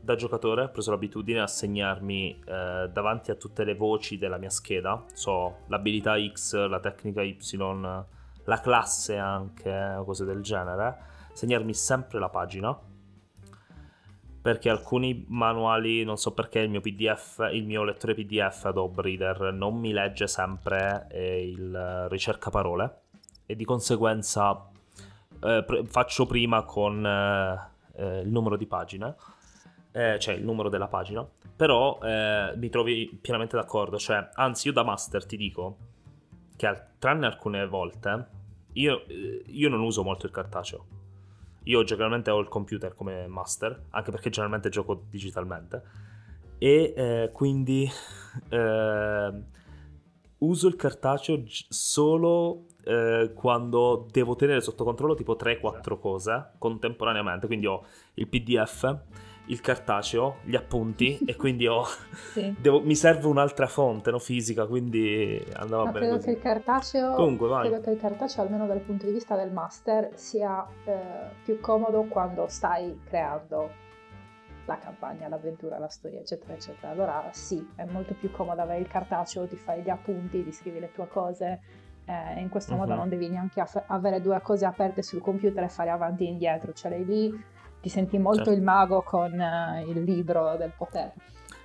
da 0.00 0.14
giocatore 0.14 0.62
ho 0.62 0.70
preso 0.70 0.90
l'abitudine 0.90 1.40
a 1.40 1.46
segnarmi 1.46 2.40
eh, 2.44 2.88
davanti 2.92 3.30
a 3.30 3.34
tutte 3.34 3.64
le 3.64 3.74
voci 3.74 4.18
della 4.18 4.38
mia 4.38 4.50
scheda, 4.50 5.04
so 5.12 5.58
l'abilità 5.68 6.14
X, 6.18 6.66
la 6.66 6.80
tecnica 6.80 7.22
Y, 7.22 7.36
la 8.44 8.60
classe 8.60 9.16
anche, 9.16 10.00
cose 10.04 10.24
del 10.24 10.40
genere, 10.40 10.96
segnarmi 11.32 11.74
sempre 11.74 12.18
la 12.18 12.28
pagina. 12.28 12.78
Perché 14.42 14.70
alcuni 14.70 15.26
manuali, 15.28 16.02
non 16.02 16.16
so 16.16 16.32
perché 16.32 16.60
il 16.60 16.70
mio 16.70 16.80
PDF, 16.80 17.46
il 17.52 17.66
mio 17.66 17.84
lettore 17.84 18.14
PDF 18.14 18.64
Adobe 18.64 19.02
Reader 19.02 19.52
non 19.52 19.78
mi 19.78 19.92
legge 19.92 20.26
sempre 20.26 21.06
eh, 21.10 21.46
il 21.46 22.06
ricerca 22.08 22.48
parole 22.48 23.00
e 23.44 23.54
di 23.54 23.66
conseguenza 23.66 24.70
eh, 25.42 25.62
pre- 25.66 25.84
faccio 25.84 26.24
prima 26.24 26.62
con 26.62 27.04
eh, 27.04 27.68
eh 27.96 28.20
il 28.20 28.30
numero 28.30 28.56
di 28.56 28.66
pagine 28.66 29.14
eh, 29.92 30.18
cioè 30.18 30.34
il 30.34 30.44
numero 30.44 30.68
della 30.68 30.88
pagina, 30.88 31.26
però 31.56 31.98
eh, 32.02 32.52
mi 32.56 32.68
trovi 32.68 33.18
pienamente 33.20 33.56
d'accordo, 33.56 33.98
cioè, 33.98 34.30
anzi 34.34 34.68
io 34.68 34.72
da 34.72 34.82
master 34.82 35.26
ti 35.26 35.36
dico 35.36 35.76
che 36.56 36.66
al, 36.66 36.86
tranne 36.98 37.26
alcune 37.26 37.66
volte 37.66 38.26
io, 38.74 39.06
eh, 39.06 39.42
io, 39.46 39.68
non 39.68 39.80
uso 39.80 40.02
molto 40.02 40.26
il 40.26 40.32
cartaceo. 40.32 40.98
Io 41.64 41.82
generalmente 41.84 42.30
ho 42.30 42.38
il 42.38 42.48
computer 42.48 42.94
come 42.94 43.26
master, 43.26 43.86
anche 43.90 44.10
perché 44.10 44.30
generalmente 44.30 44.68
gioco 44.70 45.04
digitalmente, 45.10 45.82
e 46.58 46.94
eh, 46.96 47.30
quindi 47.32 47.88
eh, 48.48 49.32
uso 50.38 50.68
il 50.68 50.76
cartaceo 50.76 51.42
solo 51.46 52.66
eh, 52.84 53.32
quando 53.34 54.06
devo 54.10 54.36
tenere 54.36 54.60
sotto 54.60 54.84
controllo 54.84 55.14
tipo 55.14 55.36
3-4 55.36 55.98
cose 55.98 56.52
contemporaneamente, 56.58 57.46
quindi 57.46 57.66
ho 57.66 57.84
il 58.14 58.28
PDF 58.28 58.98
il 59.50 59.60
cartaceo, 59.60 60.36
gli 60.42 60.54
appunti 60.54 61.18
e 61.26 61.36
quindi 61.36 61.66
ho, 61.66 61.84
sì. 62.32 62.54
devo, 62.58 62.80
mi 62.80 62.94
serve 62.94 63.26
un'altra 63.26 63.66
fonte 63.66 64.10
no, 64.10 64.18
fisica, 64.18 64.66
quindi 64.66 65.44
andava 65.54 65.84
Ma 65.84 65.90
bene. 65.92 66.06
Credo 66.06 66.16
così. 66.16 66.26
che, 66.26 66.32
il 66.32 66.40
cartaceo, 66.40 67.14
Comunque, 67.14 67.60
credo 67.60 67.80
che 67.80 67.90
il 67.90 67.98
cartaceo, 67.98 68.44
almeno 68.44 68.66
dal 68.66 68.80
punto 68.80 69.06
di 69.06 69.12
vista 69.12 69.36
del 69.36 69.52
master, 69.52 70.10
sia 70.14 70.66
eh, 70.84 70.98
più 71.44 71.60
comodo 71.60 72.04
quando 72.04 72.46
stai 72.48 72.98
creando 73.04 73.88
la 74.66 74.78
campagna, 74.78 75.28
l'avventura, 75.28 75.78
la 75.78 75.88
storia, 75.88 76.20
eccetera, 76.20 76.54
eccetera. 76.54 76.92
Allora 76.92 77.28
sì, 77.32 77.66
è 77.74 77.84
molto 77.84 78.14
più 78.14 78.30
comodo 78.30 78.62
avere 78.62 78.80
il 78.80 78.88
cartaceo, 78.88 79.46
ti 79.46 79.56
fai 79.56 79.82
gli 79.82 79.90
appunti, 79.90 80.44
ti 80.44 80.52
scrivi 80.52 80.78
le 80.78 80.92
tue 80.92 81.08
cose. 81.08 81.60
Eh, 82.04 82.40
in 82.40 82.48
questo 82.48 82.72
uh-huh. 82.72 82.78
modo 82.78 82.94
non 82.94 83.08
devi 83.08 83.28
neanche 83.28 83.60
aff- 83.60 83.82
avere 83.86 84.20
due 84.20 84.40
cose 84.42 84.64
aperte 84.64 85.02
sul 85.02 85.20
computer 85.20 85.64
e 85.64 85.68
fare 85.68 85.90
avanti 85.90 86.24
e 86.24 86.28
indietro, 86.28 86.72
ce 86.72 86.88
l'hai 86.88 87.04
lì 87.04 87.58
ti 87.80 87.88
senti 87.88 88.18
molto 88.18 88.44
certo. 88.44 88.52
il 88.52 88.62
mago 88.62 89.02
con 89.02 89.32
uh, 89.32 89.88
il 89.88 90.02
libro 90.02 90.56
del 90.56 90.72
potere. 90.76 91.14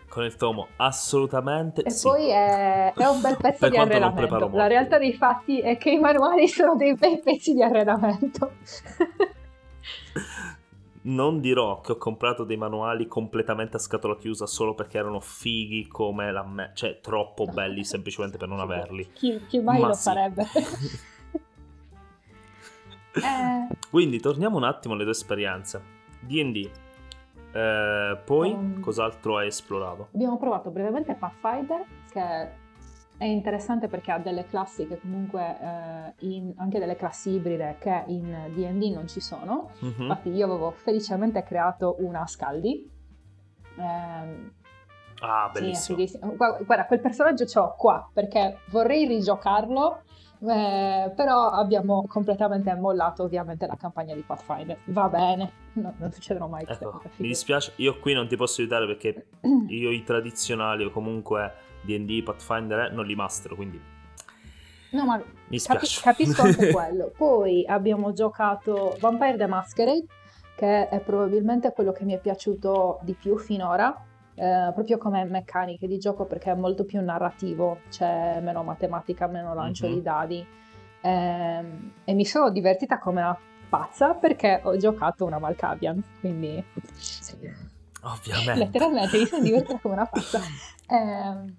Con 0.07 0.24
il 0.24 0.36
tomo, 0.38 0.68
assolutamente. 0.78 1.84
E 1.84 1.89
sì. 1.89 2.07
poi 2.07 2.30
è, 2.30 2.93
è, 2.93 3.05
un 3.05 3.20
bel 3.22 3.36
pezzo 3.41 3.68
di 3.68 3.78
arredamento. 3.78 4.49
La 4.53 4.68
realtà 4.68 4.97
dei 4.97 5.13
fatti 5.13 5.59
è 5.59 5.78
che 5.78 5.91
i 5.91 5.99
manuali 5.99 6.47
sono 6.47 6.76
dei 6.76 6.95
bei 6.95 7.20
pezzi 7.20 7.53
di 7.53 7.61
arredamento. 7.61 8.51
non 11.01 11.39
dirò 11.39 11.82
che 11.82 11.91
ho 11.91 11.97
comprato 11.97 12.43
dei 12.45 12.57
manuali 12.57 13.07
completamente 13.07 13.78
a 13.78 13.80
scatola 13.80 14.16
chiusa 14.16 14.47
solo 14.47 14.74
perché 14.74 14.97
erano 14.97 15.20
fighi 15.20 15.88
come 15.88 16.32
la 16.32 16.43
me, 16.43 16.72
cioè 16.76 16.99
troppo 17.01 17.45
belli 17.45 17.84
semplicemente 17.84 18.38
per 18.38 18.47
non 18.47 18.59
averli. 18.59 19.11
Chi, 19.11 19.43
chi 19.47 19.59
mai 19.59 19.82
Ma 19.82 19.88
lo 19.88 19.93
sì. 19.93 20.01
farebbe? 20.03 20.45
Eh... 23.16 23.68
Quindi 23.89 24.20
torniamo 24.20 24.57
un 24.57 24.63
attimo 24.63 24.93
alle 24.93 25.03
tue 25.03 25.13
esperienze. 25.13 25.94
D&D. 26.22 26.70
Eh, 27.51 28.18
poi 28.26 28.51
um, 28.51 28.80
cos'altro 28.82 29.38
hai 29.38 29.47
esplorato? 29.47 30.09
Abbiamo 30.13 30.38
provato 30.38 30.72
brevemente 30.72 31.16
Pathfinder, 31.16 31.86
che 32.11 32.63
è 33.18 33.24
interessante 33.24 33.88
perché 33.88 34.11
ha 34.11 34.20
delle 34.20 34.45
classi 34.45 34.86
che 34.88 34.99
comunque, 34.99 35.57
eh, 35.61 36.13
in, 36.28 36.53
anche 36.57 36.80
delle 36.80 36.97
classi 36.97 37.32
ibride 37.32 37.78
che 37.80 38.03
in 38.07 38.51
D&D 38.53 38.93
non 38.93 39.07
ci 39.07 39.22
sono. 39.22 39.72
Mm-hmm. 39.84 40.01
Infatti 40.01 40.30
io 40.30 40.45
avevo 40.45 40.72
felicemente 40.72 41.43
creato 41.43 41.95
una 41.99 42.28
Scaldi. 42.28 42.91
Eh, 43.78 44.55
ah, 45.28 45.49
bellissimo. 45.51 46.05
Sì, 46.05 46.19
guarda, 46.19 46.86
quel 46.86 46.99
personaggio 46.99 47.45
ce 47.45 47.59
l'ho 47.59 47.76
qua 47.78 48.09
perché 48.13 48.59
vorrei 48.69 49.05
rigiocarlo 49.05 50.03
eh, 50.47 51.11
però 51.15 51.49
abbiamo 51.49 52.05
completamente 52.07 52.73
mollato 52.76 53.23
ovviamente 53.23 53.65
la 53.65 53.76
campagna 53.76 54.13
di 54.13 54.21
Pathfinder. 54.21 54.78
Va 54.86 55.07
bene, 55.07 55.51
no, 55.73 55.93
non 55.97 56.11
succederà 56.11 56.45
mai. 56.47 56.65
Ecco, 56.67 57.01
mi 57.17 57.28
dispiace, 57.28 57.73
io 57.78 57.99
qui 57.99 58.13
non 58.13 58.28
ti 58.28 58.36
posso 58.36 58.61
aiutare 58.61 58.86
perché 58.86 59.28
io 59.67 59.91
i 59.91 60.03
tradizionali 60.03 60.84
o 60.84 60.91
comunque 60.91 61.53
D&D, 61.82 62.23
Pathfinder 62.23 62.91
non 62.91 63.05
li 63.05 63.15
mastero, 63.15 63.55
quindi... 63.55 63.82
No, 64.91 65.05
ma 65.05 65.21
mi 65.47 65.59
capi- 65.59 65.88
capisco 66.01 66.41
anche 66.43 66.71
quello. 66.71 67.11
Poi 67.15 67.65
abbiamo 67.65 68.13
giocato 68.13 68.95
Vampire 68.99 69.36
the 69.36 69.47
Masquerade, 69.47 70.05
che 70.55 70.88
è 70.88 70.99
probabilmente 70.99 71.71
quello 71.73 71.91
che 71.91 72.05
mi 72.05 72.13
è 72.13 72.19
piaciuto 72.19 72.99
di 73.01 73.13
più 73.13 73.38
finora 73.38 74.05
eh, 74.36 74.71
proprio 74.73 74.97
come 74.97 75.23
meccaniche 75.25 75.88
di 75.88 75.97
gioco 75.97 76.25
perché 76.25 76.51
è 76.51 76.55
molto 76.55 76.83
più 76.83 77.01
narrativo, 77.01 77.79
c'è 77.89 78.39
meno 78.41 78.63
matematica, 78.63 79.27
meno 79.27 79.53
lancio 79.53 79.86
mm-hmm. 79.86 79.95
di 79.95 80.01
dadi 80.01 80.47
eh, 81.01 81.63
e 82.03 82.13
mi 82.13 82.25
sono 82.25 82.49
divertita 82.49 82.97
come 82.97 83.21
una 83.21 83.38
pazza 83.69 84.13
perché 84.13 84.59
ho 84.63 84.75
giocato 84.77 85.25
una 85.25 85.39
Malkavian, 85.39 86.03
quindi 86.19 86.63
ovviamente 88.01 88.55
letteralmente 88.55 89.17
mi 89.17 89.25
sono 89.25 89.41
divertita 89.43 89.79
come 89.79 89.93
una 89.93 90.05
pazza. 90.05 90.39
Eh, 90.88 91.53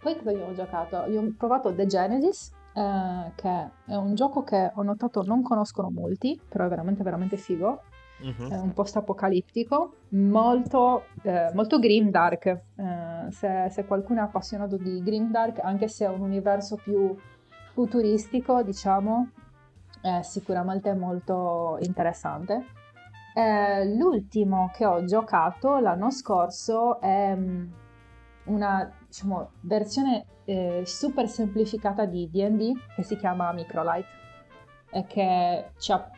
poi 0.00 0.16
cosa 0.16 0.30
abbiamo 0.30 0.54
giocato? 0.54 1.04
Io 1.06 1.20
ho 1.20 1.34
provato 1.36 1.72
The 1.72 1.86
Genesis, 1.86 2.52
eh, 2.74 3.32
che 3.34 3.70
è 3.86 3.94
un 3.94 4.14
gioco 4.14 4.42
che 4.42 4.72
ho 4.74 4.82
notato 4.82 5.22
non 5.22 5.42
conoscono 5.42 5.90
molti, 5.90 6.40
però 6.48 6.66
è 6.66 6.68
veramente 6.68 7.02
veramente 7.02 7.36
figo 7.36 7.82
uh-huh. 8.20 8.62
un 8.62 8.72
post-apocalittico, 8.72 9.94
molto, 10.10 11.04
eh, 11.22 11.50
molto 11.54 11.78
grimdark. 11.78 12.46
Eh, 12.46 13.30
se, 13.30 13.68
se, 13.70 13.84
qualcuno 13.84 14.20
è 14.20 14.24
appassionato 14.24 14.76
di 14.76 15.02
grimdark, 15.02 15.60
anche 15.60 15.88
se 15.88 16.06
è 16.06 16.08
un 16.08 16.20
universo 16.20 16.76
più 16.76 17.16
futuristico, 17.72 18.62
diciamo, 18.62 19.30
è 20.00 20.20
sicuramente 20.22 20.94
molto 20.94 21.78
interessante. 21.80 22.66
Eh, 23.34 23.94
l'ultimo 23.94 24.70
che 24.74 24.84
ho 24.84 25.04
giocato 25.04 25.78
l'anno 25.78 26.10
scorso 26.10 27.00
è 27.00 27.36
mm, 27.36 27.72
una 28.44 28.90
diciamo, 29.06 29.50
versione 29.60 30.26
eh, 30.44 30.82
super 30.84 31.28
semplificata 31.28 32.04
di 32.04 32.28
DD 32.30 32.72
che 32.96 33.02
si 33.02 33.16
chiama 33.16 33.52
Microlight 33.52 34.06
e 34.90 35.04
che 35.04 35.70
ci 35.76 35.92
ha 35.92 36.10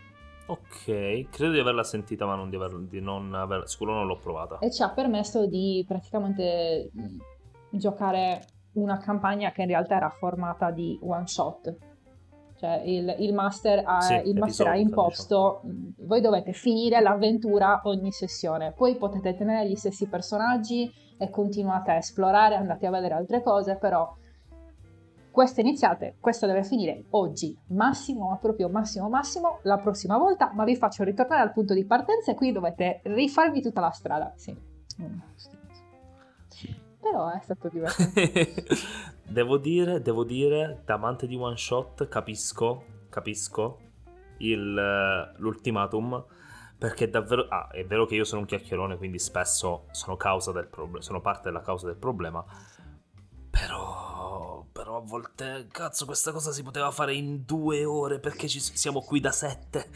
Ok, 0.51 1.29
credo 1.31 1.53
di 1.53 1.61
averla 1.61 1.85
sentita, 1.85 2.27
ma 2.27 2.35
non 2.35 2.51
di, 2.51 2.57
aver, 2.57 2.77
di 2.81 3.01
non 3.01 3.33
aver, 3.35 3.69
sicuro 3.69 3.95
non 3.95 4.07
l'ho 4.07 4.19
provata. 4.19 4.59
E 4.59 4.73
ci 4.73 4.83
ha 4.83 4.91
permesso 4.91 5.47
di 5.47 5.85
praticamente 5.87 6.91
giocare 7.71 8.45
una 8.73 8.99
campagna 8.99 9.53
che 9.53 9.63
in 9.63 9.69
realtà 9.69 9.95
era 9.95 10.11
formata 10.11 10.73
di 10.73 10.99
one 11.03 11.27
shot. 11.29 11.77
Cioè 12.57 12.83
il, 12.85 13.15
il 13.21 13.33
master, 13.33 13.85
ha, 13.87 14.01
sì, 14.01 14.21
il 14.25 14.37
master 14.37 14.67
ha 14.67 14.77
imposto, 14.77 15.61
diciamo. 15.63 15.93
voi 16.01 16.21
dovete 16.21 16.53
finire 16.53 17.01
l'avventura 17.01 17.81
ogni 17.85 18.11
sessione, 18.11 18.73
poi 18.73 18.97
potete 18.97 19.35
tenere 19.35 19.69
gli 19.69 19.77
stessi 19.77 20.09
personaggi 20.09 20.93
e 21.17 21.31
continuate 21.31 21.93
a 21.93 21.97
esplorare, 21.97 22.57
andate 22.57 22.87
a 22.87 22.91
vedere 22.91 23.15
altre 23.15 23.43
cose, 23.43 23.77
però 23.77 24.13
queste 25.31 25.61
iniziate, 25.61 26.17
questo 26.21 26.47
deve 26.47 26.65
finire 26.65 27.05
oggi, 27.11 27.57
massimo, 27.69 28.29
ma 28.29 28.37
proprio 28.37 28.69
massimo 28.69 29.09
massimo, 29.09 29.61
la 29.63 29.79
prossima 29.79 30.19
volta, 30.19 30.53
ma 30.55 30.65
vi 30.65 30.77
faccio 30.77 31.05
ritornare 31.05 31.43
al 31.43 31.53
punto 31.53 31.75
di 31.75 31.85
partenza 31.85 32.33
e 32.33 32.35
qui 32.35 32.53
dovete 32.53 33.01
rifarvi 33.05 33.63
tutta 33.63 33.81
la 33.81 33.91
strada. 33.91 34.33
Sì. 34.37 34.57
Però 37.01 37.31
è 37.31 37.41
stato 37.43 37.69
divertente. 37.69 38.65
devo 39.27 39.57
dire, 39.57 40.03
devo 40.03 40.25
dire, 40.25 40.83
da 40.85 40.95
amante 40.95 41.27
di 41.27 41.37
one 41.37 41.57
shot 41.57 42.09
capisco, 42.09 42.85
capisco 43.09 43.79
il, 44.39 45.33
l'ultimatum 45.37 46.25
perché 46.77 47.11
davvero 47.11 47.47
ah, 47.49 47.69
è 47.69 47.85
vero 47.85 48.07
che 48.07 48.15
io 48.15 48.25
sono 48.25 48.41
un 48.41 48.47
chiacchierone 48.47 48.97
quindi 48.97 49.19
spesso 49.19 49.85
sono, 49.91 50.17
causa 50.17 50.51
del 50.51 50.67
proble- 50.67 51.03
sono 51.03 51.21
parte 51.21 51.43
della 51.45 51.61
causa 51.61 51.87
del 51.87 51.97
problema 51.97 52.43
però 53.51 54.10
però 54.81 54.97
a 54.97 55.01
volte, 55.01 55.67
cazzo, 55.71 56.07
questa 56.07 56.33
cosa 56.33 56.53
si 56.53 56.63
poteva 56.63 56.91
fare 56.91 57.15
in 57.15 57.45
due 57.45 57.85
ore 57.85 58.19
perché 58.19 58.49
ci 58.49 58.61
siamo 58.61 59.03
qui 59.03 59.21
da 59.21 59.31
sette. 59.31 59.91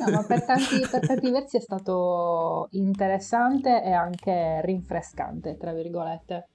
No, 0.00 0.10
ma 0.10 0.24
per 0.24 0.44
tanti, 0.44 0.80
per 0.90 1.06
tanti 1.06 1.30
versi 1.30 1.58
è 1.58 1.60
stato 1.60 2.66
interessante 2.72 3.84
e 3.84 3.92
anche 3.92 4.62
rinfrescante, 4.62 5.56
tra 5.56 5.72
virgolette. 5.72 6.48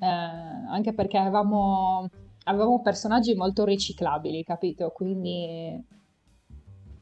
Eh, 0.00 0.06
anche 0.06 0.92
perché 0.92 1.16
avevamo, 1.16 2.08
avevamo 2.46 2.82
personaggi 2.82 3.36
molto 3.36 3.64
riciclabili, 3.64 4.42
capito? 4.42 4.90
Quindi... 4.90 5.80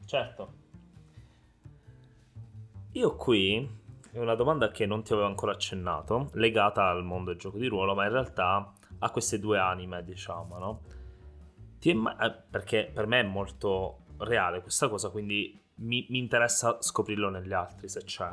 Certo. 0.05 0.53
Io 2.91 3.15
qui 3.15 3.67
è 4.11 4.19
una 4.19 4.35
domanda 4.35 4.69
che 4.69 4.85
non 4.85 5.01
ti 5.01 5.11
avevo 5.13 5.27
ancora 5.27 5.53
accennato, 5.53 6.29
legata 6.33 6.87
al 6.87 7.03
mondo 7.03 7.31
del 7.31 7.39
gioco 7.39 7.57
di 7.57 7.65
ruolo, 7.65 7.95
ma 7.95 8.03
in 8.03 8.11
realtà 8.11 8.71
ha 9.03 9.11
queste 9.11 9.39
due 9.39 9.59
anime, 9.59 10.03
diciamo, 10.03 10.57
no? 10.57 10.81
Mai, 11.93 12.15
eh, 12.21 12.31
perché 12.49 12.89
per 12.93 13.07
me 13.07 13.19
è 13.19 13.23
molto 13.23 13.99
reale 14.19 14.61
questa 14.61 14.87
cosa, 14.87 15.09
quindi 15.09 15.59
mi, 15.75 16.05
mi 16.09 16.17
interessa 16.17 16.77
scoprirlo 16.81 17.29
negli 17.29 17.51
altri 17.51 17.89
se 17.89 18.03
c'è. 18.03 18.31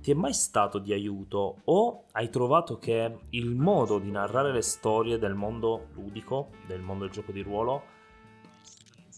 Ti 0.00 0.10
è 0.10 0.14
mai 0.14 0.32
stato 0.32 0.78
di 0.78 0.92
aiuto 0.92 1.56
o 1.64 2.04
hai 2.12 2.30
trovato 2.30 2.78
che 2.78 3.18
il 3.30 3.54
modo 3.54 3.98
di 3.98 4.10
narrare 4.10 4.52
le 4.52 4.62
storie 4.62 5.18
del 5.18 5.34
mondo 5.34 5.88
ludico, 5.92 6.50
del 6.66 6.80
mondo 6.80 7.04
del 7.04 7.12
gioco 7.12 7.32
di 7.32 7.42
ruolo, 7.42 7.82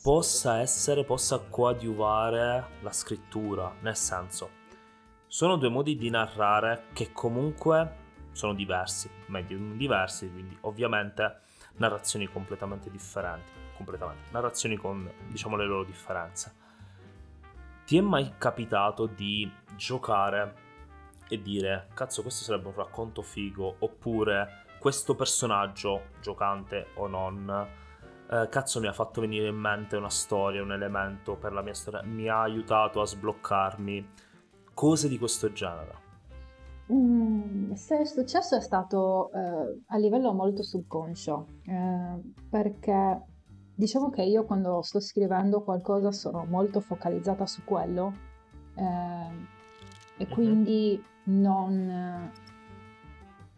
possa 0.02 0.58
essere, 0.58 1.04
possa 1.04 1.38
coadiuvare 1.38 2.64
la 2.80 2.90
scrittura? 2.90 3.72
Nel 3.82 3.96
senso, 3.96 4.60
sono 5.26 5.56
due 5.56 5.68
modi 5.68 5.96
di 5.96 6.10
narrare 6.10 6.86
che 6.92 7.12
comunque 7.12 8.00
sono 8.32 8.54
diversi, 8.54 9.10
medium 9.26 9.76
diversi, 9.76 10.30
quindi 10.30 10.56
ovviamente 10.62 11.40
narrazioni 11.76 12.26
completamente 12.26 12.90
differenti, 12.90 13.50
completamente, 13.76 14.30
narrazioni 14.30 14.76
con 14.76 15.10
diciamo 15.28 15.56
le 15.56 15.66
loro 15.66 15.84
differenze. 15.84 16.60
Ti 17.84 17.96
è 17.96 18.00
mai 18.00 18.34
capitato 18.38 19.06
di 19.06 19.50
giocare 19.76 20.54
e 21.28 21.40
dire 21.40 21.88
cazzo 21.94 22.22
questo 22.22 22.44
sarebbe 22.44 22.68
un 22.68 22.74
racconto 22.74 23.22
figo 23.22 23.76
oppure 23.78 24.64
questo 24.78 25.14
personaggio, 25.14 26.08
giocante 26.20 26.88
o 26.94 27.06
non, 27.06 27.68
eh, 28.28 28.48
cazzo 28.48 28.80
mi 28.80 28.86
ha 28.86 28.92
fatto 28.92 29.20
venire 29.20 29.48
in 29.48 29.56
mente 29.56 29.96
una 29.96 30.08
storia, 30.08 30.62
un 30.62 30.72
elemento 30.72 31.36
per 31.36 31.52
la 31.52 31.62
mia 31.62 31.74
storia, 31.74 32.02
mi 32.02 32.28
ha 32.28 32.40
aiutato 32.40 33.00
a 33.00 33.06
sbloccarmi, 33.06 34.10
cose 34.74 35.08
di 35.08 35.18
questo 35.18 35.52
genere. 35.52 36.01
Mm, 36.92 37.72
se 37.72 38.00
è 38.00 38.04
successo 38.04 38.56
è 38.56 38.60
stato 38.60 39.30
eh, 39.32 39.82
a 39.86 39.96
livello 39.96 40.34
molto 40.34 40.62
subconscio, 40.62 41.46
eh, 41.64 42.20
perché 42.50 43.24
diciamo 43.74 44.10
che 44.10 44.22
io 44.22 44.44
quando 44.44 44.82
sto 44.82 45.00
scrivendo 45.00 45.62
qualcosa 45.62 46.12
sono 46.12 46.44
molto 46.44 46.80
focalizzata 46.80 47.46
su 47.46 47.64
quello 47.64 48.12
eh, 48.74 50.22
e 50.22 50.28
quindi 50.28 51.02
non, 51.24 52.30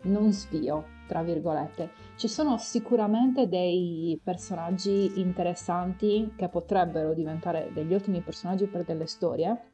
non 0.03 0.32
svio, 0.32 0.85
tra 1.09 1.22
virgolette. 1.22 1.91
Ci 2.16 2.28
sono 2.28 2.57
sicuramente 2.59 3.49
dei 3.49 4.20
personaggi 4.22 5.18
interessanti 5.20 6.35
che 6.37 6.49
potrebbero 6.49 7.14
diventare 7.14 7.70
degli 7.72 7.95
ottimi 7.95 8.20
personaggi 8.20 8.66
per 8.66 8.85
delle 8.85 9.07
storie, 9.07 9.72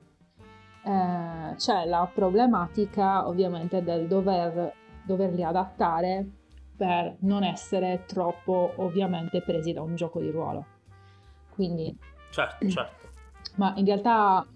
eh, 0.91 1.55
c'è 1.55 1.85
la 1.85 2.11
problematica 2.13 3.29
ovviamente 3.29 3.83
del 3.83 4.09
dover, 4.09 4.73
doverli 5.05 5.45
adattare 5.45 6.27
per 6.77 7.17
non 7.21 7.45
essere 7.45 8.05
troppo 8.07 8.73
ovviamente 8.77 9.43
presi 9.43 9.73
da 9.73 9.83
un 9.83 9.95
gioco 9.95 10.21
di 10.21 10.31
ruolo. 10.31 10.65
Quindi... 11.51 11.97
Certo, 12.31 12.67
certo. 12.69 13.09
Ma 13.57 13.73
in 13.77 13.85
realtà 13.85 14.47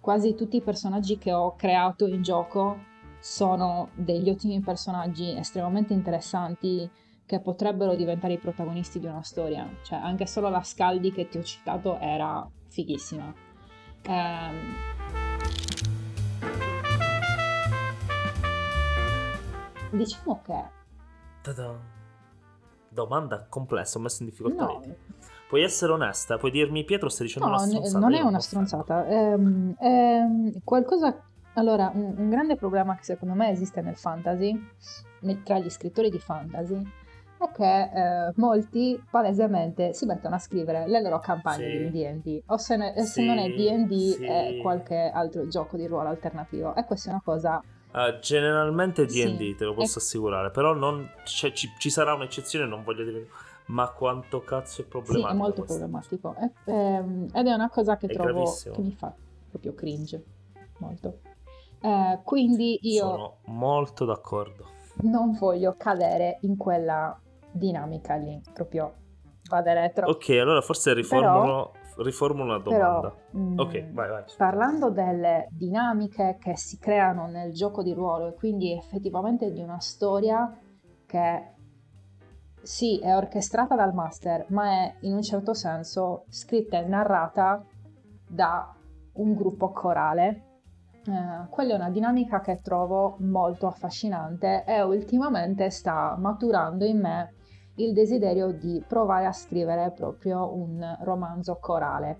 quasi 0.00 0.34
tutti 0.34 0.56
i 0.56 0.62
personaggi 0.62 1.18
che 1.18 1.32
ho 1.32 1.56
creato 1.56 2.06
in 2.06 2.22
gioco 2.22 2.78
sono 3.18 3.88
degli 3.94 4.30
ottimi 4.30 4.60
personaggi 4.60 5.36
estremamente 5.36 5.92
interessanti 5.92 6.88
che 7.24 7.40
potrebbero 7.40 7.96
diventare 7.96 8.34
i 8.34 8.38
protagonisti 8.38 9.00
di 9.00 9.06
una 9.06 9.22
storia. 9.22 9.68
Cioè, 9.82 9.98
anche 9.98 10.26
solo 10.26 10.48
la 10.48 10.62
Scaldi 10.62 11.10
che 11.10 11.28
ti 11.28 11.38
ho 11.38 11.42
citato 11.42 11.98
era 11.98 12.48
fighissima. 12.68 13.45
Ehm... 14.02 14.74
Diciamo 19.90 20.40
che... 20.44 20.64
Ta-da. 21.42 21.94
Domanda 22.88 23.46
complessa, 23.48 23.98
ho 23.98 24.00
messo 24.00 24.22
in 24.22 24.28
difficoltà. 24.28 24.64
No. 24.64 24.82
Puoi 25.48 25.62
essere 25.62 25.92
onesta, 25.92 26.38
puoi 26.38 26.50
dirmi 26.50 26.84
Pietro 26.84 27.08
stai 27.08 27.26
dicendo 27.26 27.48
no, 27.48 27.54
una 27.54 27.64
stronzata. 27.64 27.98
non 27.98 28.14
è 28.14 28.20
una 28.20 28.40
stronzata. 28.40 29.06
Ehm, 29.06 29.74
ehm, 29.78 30.62
qualcosa... 30.64 31.22
Allora, 31.54 31.90
un, 31.94 32.14
un 32.16 32.28
grande 32.28 32.56
problema 32.56 32.96
che 32.96 33.04
secondo 33.04 33.34
me 33.34 33.50
esiste 33.50 33.80
nel 33.80 33.96
fantasy, 33.96 34.52
tra 35.42 35.58
gli 35.58 35.70
scrittori 35.70 36.10
di 36.10 36.18
fantasy, 36.18 36.82
è 37.38 37.50
che 37.52 37.82
eh, 38.28 38.32
molti 38.36 39.02
palesemente 39.10 39.92
si 39.92 40.06
mettono 40.06 40.36
a 40.36 40.38
scrivere 40.38 40.86
le 40.88 41.00
loro 41.02 41.18
campagne 41.18 41.68
Sì. 41.70 41.90
di 41.90 41.90
D&D 41.90 42.42
o 42.46 42.56
se, 42.56 42.76
ne- 42.76 42.94
e 42.94 43.02
se 43.02 43.20
Sì, 43.20 43.24
non 43.26 43.38
è 43.38 43.50
D&D 43.50 43.92
sì. 44.12 44.24
è 44.24 44.56
qualche 44.60 45.10
altro 45.12 45.46
gioco 45.48 45.76
di 45.76 45.86
ruolo 45.86 46.08
alternativo 46.08 46.74
e 46.74 46.84
questa 46.84 47.08
è 47.10 47.12
una 47.12 47.22
cosa 47.24 47.62
Ah, 47.92 48.18
generalmente 48.18 49.08
Sì. 49.08 49.24
D&D, 49.36 49.56
te 49.56 49.64
lo 49.64 49.72
posso 49.72 49.98
E- 49.98 50.02
assicurare, 50.02 50.50
però 50.50 50.74
non- 50.74 51.08
cioè, 51.24 51.52
ci, 51.52 51.68
ci 51.78 51.88
sarà 51.88 52.12
un'eccezione, 52.14 52.66
non 52.66 52.82
voglio 52.82 53.04
dire... 53.04 53.26
Ma 53.68 53.90
quanto 53.90 54.42
cazzo 54.44 54.82
è 54.82 54.84
sì, 54.84 54.90
problematico 54.90 55.32
è 55.32 55.36
molto 55.36 55.64
problematico 55.64 56.36
E- 56.38 56.52
ehm, 56.72 57.28
ed 57.32 57.46
è 57.48 57.52
una 57.52 57.68
cosa 57.68 57.96
che 57.96 58.06
È 58.06 58.12
trovo 58.12 58.32
gravissimo. 58.32 58.74
che 58.76 58.80
mi 58.82 58.92
fa 58.92 59.12
proprio 59.50 59.74
cringe 59.74 60.24
molto 60.78 61.18
Eh, 61.80 62.20
quindi 62.22 62.78
io 62.82 63.08
Sono 63.08 63.36
molto 63.46 64.04
d'accordo. 64.04 64.66
non 65.02 65.32
voglio 65.32 65.74
cadere 65.76 66.38
in 66.42 66.56
quella 66.56 67.18
dinamica 67.56 68.14
lì 68.16 68.40
proprio 68.52 68.94
vada 69.48 69.72
retro 69.72 70.08
Ok, 70.08 70.30
allora 70.30 70.60
forse 70.60 70.92
riformulo, 70.92 71.72
riformulo 71.98 72.54
una 72.54 72.58
domanda. 72.58 73.00
Però, 73.00 73.16
mm, 73.36 73.58
Ok, 73.58 73.92
vai, 73.92 74.08
vai. 74.08 74.24
Parlando 74.36 74.90
delle 74.90 75.48
dinamiche 75.50 76.36
che 76.40 76.56
si 76.56 76.78
creano 76.78 77.26
nel 77.26 77.52
gioco 77.52 77.82
di 77.82 77.92
ruolo 77.92 78.28
e 78.28 78.34
quindi 78.34 78.72
effettivamente 78.72 79.52
di 79.52 79.60
una 79.60 79.80
storia 79.80 80.58
che 81.06 81.54
sì, 82.62 82.98
è 82.98 83.14
orchestrata 83.14 83.76
dal 83.76 83.94
master, 83.94 84.46
ma 84.48 84.68
è 84.70 84.94
in 85.00 85.14
un 85.14 85.22
certo 85.22 85.54
senso 85.54 86.24
scritta 86.28 86.78
e 86.78 86.84
narrata 86.84 87.64
da 88.26 88.74
un 89.12 89.34
gruppo 89.34 89.70
corale. 89.70 90.42
Eh, 91.06 91.48
quella 91.48 91.74
è 91.74 91.76
una 91.76 91.90
dinamica 91.90 92.40
che 92.40 92.60
trovo 92.60 93.16
molto 93.20 93.68
affascinante 93.68 94.64
e 94.66 94.82
ultimamente 94.82 95.70
sta 95.70 96.16
maturando 96.18 96.84
in 96.84 97.00
me 97.00 97.34
il 97.76 97.92
desiderio 97.92 98.52
di 98.52 98.82
provare 98.86 99.26
a 99.26 99.32
scrivere 99.32 99.90
proprio 99.90 100.52
un 100.54 100.96
romanzo 101.00 101.58
corale. 101.60 102.18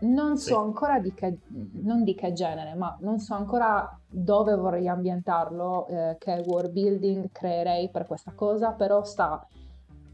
Non 0.00 0.36
so 0.36 0.58
ancora 0.58 0.98
di 0.98 1.14
che, 1.14 1.38
non 1.74 2.02
di 2.02 2.14
che 2.16 2.32
genere, 2.32 2.74
ma 2.74 2.96
non 3.02 3.20
so 3.20 3.34
ancora 3.34 3.88
dove 4.08 4.56
vorrei 4.56 4.88
ambientarlo, 4.88 5.86
eh, 5.86 6.16
che 6.18 6.42
world 6.44 6.72
building 6.72 7.30
creerei 7.30 7.88
per 7.88 8.06
questa 8.06 8.32
cosa, 8.34 8.72
però 8.72 9.04
sta... 9.04 9.46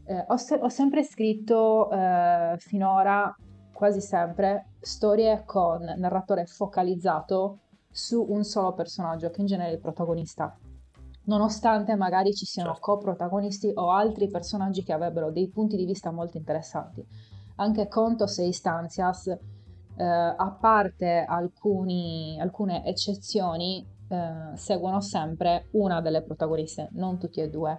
eh, 0.05 0.25
ho, 0.27 0.37
se- 0.37 0.59
ho 0.61 0.69
sempre 0.69 1.03
scritto 1.03 1.89
eh, 1.89 2.55
finora, 2.59 3.35
quasi 3.73 3.99
sempre, 3.99 4.73
storie 4.79 5.43
con 5.43 5.81
narratore 5.97 6.45
focalizzato 6.45 7.57
su 7.89 8.23
un 8.29 8.43
solo 8.43 8.73
personaggio, 8.73 9.31
che 9.31 9.41
in 9.41 9.47
genere 9.47 9.71
è 9.71 9.73
il 9.73 9.79
protagonista. 9.79 10.55
Nonostante 11.29 11.95
magari 11.95 12.33
ci 12.33 12.45
siano 12.45 12.73
Certo. 12.73 12.91
coprotagonisti 12.91 13.71
o 13.75 13.91
altri 13.91 14.29
personaggi 14.29 14.81
che 14.81 14.93
avrebbero 14.93 15.29
dei 15.29 15.47
punti 15.47 15.77
di 15.77 15.85
vista 15.85 16.09
molto 16.09 16.37
interessanti. 16.37 17.05
Anche 17.57 17.87
Contos 17.87 18.39
e 18.39 18.47
Istanzias, 18.47 19.27
eh, 19.27 20.03
a 20.03 20.57
parte 20.59 21.23
alcuni- 21.27 22.39
alcune 22.41 22.83
eccezioni, 22.83 23.85
eh, 24.07 24.55
seguono 24.57 25.01
sempre 25.01 25.67
una 25.73 26.01
delle 26.01 26.23
protagoniste, 26.23 26.89
non 26.93 27.19
tutti 27.19 27.41
e 27.41 27.49
due. 27.49 27.77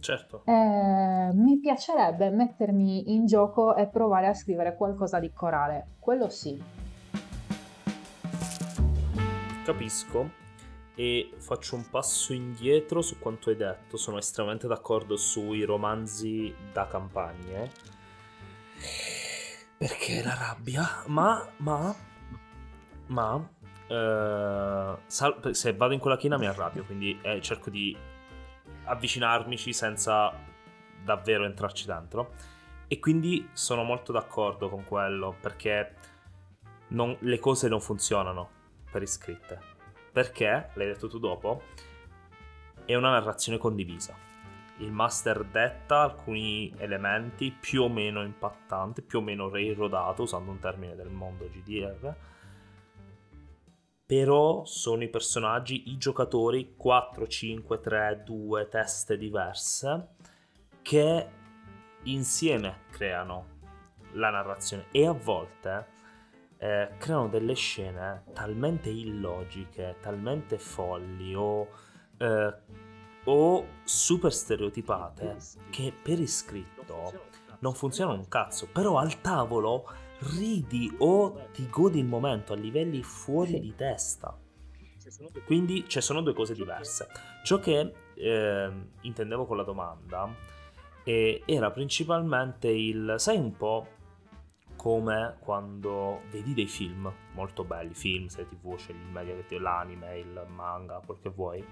Certo. 0.00 0.42
Eh, 0.44 1.30
mi 1.32 1.58
piacerebbe 1.58 2.28
mettermi 2.28 3.14
in 3.14 3.24
gioco 3.24 3.74
e 3.76 3.88
provare 3.88 4.26
a 4.26 4.34
scrivere 4.34 4.76
qualcosa 4.76 5.18
di 5.18 5.32
corale, 5.32 5.94
quello 5.98 6.28
sì. 6.28 6.62
Capisco 9.64 10.45
e 10.98 11.30
faccio 11.36 11.76
un 11.76 11.88
passo 11.90 12.32
indietro 12.32 13.02
su 13.02 13.18
quanto 13.18 13.50
hai 13.50 13.56
detto. 13.56 13.98
Sono 13.98 14.16
estremamente 14.16 14.66
d'accordo 14.66 15.16
sui 15.16 15.62
romanzi 15.62 16.52
da 16.72 16.88
campagne. 16.88 17.70
Perché 19.76 20.22
la 20.22 20.34
rabbia? 20.34 21.04
Ma, 21.06 21.46
ma, 21.58 21.94
ma, 23.08 23.48
eh, 23.88 24.96
sal- 25.06 25.54
se 25.54 25.72
vado 25.74 25.92
in 25.92 26.00
quella 26.00 26.16
china 26.16 26.38
mi 26.38 26.46
arrabbio, 26.46 26.84
quindi 26.84 27.18
eh, 27.20 27.42
cerco 27.42 27.68
di 27.68 27.94
avvicinarmici 28.84 29.74
senza 29.74 30.32
davvero 31.04 31.44
entrarci 31.44 31.84
dentro. 31.84 32.32
E 32.88 32.98
quindi 32.98 33.50
sono 33.52 33.82
molto 33.82 34.12
d'accordo 34.12 34.70
con 34.70 34.84
quello 34.84 35.36
perché 35.40 35.94
non- 36.88 37.16
le 37.20 37.38
cose 37.38 37.68
non 37.68 37.80
funzionano 37.80 38.48
per 38.90 39.02
iscritte. 39.02 39.75
Perché, 40.16 40.70
l'hai 40.72 40.86
detto 40.86 41.08
tu 41.08 41.18
dopo, 41.18 41.60
è 42.86 42.94
una 42.94 43.10
narrazione 43.10 43.58
condivisa. 43.58 44.16
Il 44.78 44.90
master 44.90 45.44
detta 45.44 46.00
alcuni 46.00 46.72
elementi 46.78 47.50
più 47.50 47.82
o 47.82 47.90
meno 47.90 48.22
impattanti, 48.22 49.02
più 49.02 49.18
o 49.18 49.20
meno 49.20 49.50
railroadato, 49.50 50.22
usando 50.22 50.50
un 50.50 50.58
termine 50.58 50.96
del 50.96 51.10
mondo 51.10 51.50
GDR, 51.50 52.14
però 54.06 54.64
sono 54.64 55.02
i 55.02 55.10
personaggi, 55.10 55.90
i 55.90 55.98
giocatori 55.98 56.76
4, 56.78 57.26
5, 57.26 57.80
3, 57.80 58.22
2 58.24 58.68
teste 58.70 59.18
diverse 59.18 60.14
che 60.80 61.28
insieme 62.04 62.84
creano 62.90 63.58
la 64.12 64.30
narrazione 64.30 64.86
e 64.92 65.06
a 65.06 65.12
volte 65.12 65.95
eh, 66.66 66.88
creano 66.98 67.28
delle 67.28 67.54
scene 67.54 68.24
talmente 68.32 68.88
illogiche, 68.90 69.96
talmente 70.00 70.58
folli 70.58 71.34
o, 71.34 71.68
eh, 72.18 72.54
o 73.24 73.66
super 73.84 74.32
stereotipate 74.32 75.36
che 75.70 75.92
per 76.02 76.18
iscritto 76.18 77.12
non 77.60 77.72
funzionano 77.74 78.18
un 78.18 78.28
cazzo, 78.28 78.66
però 78.72 78.98
al 78.98 79.20
tavolo 79.20 79.88
ridi 80.36 80.92
o 80.98 81.48
ti 81.52 81.68
godi 81.68 81.98
il 82.00 82.04
momento 82.06 82.52
a 82.52 82.56
livelli 82.56 83.02
fuori 83.02 83.52
Sì. 83.52 83.60
di 83.60 83.74
testa. 83.74 84.36
Quindi 85.44 85.88
ci 85.88 86.00
sono 86.00 86.20
due 86.20 86.34
cose 86.34 86.54
diverse. 86.54 87.06
Ciò 87.44 87.58
che 87.60 87.94
eh, 88.14 88.70
intendevo 89.02 89.46
con 89.46 89.56
la 89.56 89.62
domanda 89.62 90.28
eh, 91.04 91.42
era 91.46 91.70
principalmente 91.70 92.68
il, 92.68 93.14
sai 93.18 93.36
un 93.36 93.56
po' 93.56 93.86
come 94.76 95.36
quando 95.40 96.22
vedi 96.30 96.54
dei 96.54 96.66
film 96.66 97.12
molto 97.32 97.64
belli, 97.64 97.94
film, 97.94 98.26
serie 98.28 98.48
tv, 98.48 98.76
scegli 98.76 98.96
il 98.96 99.10
media, 99.10 99.34
l'anime, 99.60 100.18
il 100.18 100.46
manga, 100.48 101.00
quel 101.04 101.18
che 101.20 101.30
vuoi, 101.30 101.66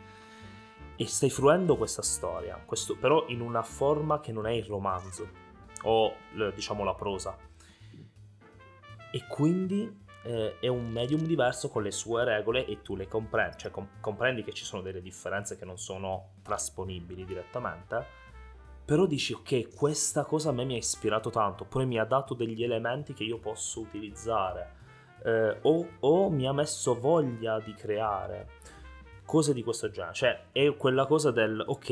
e 0.96 1.06
stai 1.06 1.30
fruendo 1.30 1.76
questa 1.76 2.02
storia, 2.02 2.60
questo, 2.64 2.96
però 2.96 3.24
in 3.28 3.40
una 3.40 3.62
forma 3.62 4.20
che 4.20 4.32
non 4.32 4.46
è 4.46 4.52
il 4.52 4.64
romanzo 4.64 5.28
o 5.82 6.14
diciamo 6.54 6.84
la 6.84 6.94
prosa. 6.94 7.36
E 9.10 9.26
quindi 9.28 10.02
eh, 10.24 10.58
è 10.58 10.68
un 10.68 10.88
medium 10.88 11.22
diverso 11.22 11.68
con 11.68 11.82
le 11.82 11.90
sue 11.90 12.24
regole 12.24 12.66
e 12.66 12.82
tu 12.82 12.96
le 12.96 13.06
comprendi, 13.06 13.58
cioè 13.58 13.70
com- 13.70 13.88
comprendi 14.00 14.42
che 14.42 14.52
ci 14.52 14.64
sono 14.64 14.82
delle 14.82 15.02
differenze 15.02 15.56
che 15.56 15.64
non 15.64 15.78
sono 15.78 16.34
trasponibili 16.42 17.24
direttamente, 17.24 18.22
però 18.84 19.06
dici 19.06 19.32
ok, 19.32 19.74
questa 19.74 20.24
cosa 20.24 20.50
a 20.50 20.52
me 20.52 20.64
mi 20.64 20.74
ha 20.74 20.78
ispirato 20.78 21.30
tanto, 21.30 21.64
oppure 21.64 21.84
mi 21.84 21.98
ha 21.98 22.04
dato 22.04 22.34
degli 22.34 22.62
elementi 22.62 23.14
che 23.14 23.24
io 23.24 23.38
posso 23.38 23.80
utilizzare, 23.80 24.72
eh, 25.24 25.58
o, 25.62 25.88
o 26.00 26.30
mi 26.30 26.46
ha 26.46 26.52
messo 26.52 26.98
voglia 26.98 27.58
di 27.60 27.72
creare 27.72 28.48
cose 29.24 29.54
di 29.54 29.62
questo 29.62 29.90
genere, 29.90 30.14
cioè 30.14 30.44
è 30.52 30.76
quella 30.76 31.06
cosa 31.06 31.30
del 31.30 31.62
ok, 31.64 31.90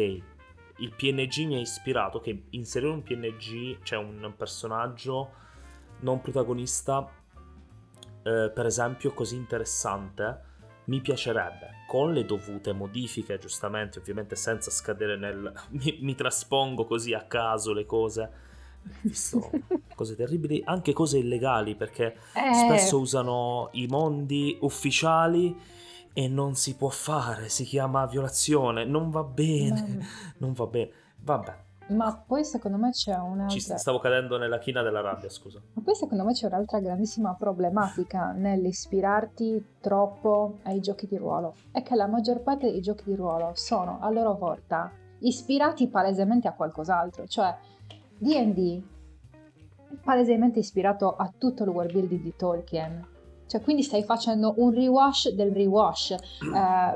il 0.78 0.94
PNG 0.94 1.46
mi 1.46 1.56
ha 1.56 1.60
ispirato, 1.60 2.20
che 2.20 2.44
inserire 2.50 2.92
un 2.92 3.02
PNG, 3.02 3.82
cioè 3.82 3.98
un 3.98 4.34
personaggio 4.36 5.30
non 6.00 6.20
protagonista, 6.20 7.08
eh, 8.22 8.50
per 8.54 8.66
esempio, 8.66 9.12
così 9.12 9.36
interessante, 9.36 10.50
mi 10.84 11.00
piacerebbe, 11.00 11.84
con 11.86 12.12
le 12.12 12.24
dovute 12.24 12.72
modifiche, 12.72 13.38
giustamente, 13.38 13.98
ovviamente 13.98 14.36
senza 14.36 14.70
scadere 14.70 15.16
nel... 15.16 15.52
mi, 15.70 15.98
mi 16.00 16.14
traspongo 16.14 16.84
così 16.84 17.12
a 17.14 17.22
caso 17.22 17.72
le 17.72 17.86
cose, 17.86 18.30
visto 19.02 19.50
cose 19.94 20.16
terribili, 20.16 20.62
anche 20.64 20.92
cose 20.92 21.18
illegali, 21.18 21.74
perché 21.76 22.16
Eh, 22.34 22.54
spesso 22.54 22.98
usano 22.98 23.68
i 23.72 23.86
mondi 23.86 24.56
ufficiali 24.60 25.54
E 26.14 26.28
non 26.28 26.54
si 26.56 26.76
può 26.76 26.90
fare, 26.90 27.48
si 27.48 27.64
chiama 27.64 28.04
violazione, 28.06 28.84
non 28.84 29.10
va 29.10 29.22
bene, 29.22 30.06
non 30.38 30.52
va 30.52 30.66
bene. 30.66 30.90
Vabbè, 31.22 31.56
ma 31.88 32.16
poi 32.26 32.44
secondo 32.44 32.78
me 32.78 32.90
c'è 32.90 33.12
ci 33.12 33.20
un'altra... 33.20 33.76
stavo 33.76 33.98
cadendo 33.98 34.38
nella 34.38 34.58
china 34.58 34.82
della 34.82 35.00
rabbia, 35.00 35.28
scusa. 35.28 35.60
Ma 35.72 35.82
poi 35.82 35.94
secondo 35.94 36.24
me 36.24 36.32
c'è 36.32 36.46
un'altra 36.46 36.80
grandissima 36.80 37.34
problematica 37.34 38.32
nell'ispirarti 38.32 39.64
troppo 39.80 40.58
ai 40.64 40.80
giochi 40.80 41.06
di 41.06 41.16
ruolo. 41.16 41.54
È 41.70 41.82
che 41.82 41.94
la 41.94 42.06
maggior 42.06 42.40
parte 42.42 42.70
dei 42.70 42.80
giochi 42.80 43.04
di 43.04 43.14
ruolo 43.14 43.52
sono 43.54 43.98
a 44.00 44.10
loro 44.10 44.34
volta 44.34 44.90
ispirati 45.20 45.88
palesemente 45.88 46.48
a 46.48 46.54
qualcos'altro. 46.54 47.26
Cioè, 47.26 47.56
D&D 48.18 48.82
è 49.90 49.94
palesemente 50.02 50.60
ispirato 50.60 51.14
a 51.14 51.32
tutto 51.36 51.64
il 51.64 51.70
world 51.70 51.92
building 51.92 52.22
di 52.22 52.34
Tolkien. 52.36 53.10
Cioè, 53.52 53.60
quindi 53.60 53.82
stai 53.82 54.02
facendo 54.02 54.54
un 54.56 54.72
rewash 54.72 55.28
del 55.32 55.52
rewash. 55.52 56.12
Eh, 56.12 56.18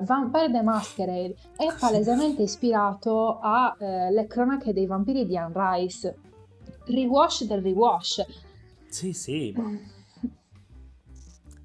Vampire 0.00 0.50
the 0.50 0.62
Masquerade 0.62 1.34
è 1.54 1.66
palesemente 1.78 2.40
ispirato 2.44 3.38
alle 3.42 4.26
cronache 4.26 4.72
dei 4.72 4.86
vampiri 4.86 5.26
di 5.26 5.36
Anne 5.36 5.52
Rice. 5.54 6.16
Rewash 6.86 7.44
del 7.44 7.60
rewash. 7.60 8.24
Sì, 8.88 9.12
sì, 9.12 9.52
ma, 9.54 9.70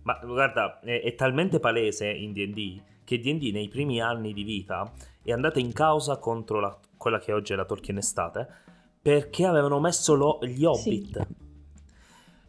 ma 0.03 0.19
guarda, 0.25 0.81
è, 0.81 1.01
è 1.03 1.15
talmente 1.15 1.61
palese 1.61 2.09
in 2.09 2.33
D&D 2.33 2.81
che 3.05 3.17
D&D 3.17 3.51
nei 3.53 3.69
primi 3.69 4.01
anni 4.01 4.33
di 4.33 4.43
vita 4.43 4.91
è 5.23 5.31
andata 5.31 5.59
in 5.59 5.71
causa 5.71 6.17
contro 6.17 6.59
la- 6.59 6.77
quella 6.97 7.19
che 7.19 7.31
oggi 7.31 7.53
è 7.53 7.55
la 7.55 7.63
Tolkien 7.63 7.95
Estate 7.97 8.45
perché 9.01 9.45
avevano 9.45 9.79
messo 9.79 10.15
lo- 10.15 10.39
gli 10.41 10.65
Hobbit. 10.65 11.25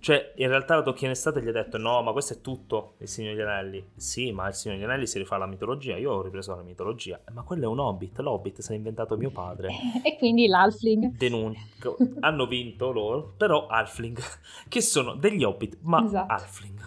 Cioè, 0.02 0.32
in 0.34 0.48
realtà 0.48 0.74
la 0.74 0.82
Tolkien 0.82 1.12
Estate 1.12 1.40
gli 1.40 1.46
ha 1.46 1.52
detto 1.52 1.78
no, 1.78 2.02
ma 2.02 2.10
questo 2.10 2.32
è 2.32 2.40
tutto 2.40 2.94
il 2.98 3.06
Signore 3.06 3.36
degli 3.36 3.44
Anelli. 3.44 3.90
Sì, 3.94 4.32
ma 4.32 4.48
il 4.48 4.54
Signore 4.54 4.80
degli 4.80 4.88
Anelli 4.90 5.06
si 5.06 5.16
rifà 5.16 5.36
alla 5.36 5.46
mitologia. 5.46 5.96
Io 5.96 6.10
ho 6.10 6.22
ripreso 6.22 6.56
la 6.56 6.62
mitologia. 6.62 7.20
Ma 7.32 7.42
quello 7.42 7.66
è 7.66 7.66
un 7.68 7.78
Hobbit. 7.78 8.18
L'Hobbit 8.18 8.62
se 8.62 8.70
l'ha 8.72 8.78
inventato 8.78 9.16
mio 9.16 9.30
padre. 9.30 9.70
E 10.02 10.18
quindi 10.18 10.48
l'Alfling. 10.48 11.16
Denuncio. 11.16 11.96
Hanno 12.18 12.46
vinto 12.46 12.90
loro, 12.90 13.32
però 13.36 13.68
Alfling, 13.68 14.18
che 14.68 14.80
sono 14.80 15.14
degli 15.14 15.44
Hobbit, 15.44 15.78
ma 15.82 16.02
Esatto. 16.04 16.32
Alfling. 16.32 16.80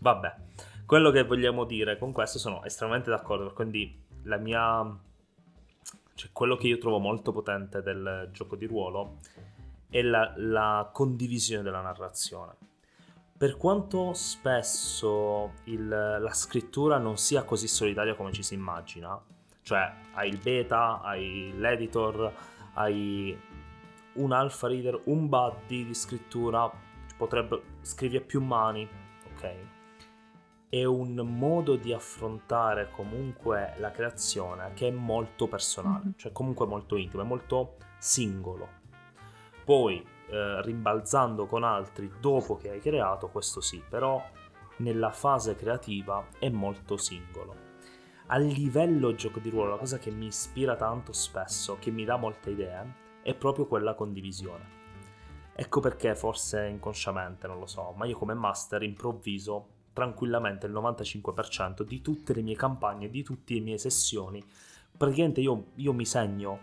Vabbè, 0.00 0.34
quello 0.86 1.12
che 1.12 1.22
vogliamo 1.22 1.62
dire 1.64 1.98
con 1.98 2.10
questo 2.10 2.40
sono 2.40 2.64
estremamente 2.64 3.10
d'accordo, 3.10 3.52
quindi 3.52 3.96
la 4.24 4.38
mia... 4.38 4.98
Cioè, 6.14 6.30
quello 6.32 6.56
che 6.56 6.66
io 6.66 6.78
trovo 6.78 6.98
molto 6.98 7.30
potente 7.30 7.80
del 7.80 8.28
gioco 8.32 8.56
di 8.56 8.66
ruolo 8.66 9.18
è 9.90 10.00
la, 10.02 10.32
la 10.36 10.88
condivisione 10.92 11.62
della 11.62 11.80
narrazione. 11.82 12.54
Per 13.36 13.56
quanto 13.56 14.12
spesso 14.12 15.52
il- 15.64 15.88
la 15.88 16.32
scrittura 16.32 16.98
non 16.98 17.16
sia 17.16 17.42
così 17.42 17.66
solitaria 17.68 18.14
come 18.14 18.32
ci 18.32 18.42
si 18.42 18.54
immagina, 18.54 19.18
cioè 19.62 19.92
hai 20.12 20.28
il 20.28 20.38
beta, 20.38 21.00
hai 21.00 21.52
l'editor, 21.56 22.32
hai 22.74 23.38
un 24.14 24.32
alpha 24.32 24.68
reader, 24.68 25.00
un 25.04 25.28
buddy 25.28 25.86
di 25.86 25.94
scrittura, 25.94 26.70
potrebbe 27.16 27.62
scrivi 27.82 28.16
a 28.16 28.20
più 28.20 28.42
mani, 28.42 28.86
ok? 29.34 29.54
È 30.68 30.84
un 30.84 31.14
modo 31.14 31.76
di 31.76 31.92
affrontare 31.92 32.90
comunque 32.90 33.74
la 33.78 33.90
creazione 33.90 34.72
che 34.74 34.88
è 34.88 34.90
molto 34.90 35.48
personale, 35.48 36.04
Mhm. 36.04 36.12
cioè 36.16 36.32
comunque 36.32 36.66
molto 36.66 36.96
intimo, 36.96 37.22
è 37.22 37.26
molto 37.26 37.76
singolo. 37.98 38.78
Poi 39.70 40.04
eh, 40.26 40.62
rimbalzando 40.62 41.46
con 41.46 41.62
altri 41.62 42.10
dopo 42.18 42.56
che 42.56 42.70
hai 42.70 42.80
creato, 42.80 43.28
questo 43.28 43.60
sì, 43.60 43.80
però 43.88 44.20
nella 44.78 45.12
fase 45.12 45.54
creativa 45.54 46.26
è 46.40 46.48
molto 46.48 46.96
singolo. 46.96 47.54
A 48.26 48.36
livello 48.38 49.14
gioco 49.14 49.38
di 49.38 49.48
ruolo, 49.48 49.70
la 49.70 49.76
cosa 49.76 49.98
che 49.98 50.10
mi 50.10 50.26
ispira 50.26 50.74
tanto 50.74 51.12
spesso, 51.12 51.76
che 51.78 51.92
mi 51.92 52.04
dà 52.04 52.16
molte 52.16 52.50
idee, 52.50 52.94
è 53.22 53.32
proprio 53.36 53.68
quella 53.68 53.94
condivisione. 53.94 54.64
Ecco 55.54 55.78
perché 55.78 56.16
forse 56.16 56.66
inconsciamente, 56.66 57.46
non 57.46 57.60
lo 57.60 57.66
so, 57.66 57.94
ma 57.96 58.06
io 58.06 58.18
come 58.18 58.34
master 58.34 58.82
improvviso 58.82 59.68
tranquillamente 59.92 60.66
il 60.66 60.72
95% 60.72 61.82
di 61.82 62.02
tutte 62.02 62.34
le 62.34 62.42
mie 62.42 62.56
campagne, 62.56 63.08
di 63.08 63.22
tutte 63.22 63.54
le 63.54 63.60
mie 63.60 63.78
sessioni. 63.78 64.44
Praticamente 64.96 65.40
io, 65.40 65.66
io 65.76 65.92
mi 65.92 66.04
segno 66.04 66.58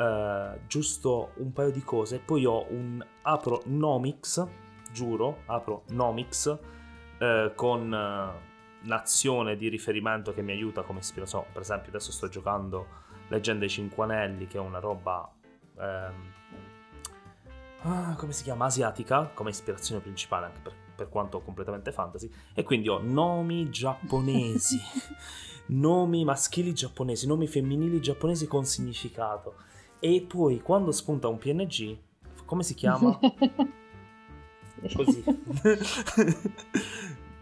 eh, 0.00 0.60
giusto 0.66 1.32
un 1.36 1.52
paio 1.52 1.70
di 1.70 1.82
cose 1.82 2.16
e 2.16 2.18
poi 2.20 2.46
ho 2.46 2.64
un 2.70 3.04
apro 3.20 3.62
Nomix, 3.66 4.46
giuro, 4.90 5.42
apro 5.44 5.82
Nomix 5.88 6.56
eh, 7.18 7.52
con 7.54 7.92
eh, 7.92 8.84
un'azione 8.84 9.56
di 9.56 9.68
riferimento 9.68 10.32
che 10.32 10.40
mi 10.40 10.52
aiuta 10.52 10.82
come 10.82 11.00
ispirazione. 11.00 11.48
Per 11.52 11.60
esempio 11.60 11.90
adesso 11.90 12.12
sto 12.12 12.28
giocando 12.28 12.86
Leggenda 13.28 13.60
dei 13.60 13.68
Cinque 13.68 14.04
Anelli 14.04 14.46
che 14.46 14.56
è 14.56 14.60
una 14.60 14.78
roba... 14.78 15.30
ehm, 15.78 16.32
ah, 17.82 18.14
come 18.16 18.32
si 18.32 18.42
chiama? 18.42 18.64
Asiatica 18.64 19.30
come 19.34 19.50
ispirazione 19.50 20.00
principale 20.00 20.46
anche 20.46 20.60
per, 20.62 20.72
per 20.96 21.08
quanto 21.10 21.42
completamente 21.42 21.92
fantasy 21.92 22.30
e 22.54 22.62
quindi 22.62 22.88
ho 22.88 23.00
nomi 23.02 23.68
giapponesi 23.68 24.80
nomi 25.68 26.24
maschili 26.24 26.72
giapponesi 26.72 27.26
nomi 27.26 27.46
femminili 27.46 28.00
giapponesi 28.00 28.46
con 28.46 28.64
significato 28.64 29.68
e 30.00 30.24
poi 30.26 30.60
quando 30.60 30.90
spunta 30.92 31.28
un 31.28 31.38
PNG 31.38 31.96
come 32.44 32.62
si 32.64 32.74
chiama? 32.74 33.18
così 34.94 35.22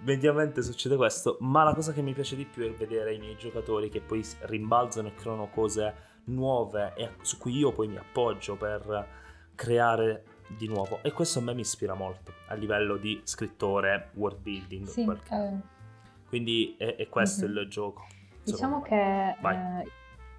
mediamente 0.02 0.62
succede 0.62 0.96
questo 0.96 1.36
ma 1.40 1.64
la 1.64 1.74
cosa 1.74 1.92
che 1.92 2.02
mi 2.02 2.12
piace 2.12 2.36
di 2.36 2.44
più 2.44 2.64
è 2.64 2.70
vedere 2.72 3.14
i 3.14 3.18
miei 3.18 3.36
giocatori 3.36 3.88
che 3.88 4.00
poi 4.00 4.24
rimbalzano 4.42 5.08
e 5.08 5.14
creano 5.14 5.48
cose 5.48 6.06
nuove 6.24 6.92
e 6.96 7.10
su 7.22 7.38
cui 7.38 7.56
io 7.56 7.72
poi 7.72 7.88
mi 7.88 7.96
appoggio 7.96 8.56
per 8.56 9.06
creare 9.54 10.24
di 10.48 10.66
nuovo 10.66 11.00
e 11.02 11.12
questo 11.12 11.40
a 11.40 11.42
me 11.42 11.54
mi 11.54 11.60
ispira 11.60 11.94
molto 11.94 12.32
a 12.48 12.54
livello 12.54 12.96
di 12.96 13.20
scrittore 13.24 14.10
world 14.14 14.40
building 14.40 14.86
Sì, 14.86 15.02
eh, 15.30 15.56
quindi 16.28 16.74
è, 16.78 16.96
è 16.96 17.08
questo 17.08 17.46
Mhm. 17.46 17.56
il 17.56 17.68
gioco 17.68 18.06
diciamo 18.44 18.80
me. 18.80 18.88
che 18.88 19.28
eh, 19.48 19.90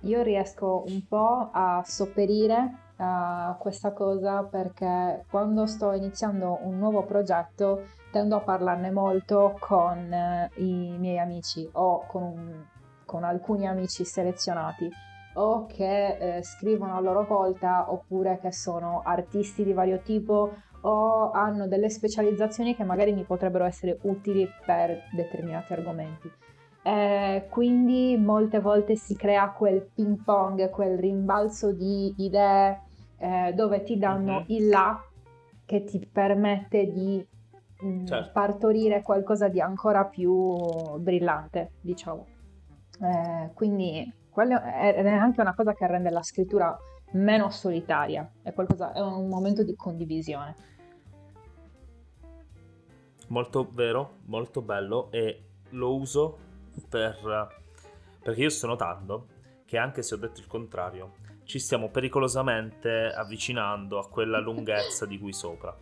io 0.02 0.22
riesco 0.22 0.84
un 0.88 1.06
po' 1.08 1.50
a 1.52 1.82
sopperire 1.86 2.88
a 2.97 3.56
questa 3.60 3.93
cosa 3.93 4.43
perché 4.43 5.26
quando 5.30 5.66
sto 5.66 5.93
iniziando 5.93 6.60
un 6.64 6.78
nuovo 6.78 7.04
progetto 7.04 7.86
tendo 8.12 8.36
a 8.36 8.41
parlarne 8.41 8.91
molto 8.91 9.56
con 9.60 10.12
eh, 10.12 10.50
i 10.56 10.95
miei 10.97 11.20
amici 11.20 11.68
o 11.74 12.06
con, 12.08 12.68
con 13.06 13.24
alcuni 13.24 13.68
amici 13.68 14.04
selezionati 14.04 14.89
o 15.36 15.66
che 15.68 16.38
eh, 16.38 16.43
scrivono 16.43 16.95
a 16.97 17.00
loro 17.00 17.24
volta 17.24 17.91
oppure 17.91 18.39
che 18.39 18.52
sono 18.52 19.02
artisti 19.06 19.64
di 19.64 19.74
vario 19.74 20.00
tipo 20.00 20.54
o 20.82 21.32
hanno 21.32 21.68
delle 21.68 21.89
specializzazioni 21.89 22.76
che 22.76 22.84
magari 22.84 23.14
mi 23.14 23.24
potrebbero 23.24 23.66
essere 23.66 23.97
utili 24.04 24.50
per 24.66 25.04
determinati 25.14 25.74
argomenti. 25.74 26.32
Eh, 26.90 27.46
quindi 27.52 28.18
molte 28.18 28.60
volte 28.60 28.96
si 28.96 29.16
crea 29.16 29.52
quel 29.52 29.92
ping 29.94 30.24
pong, 30.24 30.72
quel 30.72 30.98
rimbalzo 30.98 31.72
di 31.72 32.16
idee 32.18 32.82
eh, 33.18 33.54
dove 33.54 33.84
ti 33.84 33.98
danno 34.00 34.40
Mhm. 34.40 34.46
il 34.48 34.70
là 34.70 35.00
che 35.66 35.84
ti 35.84 36.00
permette 36.12 36.92
di 36.92 37.24
mm, 37.86 38.06
Certo. 38.06 38.32
partorire 38.34 39.04
qualcosa 39.04 39.50
di 39.50 39.62
ancora 39.62 40.06
più 40.06 40.98
brillante, 40.98 41.74
diciamo. 41.82 42.26
Eh, 43.02 43.52
quindi 43.54 44.12
quello 44.32 44.60
è, 44.60 44.96
è 44.96 45.08
anche 45.10 45.42
una 45.42 45.54
cosa 45.54 45.74
che 45.74 45.86
rende 45.86 46.10
la 46.10 46.24
scrittura 46.24 46.76
meno 47.12 47.52
solitaria, 47.52 48.28
è, 48.42 48.52
qualcosa, 48.52 48.94
è 48.94 49.00
un 49.00 49.28
momento 49.28 49.64
di 49.64 49.76
condivisione. 49.76 50.56
molto 53.28 53.70
vero 53.72 54.22
molto 54.26 54.64
bello 54.64 55.12
e 55.12 55.44
lo 55.72 55.96
uso 55.96 56.48
per 56.88 57.57
perché 58.22 58.41
io 58.41 58.49
sto 58.49 58.67
notando 58.67 59.28
che 59.65 59.78
anche 59.78 60.01
se 60.03 60.15
ho 60.15 60.17
detto 60.17 60.39
il 60.39 60.47
contrario 60.47 61.13
ci 61.43 61.59
stiamo 61.59 61.89
pericolosamente 61.89 63.11
avvicinando 63.11 63.97
a 63.97 64.07
quella 64.07 64.38
lunghezza 64.39 65.05
di 65.05 65.17
cui 65.17 65.34
sopra. 65.34 65.76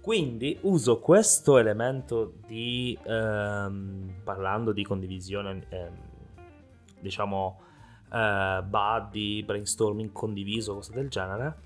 Quindi 0.00 0.56
uso 0.62 1.00
questo 1.00 1.58
elemento 1.58 2.34
di 2.46 2.96
ehm, 3.02 4.20
parlando 4.22 4.72
di 4.72 4.84
condivisione 4.84 5.66
ehm, 5.68 5.94
diciamo 7.00 7.60
eh, 8.12 8.62
buddy 8.64 9.42
brainstorming 9.42 10.12
condiviso 10.12 10.74
cose 10.74 10.92
del 10.92 11.08
genere 11.08 11.58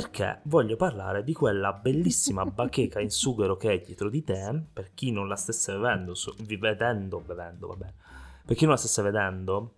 perché 0.00 0.40
voglio 0.42 0.76
parlare 0.76 1.24
di 1.24 1.32
quella 1.32 1.72
bellissima 1.72 2.44
bacheca 2.44 3.00
in 3.00 3.08
sughero 3.08 3.56
che 3.56 3.72
è 3.72 3.80
dietro 3.80 4.10
di 4.10 4.22
te, 4.22 4.64
per 4.70 4.92
chi 4.92 5.10
non 5.10 5.26
la 5.26 5.36
stesse 5.36 5.74
vedendo, 5.74 6.12
vedendo, 6.46 7.20
bevendo, 7.20 7.68
vabbè, 7.68 7.92
per 8.44 8.56
chi 8.56 8.64
non 8.64 8.74
la 8.74 8.78
stesse 8.78 9.00
vedendo, 9.00 9.76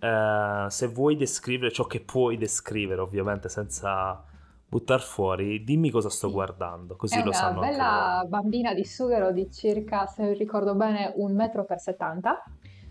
eh, 0.00 0.66
se 0.70 0.86
vuoi 0.86 1.16
descrivere 1.16 1.70
ciò 1.70 1.84
che 1.84 2.00
puoi 2.00 2.38
descrivere, 2.38 3.02
ovviamente 3.02 3.50
senza 3.50 4.24
buttar 4.66 5.02
fuori, 5.02 5.62
dimmi 5.62 5.90
cosa 5.90 6.08
sto 6.08 6.30
guardando, 6.30 6.96
così 6.96 7.16
è 7.16 7.18
lo 7.18 7.24
una 7.24 7.32
sanno 7.34 7.60
bella 7.60 8.20
anche 8.20 8.28
bambina 8.28 8.72
di 8.72 8.86
sughero 8.86 9.32
di 9.32 9.50
circa, 9.52 10.06
se 10.06 10.32
ricordo 10.32 10.76
bene, 10.76 11.12
un 11.16 11.34
metro 11.34 11.66
per 11.66 11.78
70, 11.78 12.42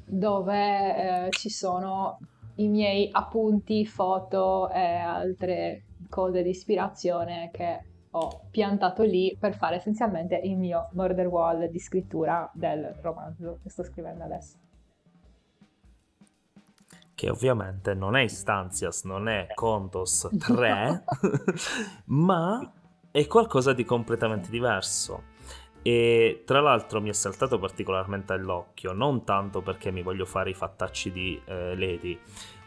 dove 0.06 1.26
eh, 1.26 1.30
ci 1.32 1.50
sono 1.50 2.20
i 2.58 2.68
miei 2.68 3.10
appunti, 3.12 3.84
foto 3.88 4.70
e 4.70 4.80
altre 4.80 5.87
cose 6.10 6.44
di 6.44 6.50
ispirazione 6.50 7.50
che 7.52 7.84
ho 8.12 8.48
piantato 8.50 9.04
lì 9.04 9.36
per 9.40 9.56
fare 9.56 9.76
essenzialmente 9.76 10.36
il 10.36 10.58
mio 10.58 10.90
murder 10.94 11.28
wall 11.28 11.66
di 11.66 11.80
scrittura 11.80 12.50
del 12.54 12.96
romanzo 13.02 13.60
che 13.62 13.70
sto 13.70 13.84
scrivendo 13.84 14.24
adesso. 14.24 14.58
Che 17.14 17.30
ovviamente 17.30 17.94
non 17.94 18.16
è 18.16 18.22
Instanzias, 18.22 19.04
non 19.04 19.28
è 19.28 19.48
Contos 19.54 20.30
3, 20.38 21.04
ma 22.06 22.72
è 23.12 23.26
qualcosa 23.28 23.74
di 23.74 23.84
completamente 23.84 24.50
diverso. 24.50 25.36
E 25.82 26.44
tra 26.46 26.60
l'altro 26.60 27.00
mi 27.02 27.10
è 27.10 27.14
saltato 27.14 27.58
particolarmente 27.60 28.34
all'occhio, 28.34 28.92
non 28.92 29.24
tanto 29.24 29.62
perché 29.62 29.90
mi 29.90 30.02
voglio 30.02 30.26
fare 30.26 30.50
i 30.50 30.54
fattacci 30.54 31.12
di 31.12 31.42
eh, 31.46 31.76
Lady, 31.78 32.20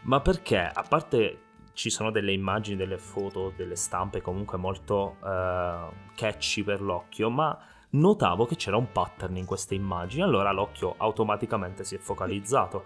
ma 0.02 0.20
perché 0.20 0.58
a 0.58 0.84
parte 0.88 1.49
ci 1.72 1.90
sono 1.90 2.10
delle 2.10 2.32
immagini, 2.32 2.76
delle 2.76 2.98
foto, 2.98 3.52
delle 3.56 3.76
stampe 3.76 4.20
comunque 4.20 4.58
molto 4.58 5.16
eh, 5.24 5.88
catchy 6.14 6.62
per 6.62 6.80
l'occhio, 6.80 7.30
ma 7.30 7.58
notavo 7.90 8.46
che 8.46 8.56
c'era 8.56 8.76
un 8.76 8.92
pattern 8.92 9.36
in 9.36 9.44
queste 9.44 9.74
immagini, 9.74 10.22
allora 10.22 10.52
l'occhio 10.52 10.94
automaticamente 10.96 11.84
si 11.84 11.96
è 11.96 11.98
focalizzato. 11.98 12.84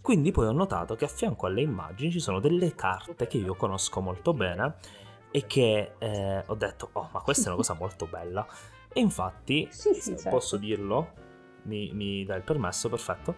Quindi 0.00 0.32
poi 0.32 0.46
ho 0.46 0.52
notato 0.52 0.96
che 0.96 1.06
a 1.06 1.08
fianco 1.08 1.46
alle 1.46 1.62
immagini 1.62 2.12
ci 2.12 2.20
sono 2.20 2.38
delle 2.38 2.74
carte 2.74 3.26
che 3.26 3.38
io 3.38 3.54
conosco 3.54 4.00
molto 4.02 4.34
bene 4.34 4.74
e 5.30 5.46
che 5.46 5.94
eh, 5.98 6.44
ho 6.46 6.54
detto, 6.54 6.90
oh 6.92 7.08
ma 7.10 7.20
questa 7.20 7.44
è 7.44 7.46
una 7.48 7.56
cosa 7.56 7.74
molto 7.74 8.06
bella. 8.06 8.46
E 8.92 9.00
infatti, 9.00 9.66
sì, 9.72 9.94
sì, 9.94 10.14
certo. 10.14 10.28
posso 10.28 10.56
dirlo, 10.58 11.12
mi, 11.62 11.90
mi 11.94 12.24
dà 12.24 12.34
il 12.36 12.42
permesso, 12.42 12.90
perfetto, 12.90 13.36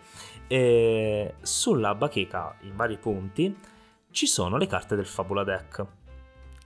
e 0.48 1.34
sulla 1.40 1.94
bacheca 1.94 2.56
in 2.62 2.74
vari 2.74 2.98
punti 2.98 3.56
ci 4.16 4.26
sono 4.26 4.56
le 4.56 4.66
carte 4.66 4.96
del 4.96 5.04
Fabula 5.04 5.44
Deck 5.44 5.86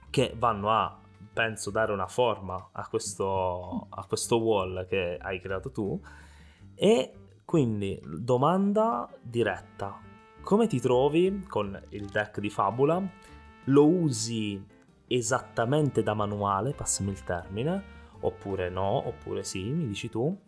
che 0.09 0.33
vanno 0.37 0.71
a, 0.71 0.97
penso, 1.33 1.69
dare 1.69 1.91
una 1.91 2.07
forma 2.07 2.69
a 2.71 2.87
questo, 2.87 3.87
a 3.89 4.05
questo 4.05 4.37
wall 4.37 4.87
che 4.87 5.17
hai 5.19 5.41
creato 5.41 5.69
tu 5.69 5.99
e 6.73 7.11
quindi 7.43 8.01
domanda 8.05 9.13
diretta, 9.21 9.99
come 10.41 10.67
ti 10.67 10.79
trovi 10.79 11.43
con 11.45 11.77
il 11.89 12.05
deck 12.05 12.39
di 12.39 12.49
Fabula? 12.49 13.05
Lo 13.65 13.85
usi 13.85 14.65
esattamente 15.07 16.03
da 16.03 16.13
manuale, 16.13 16.71
passami 16.71 17.11
il 17.11 17.21
termine, 17.25 17.83
oppure 18.21 18.69
no, 18.69 19.05
oppure 19.05 19.43
sì, 19.43 19.61
mi 19.63 19.87
dici 19.87 20.09
tu. 20.09 20.39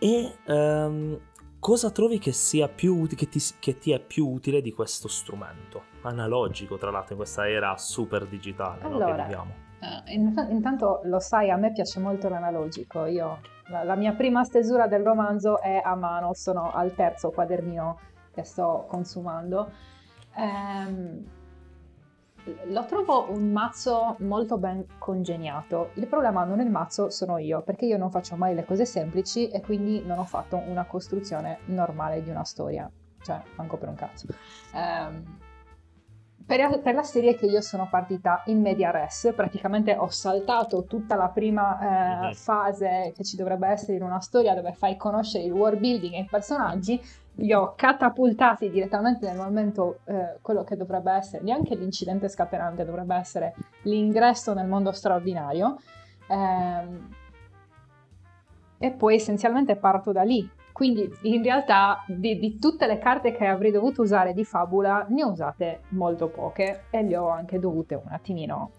E 0.00 0.36
um, 0.46 1.16
cosa 1.60 1.90
trovi 1.90 2.18
che, 2.18 2.32
sia 2.32 2.68
più, 2.68 3.06
che, 3.06 3.28
ti, 3.28 3.38
che 3.60 3.78
ti 3.78 3.92
è 3.92 4.00
più 4.00 4.26
utile 4.26 4.60
di 4.60 4.72
questo 4.72 5.06
strumento? 5.06 5.82
Analogico, 6.02 6.78
tra 6.78 6.90
l'altro, 6.90 7.12
in 7.12 7.18
questa 7.18 7.48
era 7.48 7.76
super 7.76 8.26
digitale 8.26 8.82
allora, 8.82 9.06
no, 9.06 9.14
che 9.14 9.22
viviamo. 9.22 9.54
Uh, 9.80 10.50
intanto 10.50 11.00
lo 11.04 11.20
sai, 11.20 11.50
a 11.50 11.56
me 11.56 11.72
piace 11.72 12.00
molto 12.00 12.28
l'analogico. 12.28 13.04
Io, 13.04 13.40
la, 13.68 13.84
la, 13.84 13.94
mia 13.94 14.12
prima 14.14 14.42
stesura 14.42 14.88
del 14.88 15.02
romanzo 15.02 15.60
è 15.60 15.80
a 15.82 15.94
mano, 15.94 16.34
sono 16.34 16.72
al 16.72 16.94
terzo 16.94 17.30
quadernino 17.30 17.98
che 18.32 18.42
sto 18.42 18.86
consumando. 18.88 19.70
Um, 20.36 21.24
lo 22.66 22.84
trovo 22.84 23.30
un 23.30 23.50
mazzo 23.50 24.16
molto 24.20 24.58
ben 24.58 24.84
congegnato. 24.98 25.90
Il 25.94 26.06
problema 26.06 26.44
non 26.44 26.60
è 26.60 26.64
il 26.64 26.70
mazzo, 26.70 27.10
sono 27.10 27.38
io, 27.38 27.62
perché 27.62 27.86
io 27.86 27.96
non 27.96 28.10
faccio 28.10 28.36
mai 28.36 28.54
le 28.54 28.64
cose 28.64 28.84
semplici 28.84 29.48
e 29.48 29.60
quindi 29.60 30.02
non 30.04 30.18
ho 30.18 30.24
fatto 30.24 30.56
una 30.56 30.84
costruzione 30.84 31.58
normale 31.66 32.22
di 32.22 32.30
una 32.30 32.44
storia. 32.44 32.90
Cioè, 33.22 33.40
manco 33.56 33.76
per 33.76 33.88
un 33.88 33.94
cazzo. 33.94 34.26
Um, 34.72 35.38
per, 36.50 36.80
per, 36.80 36.94
la 36.94 37.04
serie 37.04 37.36
che 37.36 37.46
io 37.46 37.60
sono 37.60 37.86
partita 37.88 38.42
in 38.46 38.60
media 38.60 38.90
res, 38.90 39.32
praticamente 39.36 39.94
ho 39.94 40.08
saltato 40.08 40.82
tutta 40.82 41.14
la 41.14 41.28
prima 41.28 41.78
eh, 41.78 42.26
mhm. 42.26 42.32
fase 42.32 43.12
che 43.14 43.22
ci 43.22 43.36
dovrebbe 43.36 43.68
essere 43.68 43.94
in 43.94 44.02
una 44.02 44.20
storia 44.20 44.54
dove 44.54 44.72
fai 44.72 44.96
conoscere 44.96 45.44
il 45.44 45.52
world 45.52 45.78
building 45.78 46.14
e 46.14 46.20
i 46.20 46.28
personaggi 46.28 47.00
li 47.34 47.52
ho 47.52 47.74
catapultati 47.76 48.70
direttamente 48.70 49.26
nel 49.26 49.36
momento 49.36 50.00
eh, 50.04 50.38
quello 50.42 50.64
che 50.64 50.76
dovrebbe 50.76 51.12
essere, 51.12 51.42
neanche 51.42 51.74
l'incidente 51.74 52.28
scatenante, 52.28 52.84
dovrebbe 52.84 53.14
essere 53.16 53.54
l'ingresso 53.82 54.52
nel 54.54 54.66
mondo 54.66 54.92
straordinario. 54.92 55.78
Ehm, 56.28 57.08
e 58.82 58.90
poi 58.92 59.16
essenzialmente 59.16 59.76
parto 59.76 60.10
da 60.10 60.22
lì. 60.22 60.48
Quindi 60.72 61.12
in 61.22 61.42
realtà 61.42 62.02
di, 62.06 62.38
di, 62.38 62.58
tutte 62.58 62.86
le 62.86 62.98
carte 62.98 63.32
che 63.32 63.44
avrei 63.44 63.70
dovuto 63.70 64.00
usare 64.00 64.32
di 64.32 64.44
fabula 64.44 65.04
ne 65.10 65.24
ho 65.24 65.30
usate 65.30 65.82
molto 65.88 66.28
poche 66.28 66.84
e 66.88 67.02
le 67.02 67.16
ho 67.18 67.28
anche 67.28 67.58
dovute 67.58 67.94
un 67.94 68.10
attimino 68.10 68.70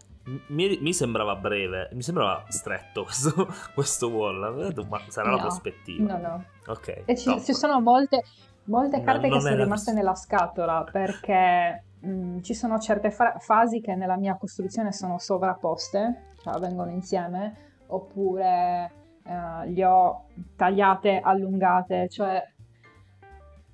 mi, 0.48 0.78
mi, 0.80 0.94
sembrava 0.94 1.36
breve, 1.36 1.90
mi 1.94 2.02
sembrava 2.02 2.44
stretto 2.48 3.04
questo, 3.06 3.48
questo 3.74 4.10
wall, 4.10 4.74
ma 4.88 5.02
sarà 5.08 5.30
no, 5.30 5.36
la 5.36 5.42
prospettiva. 5.42 6.18
No, 6.18 6.20
no. 6.20 6.46
Ok. 6.68 7.04
E 7.06 7.18
ci, 7.18 7.42
ci, 7.42 7.54
sono 7.54 7.80
molte, 7.82 8.24
molte 8.66 9.02
carte 9.02 9.28
no, 9.28 9.36
che 9.36 9.42
sono 9.42 9.56
rimaste 9.56 9.92
la... 9.92 9.98
nella 9.98 10.16
scatola 10.16 10.84
perché 10.92 11.84
mh, 12.00 12.10
mm, 12.10 12.40
ci 12.42 12.54
sono 12.54 12.78
certe 12.80 13.12
fra- 13.12 13.38
fasi 13.40 13.82
che 13.82 13.96
nella 13.96 14.18
mia 14.18 14.36
costruzione 14.38 14.92
sono 14.92 15.18
sovrapposte, 15.18 16.34
cioè 16.42 16.60
vengono 16.60 16.92
insieme, 16.92 17.70
oppure 17.88 18.92
uh, 19.24 19.70
le 19.70 19.86
ho 19.86 20.26
tagliate, 20.56 21.20
allungate, 21.24 22.08
cioè 22.10 22.42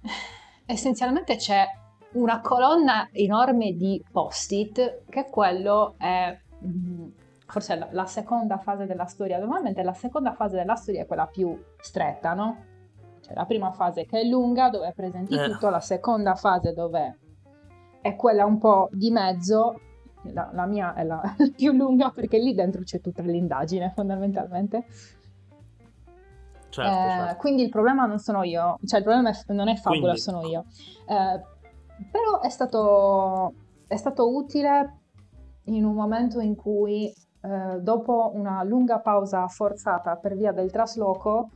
essenzialmente 0.65 1.35
c'è 1.35 1.65
una 2.13 2.41
colonna 2.41 3.09
enorme 3.11 3.73
di 3.73 4.03
post-it 4.11 5.03
che 5.09 5.27
quello 5.29 5.95
è 5.97 6.37
mm, 6.65 7.07
forse 7.45 7.75
la, 7.75 7.87
la, 7.91 8.05
seconda 8.05 8.57
fase 8.57 8.85
della 8.85 9.05
storia. 9.05 9.37
Normalmente 9.37 9.83
la 9.83 9.93
seconda 9.93 10.33
fase 10.33 10.57
della 10.57 10.75
storia 10.75 11.01
è 11.01 11.05
quella 11.05 11.27
più 11.27 11.57
stretta, 11.79 12.33
no? 12.33 12.63
Cioè 13.21 13.35
la 13.35 13.45
prima 13.45 13.71
fase 13.71 14.05
che 14.05 14.21
è 14.21 14.23
lunga 14.23 14.69
dove 14.69 14.93
presenti 14.95 15.35
eh. 15.35 15.49
tutto, 15.49 15.69
la 15.69 15.81
seconda 15.81 16.35
fase 16.35 16.73
dove 16.73 17.17
è 18.01 18.15
quella 18.15 18.45
un 18.45 18.57
po' 18.57 18.89
di 18.91 19.11
mezzo. 19.11 19.81
La, 20.33 20.49
la 20.51 20.65
mia 20.65 20.93
è 20.93 21.03
la 21.03 21.21
più 21.55 21.71
lunga 21.71 22.09
perché 22.09 22.37
lì 22.37 22.53
dentro 22.53 22.81
c'è 22.83 22.99
tutta 22.99 23.21
l'indagine 23.21 23.91
fondamentalmente. 23.93 24.85
Certo, 26.69 26.91
eh, 26.91 27.09
certo. 27.09 27.35
Quindi 27.37 27.63
il 27.63 27.69
problema 27.69 28.05
non 28.05 28.19
sono 28.19 28.43
io, 28.43 28.77
cioè 28.85 28.99
il 28.99 29.05
problema 29.05 29.31
non 29.47 29.67
è 29.67 29.75
Fabula, 29.75 30.01
quindi... 30.01 30.19
sono 30.19 30.45
io. 30.45 30.65
Eh, 31.07 31.41
però 32.11 32.41
è 32.41 32.49
stato, 32.49 33.53
è 33.87 33.95
stato 33.95 34.35
utile 34.35 34.99
in 35.65 35.83
un 35.83 35.93
momento 35.93 36.39
in 36.39 36.55
cui, 36.55 37.13
eh, 37.41 37.79
dopo 37.81 38.31
una 38.33 38.63
lunga 38.63 38.99
pausa 38.99 39.47
forzata 39.47 40.15
per 40.15 40.35
via 40.35 40.51
del 40.51 40.71
trasloco, 40.71 41.49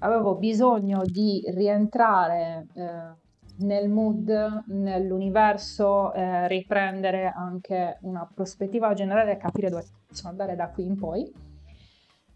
avevo 0.00 0.36
bisogno 0.36 1.02
di 1.04 1.42
rientrare 1.48 2.66
eh, 2.74 3.18
nel 3.58 3.88
mood, 3.88 4.64
nell'universo, 4.66 6.12
eh, 6.12 6.48
riprendere 6.48 7.26
anche 7.34 7.98
una 8.02 8.28
prospettiva 8.32 8.94
generale 8.94 9.32
e 9.32 9.36
capire 9.36 9.68
dove 9.68 9.84
posso 10.06 10.28
andare 10.28 10.56
da 10.56 10.68
qui 10.68 10.86
in 10.86 10.96
poi. 10.96 11.49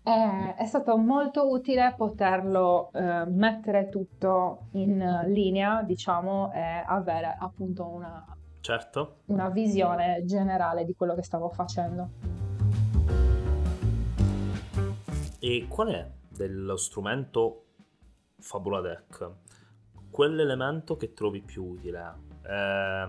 Eh, 0.06 0.54
è 0.56 0.66
stato 0.66 0.98
molto 0.98 1.48
utile 1.50 1.94
poterlo 1.96 2.90
eh, 2.92 3.24
mettere 3.24 3.88
tutto 3.88 4.66
in 4.72 5.22
linea, 5.28 5.82
diciamo, 5.82 6.52
e 6.52 6.84
avere 6.86 7.34
appunto 7.38 7.86
una, 7.86 8.22
certo. 8.60 9.20
una 9.26 9.48
visione 9.48 10.22
generale 10.26 10.84
di 10.84 10.94
quello 10.94 11.14
che 11.14 11.22
stavo 11.22 11.48
facendo. 11.48 12.10
E 15.38 15.66
qual 15.68 15.88
è 15.88 16.10
dello 16.28 16.76
strumento 16.76 17.62
Fabula 18.38 18.82
Deck 18.82 19.30
quell'elemento 20.10 20.96
che 20.96 21.14
trovi 21.14 21.40
più 21.40 21.64
utile? 21.64 22.12
Eh, 22.46 23.08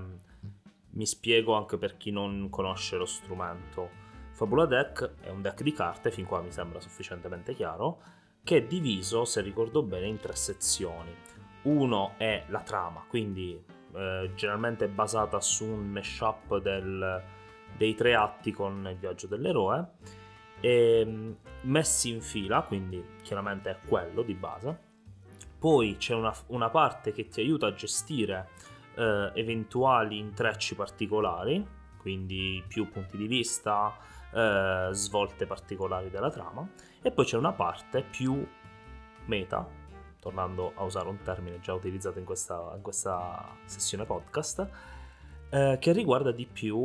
mi 0.92 1.06
spiego 1.06 1.56
anche 1.56 1.78
per 1.78 1.98
chi 1.98 2.12
non 2.12 2.48
conosce 2.50 2.96
lo 2.96 3.06
strumento 3.06 4.05
Fabula 4.36 4.66
Deck 4.66 5.22
è 5.22 5.30
un 5.30 5.42
deck 5.42 5.64
di 5.64 5.72
carte, 5.72 6.12
fin 6.12 6.26
qua 6.26 6.42
mi 6.42 6.52
sembra 6.52 6.82
sufficientemente 6.82 7.54
chiaro, 7.54 8.02
che 8.44 8.58
è 8.58 8.64
diviso, 8.64 9.24
se 9.24 9.40
ricordo 9.40 9.82
bene, 9.82 10.08
in 10.08 10.20
tre 10.20 10.36
sezioni. 10.36 11.16
Uno 11.62 12.16
è 12.18 12.44
la 12.50 12.60
trama, 12.60 13.06
quindi 13.08 13.58
eh, 13.94 14.32
generalmente 14.36 14.90
basata 14.90 15.40
su 15.40 15.64
un 15.64 15.90
mashup 15.90 16.58
del, 16.58 17.24
dei 17.78 17.96
tre 17.96 18.14
atti 18.14 18.52
con 18.52 18.86
il 18.92 18.98
viaggio 18.98 19.28
dell'eroe, 19.28 19.92
e, 20.60 21.00
ehm, 21.00 21.38
messi 21.62 22.10
in 22.10 22.20
fila, 22.20 22.64
quindi 22.64 23.02
chiaramente 23.22 23.70
è 23.70 23.78
quello 23.88 24.22
di 24.22 24.34
base. 24.34 24.80
Poi 25.58 25.96
c'è 25.96 26.14
una, 26.14 26.36
una 26.48 26.70
parte 26.70 27.14
che 27.14 27.30
ti 27.30 27.40
aiuta 27.40 27.68
a 27.68 27.74
gestire 27.74 28.50
eh, 28.96 29.32
eventuali 29.34 30.18
intrecci 30.18 30.76
particolari, 30.76 31.66
quindi 32.00 32.62
più 32.68 32.90
punti 32.90 33.16
di 33.16 33.28
vista, 33.28 33.98
eh, 34.36 34.90
svolte 34.92 35.46
particolari 35.46 36.10
della 36.10 36.30
trama 36.30 36.68
e 37.02 37.12
poi 37.12 37.24
c'è 37.26 37.38
una 37.38 37.54
parte 37.54 38.04
più 38.04 38.46
meta, 39.26 39.66
tornando 40.20 40.74
a 40.76 40.84
usare 40.84 41.08
un 41.08 41.22
termine 41.22 41.60
già 41.60 41.74
utilizzato 41.74 42.20
in 42.20 42.26
questa, 42.26 42.74
in 42.76 42.82
questa 42.82 43.56
sessione 43.66 44.06
podcast, 44.06 44.70
eh, 45.50 45.78
che 45.80 45.92
riguarda 45.94 46.32
di 46.32 46.46
più 46.46 46.78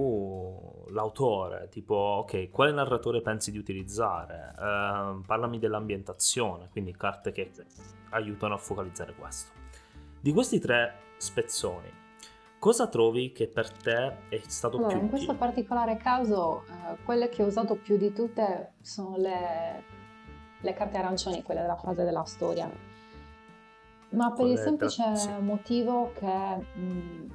l'autore, 0.90 1.68
tipo, 1.70 1.94
ok, 1.94 2.50
quale 2.50 2.70
narratore 2.72 3.20
pensi 3.20 3.50
di 3.50 3.58
utilizzare? 3.58 4.54
Eh, 4.56 5.20
parlami 5.26 5.58
dell'ambientazione, 5.58 6.68
quindi 6.70 6.94
carte 6.96 7.32
che 7.32 7.50
aiutano 8.10 8.54
a 8.54 8.58
focalizzare 8.58 9.14
questo. 9.14 9.52
Di 10.20 10.32
questi 10.32 10.58
tre 10.60 10.94
spezzoni, 11.16 11.99
cosa 12.60 12.86
trovi 12.86 13.32
che 13.32 13.48
per 13.48 13.72
te 13.72 14.28
è 14.28 14.40
stato 14.46 14.76
allora, 14.76 14.92
più 14.92 15.02
in 15.02 15.08
questo 15.08 15.34
particolare 15.34 15.96
caso, 15.96 16.62
eh, 16.66 17.02
quelle 17.04 17.28
che 17.30 17.42
ho 17.42 17.46
usato 17.46 17.74
più 17.74 17.96
di 17.96 18.12
tutte 18.12 18.74
sono 18.82 19.16
le, 19.16 19.82
le 20.60 20.72
carte 20.74 20.98
arancioni, 20.98 21.42
quelle 21.42 21.62
della 21.62 21.76
fase 21.76 22.04
della 22.04 22.24
storia. 22.24 22.70
Ma 24.10 24.32
per 24.32 24.46
il 24.46 24.58
semplice 24.58 25.16
sì. 25.16 25.30
motivo 25.40 26.12
che 26.14 26.26
mh, 26.26 27.32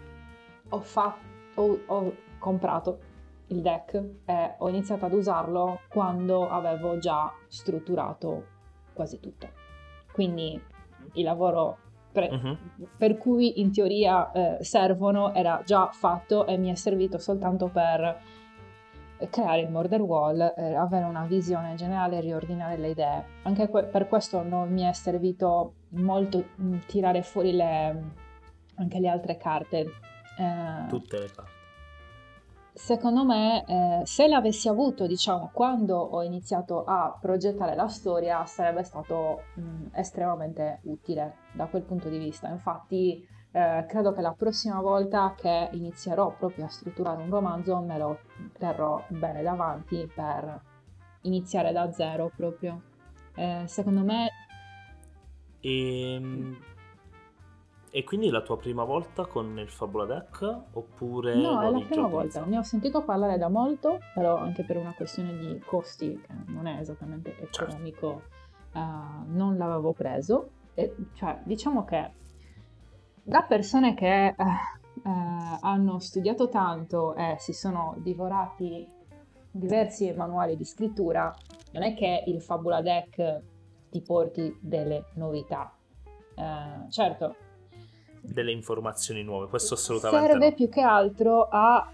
ho, 0.70 0.80
fatto, 0.80 1.20
ho, 1.56 1.80
ho 1.86 2.16
comprato 2.38 3.00
il 3.48 3.62
deck 3.62 3.94
e 4.26 4.56
ho 4.58 4.70
iniziato 4.70 5.06
ad 5.06 5.14
usarlo 5.14 5.82
quando 5.90 6.48
avevo 6.50 7.00
già 7.00 7.34
strutturato 7.48 8.46
quasi 8.94 9.20
tutto. 9.20 9.50
Quindi 10.12 10.62
il 11.14 11.24
lavoro 11.24 11.78
pre- 12.16 12.30
uh-huh. 12.30 12.58
per 12.98 13.18
cui 13.18 13.60
in 13.60 13.74
teoria 13.74 14.32
eh, 14.32 14.64
servono 14.64 15.34
era 15.34 15.62
già 15.66 15.90
fatto 15.92 16.48
e 16.48 16.58
mi 16.58 16.72
è 16.72 16.76
servito 16.76 17.18
soltanto 17.18 17.68
per 17.68 18.22
creare 19.30 19.62
il 19.62 19.68
border 19.68 20.02
wall, 20.02 20.54
eh, 20.56 20.76
avere 20.76 21.06
una 21.06 21.26
visione 21.26 21.76
generale 21.76 22.22
riordinare 22.22 22.78
le 22.78 22.90
idee. 22.90 23.26
Anche 23.44 23.68
que- 23.68 23.84
per 23.84 24.08
questo 24.08 24.44
non 24.44 24.72
mi 24.72 24.84
è 24.84 24.94
servito 24.94 25.74
molto 25.90 26.46
mh, 26.56 26.66
mm, 26.66 26.78
tirare 26.88 27.22
fuori 27.22 27.52
le, 27.52 28.04
anche 28.76 29.00
le 29.00 29.08
altre 29.10 29.36
carte. 29.38 29.80
Eh, 30.38 30.88
Tutte 30.88 31.20
le 31.20 31.30
carte. 31.34 31.55
Secondo 32.78 33.24
me, 33.24 33.64
eh, 33.66 34.02
se 34.06 34.28
l'avessi 34.28 34.68
avuto, 34.68 35.08
diciamo, 35.08 35.50
quando 35.54 35.96
ho 35.96 36.22
iniziato 36.24 36.84
a 36.84 37.18
progettare 37.20 37.74
la 37.74 37.88
storia, 37.88 38.46
sarebbe 38.46 38.84
stato 38.84 39.44
mh, 39.56 39.86
estremamente 39.94 40.82
utile 40.84 41.38
da 41.54 41.68
quel 41.68 41.84
punto 41.84 42.10
di 42.10 42.18
vista. 42.18 42.50
Infatti, 42.50 43.26
eh, 43.52 43.86
credo 43.88 44.12
che 44.12 44.20
la 44.20 44.34
prossima 44.34 44.82
volta 44.82 45.34
che 45.38 45.70
inizierò 45.72 46.36
proprio 46.38 46.66
a 46.66 46.68
strutturare 46.68 47.24
un 47.24 47.30
romanzo 47.30 47.80
me 47.80 47.98
lo 47.98 48.20
terrò 48.58 49.02
bene 49.08 49.42
davanti 49.42 50.12
per 50.14 50.62
iniziare 51.22 51.72
da 51.72 51.90
zero 51.94 52.30
proprio. 52.36 52.82
Eh, 53.36 53.64
secondo 53.68 54.04
me... 54.04 54.30
Ehm, 55.62 56.58
e 57.96 58.04
quindi 58.04 58.30
la 58.30 58.42
tua 58.42 58.58
prima 58.58 58.84
volta 58.84 59.26
con 59.26 59.58
il 59.58 59.70
Fabula 59.70 60.04
Deck 60.04 60.42
oppure... 60.74 61.34
No, 61.34 61.62
è 61.62 61.70
la 61.70 61.80
prima 61.80 62.08
volta, 62.08 62.44
ne 62.44 62.58
ho 62.58 62.62
sentito 62.62 63.06
parlare 63.06 63.38
da 63.38 63.48
molto, 63.48 64.00
però 64.14 64.36
anche 64.36 64.66
per 64.66 64.76
una 64.76 64.94
questione 64.94 65.38
di 65.38 65.58
costi, 65.60 66.20
che 66.20 66.34
non 66.48 66.68
è 66.68 66.78
esattamente 66.78 67.34
certo. 67.52 67.64
economico, 67.64 68.24
certo. 68.74 68.80
uh, 68.80 69.34
non 69.34 69.56
l'avevo 69.56 69.94
preso. 69.94 70.50
E, 70.74 70.94
cioè, 71.14 71.40
diciamo 71.46 71.86
che 71.86 72.12
da 73.24 73.44
persone 73.44 73.94
che 73.94 74.36
uh, 74.38 74.44
uh, 74.44 75.58
hanno 75.62 75.98
studiato 76.00 76.50
tanto 76.50 77.16
e 77.16 77.38
si 77.40 77.54
sono 77.54 77.96
divorati 78.00 78.86
diversi 79.50 80.12
manuali 80.12 80.58
di 80.58 80.66
scrittura, 80.66 81.34
non 81.72 81.84
è 81.84 81.94
che 81.94 82.26
il 82.28 82.42
Fabula 82.42 82.82
Deck 82.82 83.42
ti 83.90 84.02
porti 84.02 84.54
delle 84.60 85.06
novità. 85.14 85.74
certo, 86.90 87.36
delle 88.28 88.52
informazioni 88.52 89.24
nuove, 89.24 89.48
questo 89.48 89.76
assolutamente 89.76 90.28
serve 90.28 90.50
no. 90.50 90.56
più 90.56 90.70
che 90.70 90.82
altro 90.82 91.48
a 91.50 91.90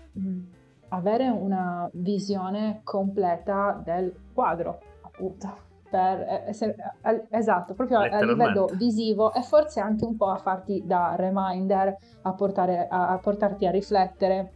avere 0.89 1.27
una 1.29 1.89
visione 1.93 2.81
completa 2.83 3.81
del 3.83 4.13
quadro, 4.33 4.79
appunto. 5.01 5.69
Per, 5.91 6.21
eh, 6.21 6.55
eh, 7.01 7.27
esatto, 7.31 7.73
proprio 7.73 7.99
a, 7.99 8.23
livello 8.23 8.69
visivo 8.75 9.33
e 9.33 9.41
forse 9.41 9.81
anche 9.81 10.05
un 10.05 10.15
po' 10.15 10.29
a 10.29 10.37
farti 10.37 10.83
da 10.85 11.15
reminder, 11.17 11.93
a, 12.21 12.33
portare, 12.33 12.87
a, 12.89 13.09
a 13.09 13.17
portarti 13.17 13.65
a 13.65 13.71
riflettere, 13.71 14.53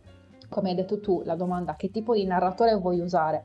come 0.47 0.69
hai 0.69 0.75
detto 0.75 1.01
tu, 1.01 1.23
la 1.25 1.35
domanda 1.35 1.75
che 1.75 1.91
tipo 1.91 2.13
di 2.13 2.25
narratore 2.25 2.75
vuoi 2.75 3.01
usare. 3.01 3.43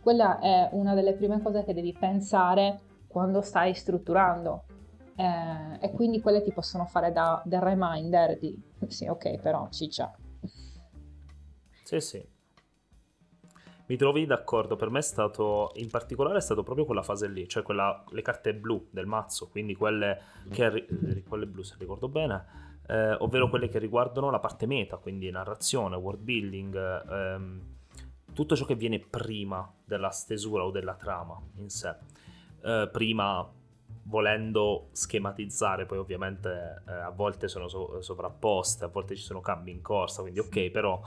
Quella 0.00 0.38
è 0.38 0.68
una 0.70 0.94
delle 0.94 1.14
prime 1.14 1.42
cose 1.42 1.64
che 1.64 1.74
devi 1.74 1.96
pensare 1.98 2.78
quando 3.08 3.40
stai 3.40 3.74
strutturando 3.74 4.62
eh, 5.22 5.78
e 5.80 5.92
quindi 5.92 6.20
quelle 6.20 6.42
ti 6.42 6.52
possono 6.52 6.84
fare 6.84 7.12
da, 7.12 7.40
da 7.44 7.60
reminder 7.60 8.36
di 8.38 8.60
sì, 8.88 9.06
ok, 9.06 9.38
però 9.38 9.68
ciccia. 9.70 10.12
Sì, 11.84 12.00
sì. 12.00 12.30
Mi 13.86 13.96
trovi 13.96 14.26
d'accordo, 14.26 14.74
per 14.74 14.90
me 14.90 14.98
è 14.98 15.02
stato, 15.02 15.70
in 15.74 15.90
particolare 15.90 16.38
è 16.38 16.40
stato 16.40 16.62
proprio 16.62 16.84
quella 16.86 17.02
fase 17.02 17.28
lì, 17.28 17.48
cioè 17.48 17.62
quella, 17.62 18.02
le 18.10 18.22
carte 18.22 18.54
blu 18.54 18.88
del 18.90 19.06
mazzo, 19.06 19.48
quindi 19.48 19.76
quelle, 19.76 20.18
che, 20.50 20.66
eh, 20.66 21.22
quelle 21.28 21.46
blu 21.46 21.62
se 21.62 21.76
ricordo 21.78 22.08
bene, 22.08 22.80
eh, 22.88 23.12
ovvero 23.12 23.48
quelle 23.48 23.68
che 23.68 23.78
riguardano 23.78 24.30
la 24.30 24.40
parte 24.40 24.66
meta, 24.66 24.96
quindi 24.96 25.30
narrazione, 25.30 25.96
world 25.96 26.22
building, 26.22 27.10
ehm, 27.10 27.62
tutto 28.32 28.56
ciò 28.56 28.64
che 28.64 28.74
viene 28.74 28.98
prima 28.98 29.70
della 29.84 30.10
stesura 30.10 30.64
o 30.64 30.70
della 30.70 30.94
trama 30.94 31.38
in 31.56 31.68
sé. 31.68 31.94
Eh, 32.64 32.88
prima 32.90 33.60
volendo 34.04 34.88
schematizzare, 34.92 35.86
poi 35.86 35.98
ovviamente 35.98 36.82
eh, 36.86 36.92
a 36.92 37.10
volte 37.10 37.48
sono 37.48 37.68
so- 37.68 38.00
sovrapposte, 38.00 38.84
a 38.84 38.88
volte 38.88 39.14
ci 39.14 39.22
sono 39.22 39.40
cambi 39.40 39.70
in 39.70 39.80
corsa, 39.80 40.22
quindi 40.22 40.40
ok, 40.40 40.70
però 40.70 41.00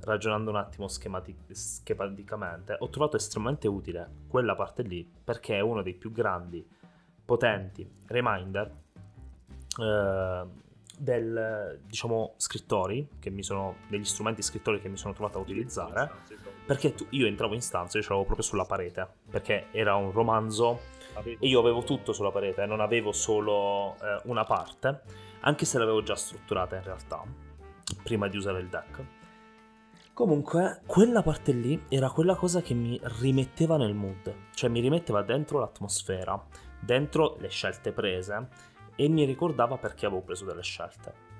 ragionando 0.00 0.50
un 0.50 0.56
attimo 0.56 0.88
schemati- 0.88 1.36
schematicamente, 1.50 2.76
ho 2.78 2.88
trovato 2.88 3.16
estremamente 3.16 3.66
utile 3.66 4.08
quella 4.28 4.54
parte 4.54 4.82
lì 4.82 5.08
perché 5.24 5.56
è 5.56 5.60
uno 5.60 5.82
dei 5.82 5.94
più 5.94 6.12
grandi, 6.12 6.66
potenti 7.24 7.88
reminder 8.06 8.72
eh, 9.80 10.44
del, 10.98 11.80
diciamo, 11.84 12.34
scrittori, 12.36 13.08
che 13.18 13.30
mi 13.30 13.42
sono, 13.42 13.76
degli 13.88 14.04
strumenti 14.04 14.42
scrittori 14.42 14.80
che 14.80 14.88
mi 14.88 14.96
sono 14.96 15.12
trovato 15.12 15.38
a 15.38 15.40
utilizzare, 15.40 16.10
perché 16.64 16.94
tu, 16.94 17.06
io 17.10 17.26
entravo 17.26 17.54
in 17.54 17.60
stanza 17.60 17.98
e 17.98 18.02
ce 18.02 18.08
l'avevo 18.08 18.26
proprio 18.26 18.46
sulla 18.46 18.64
parete, 18.64 19.06
perché 19.30 19.66
era 19.72 19.94
un 19.96 20.10
romanzo 20.12 20.94
e 21.22 21.46
io 21.46 21.60
avevo 21.60 21.82
tutto 21.82 22.12
sulla 22.12 22.30
parete, 22.30 22.66
non 22.66 22.80
avevo 22.80 23.12
solo 23.12 23.94
eh, 23.94 24.20
una 24.24 24.44
parte, 24.44 25.02
anche 25.40 25.64
se 25.64 25.78
l'avevo 25.78 26.02
già 26.02 26.16
strutturata 26.16 26.76
in 26.76 26.82
realtà, 26.82 27.22
prima 28.02 28.28
di 28.28 28.36
usare 28.36 28.60
il 28.60 28.68
deck. 28.68 29.04
Comunque, 30.12 30.80
quella 30.86 31.22
parte 31.22 31.52
lì 31.52 31.84
era 31.90 32.10
quella 32.10 32.34
cosa 32.34 32.62
che 32.62 32.72
mi 32.72 32.98
rimetteva 33.20 33.76
nel 33.76 33.92
mood, 33.94 34.34
cioè 34.54 34.70
mi 34.70 34.80
rimetteva 34.80 35.22
dentro 35.22 35.58
l'atmosfera, 35.58 36.42
dentro 36.80 37.36
le 37.38 37.48
scelte 37.48 37.92
prese 37.92 38.48
e 38.96 39.08
mi 39.08 39.24
ricordava 39.24 39.76
perché 39.76 40.06
avevo 40.06 40.22
preso 40.22 40.46
delle 40.46 40.62
scelte. 40.62 41.34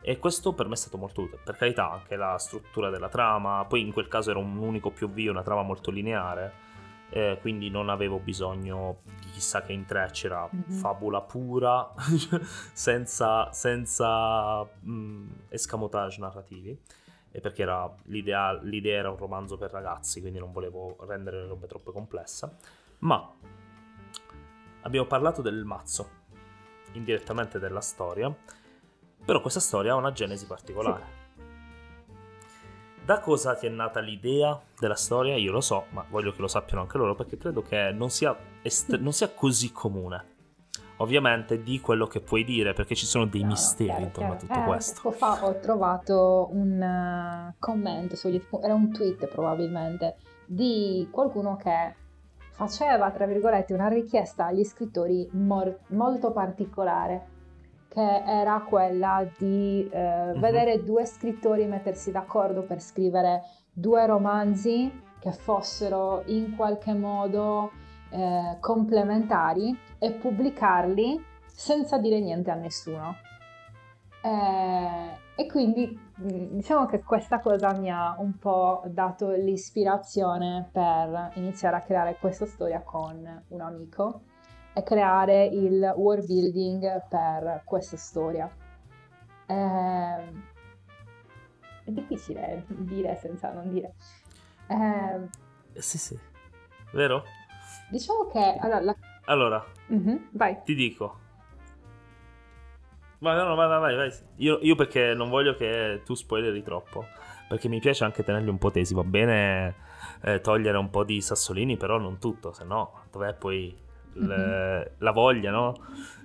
E 0.00 0.18
questo 0.18 0.52
per 0.52 0.68
me 0.68 0.74
è 0.74 0.76
stato 0.76 0.96
molto 0.96 1.22
utile. 1.22 1.40
Per 1.42 1.56
carità, 1.56 1.90
anche 1.90 2.14
la 2.14 2.38
struttura 2.38 2.90
della 2.90 3.08
trama, 3.08 3.64
poi 3.64 3.80
in 3.80 3.92
quel 3.92 4.06
caso 4.06 4.30
era 4.30 4.38
un 4.38 4.58
unico 4.58 4.90
POV, 4.90 5.30
una 5.30 5.42
trama 5.42 5.62
molto 5.62 5.90
lineare, 5.90 6.52
eh, 7.16 7.38
quindi 7.40 7.70
non 7.70 7.90
avevo 7.90 8.18
bisogno 8.18 9.02
di 9.20 9.30
chissà 9.30 9.62
che 9.62 9.72
intrecci, 9.72 10.26
era 10.26 10.50
mm-hmm. 10.52 10.80
fabula 10.80 11.20
pura, 11.20 11.94
senza, 12.74 13.52
senza 13.52 14.64
mh, 14.64 15.44
escamotage 15.48 16.18
narrativi, 16.18 16.76
e 17.30 17.40
perché 17.40 17.62
era, 17.62 17.88
l'idea, 18.06 18.60
l'idea 18.62 18.98
era 18.98 19.10
un 19.10 19.16
romanzo 19.16 19.56
per 19.56 19.70
ragazzi, 19.70 20.20
quindi 20.20 20.40
non 20.40 20.50
volevo 20.50 20.96
rendere 21.06 21.42
le 21.42 21.46
robe 21.46 21.68
troppo 21.68 21.92
complesse. 21.92 22.56
Ma 22.98 23.32
abbiamo 24.80 25.06
parlato 25.06 25.40
del 25.40 25.64
mazzo, 25.64 26.08
indirettamente 26.94 27.60
della 27.60 27.80
storia, 27.80 28.34
però 29.24 29.40
questa 29.40 29.60
storia 29.60 29.92
ha 29.92 29.96
una 29.96 30.10
genesi 30.10 30.46
particolare. 30.46 31.04
Sì 31.16 31.23
da 33.04 33.20
cosa 33.20 33.54
ti 33.54 33.66
è 33.66 33.68
nata 33.68 34.00
l'idea 34.00 34.58
della 34.78 34.94
storia? 34.94 35.36
Io 35.36 35.52
lo 35.52 35.60
so, 35.60 35.84
ma 35.90 36.04
voglio 36.08 36.32
che 36.32 36.40
lo 36.40 36.48
sappiano 36.48 36.82
anche 36.82 36.96
loro 36.96 37.14
perché 37.14 37.36
credo 37.36 37.60
che 37.62 37.92
non 37.92 38.08
sia, 38.08 38.34
est- 38.62 38.98
non 38.98 39.12
sia 39.12 39.28
così 39.28 39.72
comune. 39.72 40.32
Ovviamente 40.98 41.62
di 41.62 41.80
quello 41.80 42.06
che 42.06 42.20
puoi 42.20 42.44
dire 42.44 42.72
perché 42.72 42.94
ci 42.94 43.04
sono 43.04 43.26
dei 43.26 43.42
no, 43.42 43.48
misteri 43.48 43.88
chiaro, 43.88 44.04
intorno 44.04 44.36
chiaro. 44.36 44.44
a 44.44 44.46
tutto 44.46 44.58
eh, 44.58 44.72
questo. 44.72 45.00
Poco 45.02 45.16
fa 45.16 45.44
ho 45.44 45.58
trovato 45.58 46.48
un 46.52 46.80
uh, 46.80 47.54
commento, 47.58 48.16
su, 48.16 48.28
era 48.62 48.74
un 48.74 48.90
tweet 48.90 49.26
probabilmente, 49.26 50.16
di 50.46 51.06
qualcuno 51.10 51.56
che 51.56 51.94
faceva, 52.52 53.10
tra 53.10 53.26
virgolette, 53.26 53.74
una 53.74 53.88
richiesta 53.88 54.46
agli 54.46 54.64
scrittori 54.64 55.28
mor- 55.32 55.80
molto 55.88 56.32
particolare 56.32 57.32
che 57.94 58.22
era 58.24 58.60
quella 58.68 59.24
di 59.38 59.88
eh, 59.88 60.30
uh-huh. 60.30 60.40
vedere 60.40 60.82
due 60.82 61.06
scrittori 61.06 61.64
mettersi 61.66 62.10
d'accordo 62.10 62.62
per 62.62 62.80
scrivere 62.80 63.42
due 63.72 64.04
romanzi 64.04 64.90
che 65.20 65.30
fossero 65.30 66.22
in 66.26 66.56
qualche 66.56 66.92
modo 66.92 67.70
eh, 68.10 68.56
complementari 68.58 69.78
e 69.98 70.10
pubblicarli 70.10 71.24
senza 71.46 71.96
dire 71.98 72.20
niente 72.20 72.50
a 72.50 72.54
nessuno. 72.54 73.14
Eh, 74.22 75.22
e 75.36 75.46
quindi 75.46 75.86
mm, 76.20 76.56
diciamo 76.56 76.86
che 76.86 77.00
questa 77.02 77.38
cosa 77.38 77.72
mi 77.74 77.90
ha 77.90 78.16
un 78.18 78.38
po' 78.38 78.82
dato 78.86 79.30
l'ispirazione 79.30 80.68
per 80.72 81.30
iniziare 81.34 81.76
a 81.76 81.80
creare 81.80 82.16
questa 82.18 82.46
storia 82.46 82.80
con 82.82 83.44
un 83.48 83.60
amico 83.60 84.22
e 84.74 84.82
creare 84.82 85.46
il 85.46 85.94
world 85.96 86.26
building 86.26 87.08
per 87.08 87.62
questa 87.64 87.96
storia. 87.96 88.50
Eh, 89.46 90.52
è 91.84 91.90
difficile 91.90 92.64
dire 92.66 93.16
senza 93.16 93.52
non 93.52 93.70
dire. 93.70 93.94
Eh, 94.66 95.80
sì, 95.80 95.98
sì, 95.98 96.18
vero? 96.92 97.24
Diciamo 97.90 98.26
che... 98.26 98.56
Allora, 98.58 98.80
la... 98.80 98.96
allora 99.26 99.64
uh-huh, 99.88 100.28
vai. 100.32 100.58
ti 100.64 100.74
dico. 100.74 101.20
Vai, 103.20 103.36
no, 103.36 103.44
no, 103.44 103.54
vai, 103.54 103.68
vai, 103.68 103.94
vai. 103.94 104.12
Io, 104.36 104.58
io 104.60 104.74
perché 104.74 105.14
non 105.14 105.30
voglio 105.30 105.54
che 105.54 106.02
tu 106.04 106.14
spoileri 106.14 106.62
troppo. 106.62 107.06
Perché 107.48 107.68
mi 107.68 107.78
piace 107.78 108.04
anche 108.04 108.24
tenerli 108.24 108.48
un 108.48 108.58
po' 108.58 108.70
tesi. 108.70 108.94
Va 108.94 109.04
bene 109.04 109.74
eh, 110.22 110.40
togliere 110.40 110.78
un 110.78 110.90
po' 110.90 111.04
di 111.04 111.20
sassolini, 111.20 111.76
però 111.76 111.98
non 111.98 112.18
tutto, 112.18 112.52
se 112.52 112.64
no 112.64 113.04
dov'è 113.10 113.34
poi 113.34 113.74
le, 114.14 114.36
mm-hmm. 114.36 114.82
la 114.98 115.10
voglia, 115.12 115.50
no? 115.50 115.74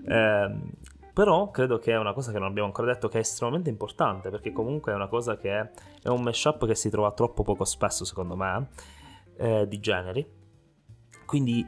Eh, 0.08 0.56
però 1.14 1.52
credo 1.52 1.80
che 1.80 1.92
è 1.92 1.98
una 1.98 2.14
cosa 2.14 2.32
che 2.32 2.40
non 2.40 2.48
abbiamo 2.48 2.68
ancora 2.68 2.94
detto 2.94 3.10
che 3.10 3.18
è 3.18 3.22
estremamente 3.22 3.70
importante 3.70 4.30
perché 4.30 4.54
comunque 4.54 4.94
è 4.94 4.96
una 4.96 5.08
cosa 5.08 5.36
che 5.36 5.60
è, 5.60 5.70
è 6.02 6.08
un 6.08 6.22
mashup 6.22 6.66
che 6.66 6.76
si 6.76 6.90
trova 6.90 7.12
troppo 7.12 7.44
poco 7.44 7.66
spesso 7.66 8.06
secondo 8.06 8.38
me 8.38 8.70
eh, 9.36 9.68
di 9.68 9.80
generi 9.82 10.26
quindi 11.26 11.68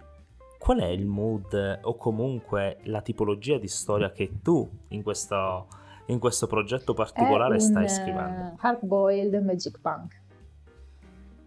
qual 0.57 0.79
è 0.79 0.87
il 0.87 1.05
mood 1.05 1.79
o 1.81 1.95
comunque 1.97 2.77
la 2.83 3.01
tipologia 3.01 3.57
di 3.57 3.67
storia 3.67 4.11
che 4.11 4.41
tu 4.41 4.69
in 4.89 5.03
questo, 5.03 5.67
in 6.05 6.19
questo 6.19 6.47
progetto 6.47 6.93
particolare 6.93 7.59
stai 7.59 7.89
scrivendo? 7.89 8.41
Uh, 8.41 8.55
hard 8.59 8.85
boiled 8.85 9.43
magic 9.43 9.79
punk 9.81 10.19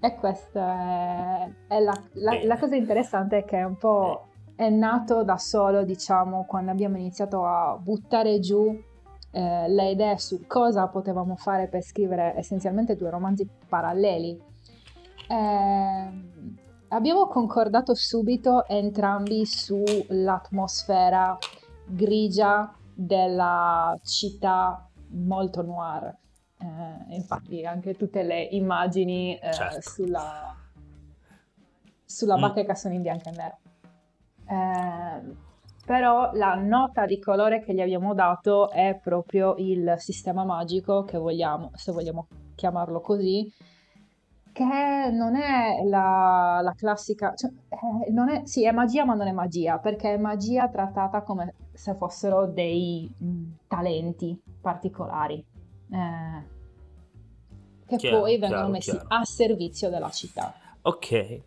e 0.00 0.14
questa 0.16 1.46
è, 1.46 1.50
è 1.68 1.80
la, 1.80 1.98
la, 2.14 2.44
la, 2.44 2.58
cosa 2.58 2.76
interessante 2.76 3.38
è 3.38 3.44
che 3.44 3.58
è 3.58 3.62
un 3.62 3.78
po' 3.78 4.28
è 4.56 4.68
nato 4.68 5.24
da 5.24 5.36
solo, 5.36 5.84
diciamo, 5.84 6.44
quando 6.46 6.70
abbiamo 6.70 6.96
iniziato 6.96 7.44
a 7.44 7.76
buttare 7.76 8.38
giù 8.38 8.80
eh, 9.30 9.68
le 9.68 9.90
idee 9.90 10.16
su 10.18 10.46
cosa 10.46 10.86
potevamo 10.86 11.34
fare 11.34 11.66
per 11.66 11.82
scrivere 11.82 12.34
essenzialmente 12.36 12.94
due 12.96 13.10
romanzi 13.10 13.48
paralleli. 13.68 14.40
Eh, 15.28 16.10
abbiamo 16.88 17.26
concordato 17.26 17.94
subito 17.94 18.64
entrambi 18.66 19.44
sull'atmosfera 19.44 21.36
grigia 21.86 22.72
della 22.94 23.98
città 24.04 24.88
molto 25.08 25.62
noir. 25.62 26.16
Eh, 26.60 27.14
infatti 27.16 27.64
anche 27.64 27.94
tutte 27.96 28.22
le 28.22 28.40
immagini 28.40 29.36
eh, 29.36 29.52
certo. 29.52 29.90
sulla, 29.90 30.54
sulla 32.04 32.36
mm. 32.36 32.40
bacheca 32.40 32.74
sono 32.76 32.94
in 32.94 33.02
bianco 33.02 33.28
e 33.30 33.32
nero. 33.32 33.58
Eh, 34.46 35.52
però 35.84 36.30
la 36.32 36.54
nota 36.54 37.04
di 37.04 37.18
colore 37.18 37.60
che 37.60 37.74
gli 37.74 37.80
abbiamo 37.80 38.14
dato 38.14 38.70
è 38.70 38.98
proprio 39.02 39.54
il 39.58 39.94
sistema 39.98 40.44
magico 40.44 41.04
che 41.04 41.18
vogliamo, 41.18 41.70
se 41.74 41.92
vogliamo 41.92 42.26
chiamarlo 42.54 43.00
così, 43.00 43.52
che 44.54 45.10
non 45.10 45.36
è 45.36 45.82
la, 45.84 46.60
la 46.62 46.72
classica, 46.74 47.34
cioè, 47.34 47.50
eh, 47.68 48.10
non 48.12 48.30
è, 48.30 48.46
sì 48.46 48.64
è 48.64 48.70
magia 48.70 49.04
ma 49.04 49.14
non 49.14 49.26
è 49.26 49.32
magia, 49.32 49.78
perché 49.78 50.14
è 50.14 50.16
magia 50.16 50.68
trattata 50.68 51.22
come 51.22 51.54
se 51.72 51.94
fossero 51.94 52.46
dei 52.46 53.12
mh, 53.18 53.26
mm, 53.26 53.52
talenti 53.66 54.40
particolari, 54.60 55.44
eh, 55.90 56.52
che 57.84 57.96
chiaro, 57.96 58.20
poi 58.20 58.38
vengono 58.38 58.60
chiaro, 58.60 58.72
messi 58.72 58.90
chiaro. 58.92 59.06
a 59.08 59.24
servizio 59.24 59.90
della 59.90 60.10
città. 60.10 60.54
Ok, 60.82 61.42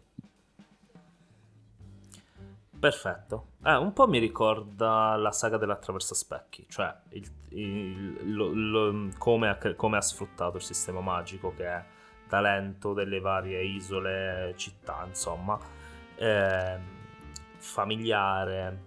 Perfetto. 2.79 3.53
Eh, 3.63 3.75
un 3.75 3.91
po' 3.91 4.07
mi 4.07 4.19
ricorda 4.19 5.15
la 5.15 5.31
saga 5.31 5.57
dell'attraverso 5.57 6.13
specchi, 6.13 6.65
cioè 6.69 6.95
il, 7.09 7.31
il, 7.49 8.33
lo, 8.33 8.51
lo, 8.53 9.09
come, 9.17 9.49
ha, 9.49 9.57
come, 9.75 9.97
ha, 9.97 10.01
sfruttato 10.01 10.57
il 10.57 10.63
sistema 10.63 11.01
magico 11.01 11.53
che 11.55 11.65
è 11.65 11.83
talento 12.27 12.93
delle 12.93 13.19
varie 13.19 13.63
isole, 13.63 14.53
città, 14.57 15.03
insomma, 15.07 15.57
eh, 16.15 16.77
familiare 17.57 18.85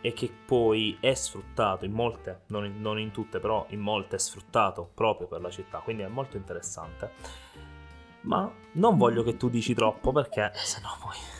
e 0.00 0.14
che 0.14 0.32
poi 0.46 0.96
è 0.98 1.12
sfruttato 1.12 1.84
in 1.84 1.92
molte, 1.92 2.44
non 2.46 2.64
in, 2.64 2.80
non 2.80 2.98
in 2.98 3.10
tutte, 3.10 3.38
però 3.38 3.66
in 3.68 3.80
molte 3.80 4.16
è 4.16 4.18
sfruttato 4.18 4.90
proprio 4.94 5.26
per 5.26 5.42
la 5.42 5.50
città, 5.50 5.78
quindi 5.80 6.04
è 6.04 6.08
molto 6.08 6.38
interessante. 6.38 7.12
Ma 8.22 8.50
non 8.72 8.96
voglio 8.96 9.22
che 9.22 9.36
tu 9.36 9.50
dici 9.50 9.74
troppo 9.74 10.12
perché 10.12 10.50
sennò 10.54 10.88
poi 11.00 11.39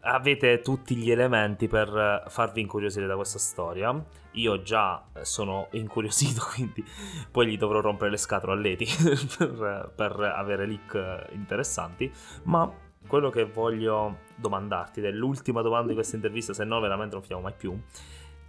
avete 0.00 0.60
tutti 0.60 0.96
gli 0.96 1.10
elementi 1.10 1.68
per 1.68 1.88
eh, 1.88 2.30
farvi 2.30 2.60
incuriosire 2.60 3.06
da 3.06 3.16
questa 3.16 3.38
storia. 3.38 4.02
Io 4.32 4.62
già 4.62 5.04
eh, 5.12 5.24
sono 5.24 5.68
incuriosito, 5.72 6.42
quindi 6.54 6.84
poi 7.30 7.48
gli 7.48 7.58
dovrò 7.58 7.80
rompere 7.80 8.10
le 8.10 8.16
scatole 8.16 8.52
a 8.52 8.56
Leti 8.56 8.86
per, 9.38 9.92
per, 9.94 10.20
avere 10.20 10.66
leak 10.66 11.28
interessanti. 11.32 12.10
Ma 12.44 12.70
quello 13.06 13.30
che 13.30 13.44
voglio 13.44 14.18
domandarti, 14.36 15.00
ed 15.00 15.06
è 15.06 15.10
l'ultima 15.10 15.62
domanda 15.62 15.88
di 15.88 15.94
questa 15.94 16.16
intervista, 16.16 16.52
se 16.52 16.64
no 16.64 16.80
veramente 16.80 17.14
non 17.14 17.22
finiamo 17.22 17.42
mai 17.42 17.54
più, 17.56 17.78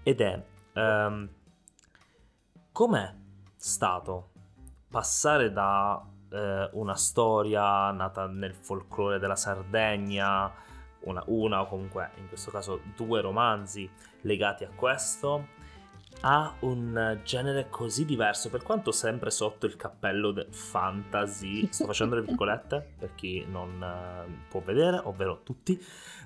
ed 0.04 0.22
è 0.22 0.43
um, 0.74 1.30
com'è 2.72 3.14
stato 3.56 4.30
passare 4.89 5.52
da 5.52 6.04
uh, 6.04 6.80
una 6.80 6.95
storia 6.95 7.91
nata 7.91 8.28
nel 8.28 8.54
folklore 8.54 9.20
della 9.20 9.36
Sardegna, 9.36 10.52
una, 11.02 11.24
una 11.28 11.62
o 11.62 11.68
comunque 11.68 12.12
in 12.18 12.28
questo 12.28 12.52
caso 12.52 12.82
due 12.95 13.22
romanzi 13.22 13.89
legati 14.22 14.64
a 14.64 14.70
questo 14.74 15.60
ha 16.22 16.54
un 16.60 17.20
genere 17.24 17.68
così 17.70 18.06
diverso, 18.06 18.49
per 18.49 18.62
quanto 18.62 18.91
sempre 18.91 19.32
sotto 19.32 19.66
il 19.66 19.76
cappello 19.76 20.32
del 20.32 20.54
fantasy, 20.54 21.68
sto 21.72 21.86
facendo 21.86 22.16
le 22.16 22.22
virgolette 22.22 22.93
per 22.99 23.16
chi 23.16 23.45
non 23.49 23.82
uh, 23.82 24.47
può 24.47 24.62
vedere, 24.62 25.02
ovvero 25.04 25.41
tutti, 25.41 25.84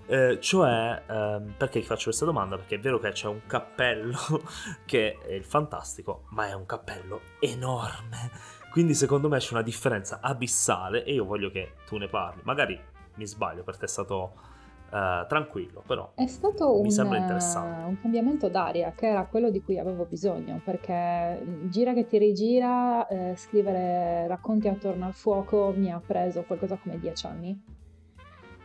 eh, 0.08 0.40
cioè 0.42 1.02
uh, 1.08 1.54
perché 1.56 1.82
faccio 1.82 2.06
questa 2.06 2.26
domanda? 2.26 2.58
Perché 2.58 2.76
è 2.76 2.80
vero 2.80 3.00
che 3.00 3.12
c'è 3.12 3.28
un 3.28 3.46
cappello 3.48 4.18
che 4.86 5.18
è 5.20 5.34
il 5.34 5.46
fantastico, 5.46 6.26
ma 6.32 6.48
è 6.48 6.54
un 6.54 6.66
cappello 6.66 7.22
enorme, 7.40 8.32
quindi 8.72 8.94
secondo 8.96 9.30
me 9.30 9.38
c'è 9.38 9.54
una 9.54 9.64
differenza 9.64 10.20
abissale 10.22 11.06
e 11.06 11.14
io 11.14 11.24
voglio 11.24 11.50
che 11.50 11.76
tu 11.86 11.96
ne 11.98 12.08
parli, 12.08 12.42
magari 12.44 12.78
mi 13.16 13.26
sbaglio, 13.26 13.64
per 13.64 13.78
te 13.78 13.86
è 13.86 13.88
stato 13.88 14.54
Uh, 14.96 15.28
tranquillo, 15.28 15.84
però 15.86 16.14
è 16.16 16.26
stato 16.26 16.76
mi 16.76 16.84
un, 16.84 16.90
sembra 16.90 17.18
interessante. 17.18 17.86
un 17.86 18.00
cambiamento 18.00 18.48
d'aria 18.48 18.94
che 18.96 19.08
era 19.08 19.26
quello 19.26 19.50
di 19.50 19.62
cui 19.62 19.78
avevo 19.78 20.06
bisogno 20.06 20.62
perché 20.64 21.46
gira 21.64 21.92
che 21.92 22.06
ti 22.06 22.18
rigira, 22.18 23.06
eh, 23.08 23.34
scrivere 23.36 24.26
racconti 24.28 24.70
attorno 24.70 25.06
al 25.06 25.14
fuoco 25.14 25.74
mi 25.76 25.92
ha 25.92 26.00
preso 26.00 26.44
qualcosa 26.44 26.78
come 26.82 26.98
dieci 26.98 27.26
anni. 27.26 27.62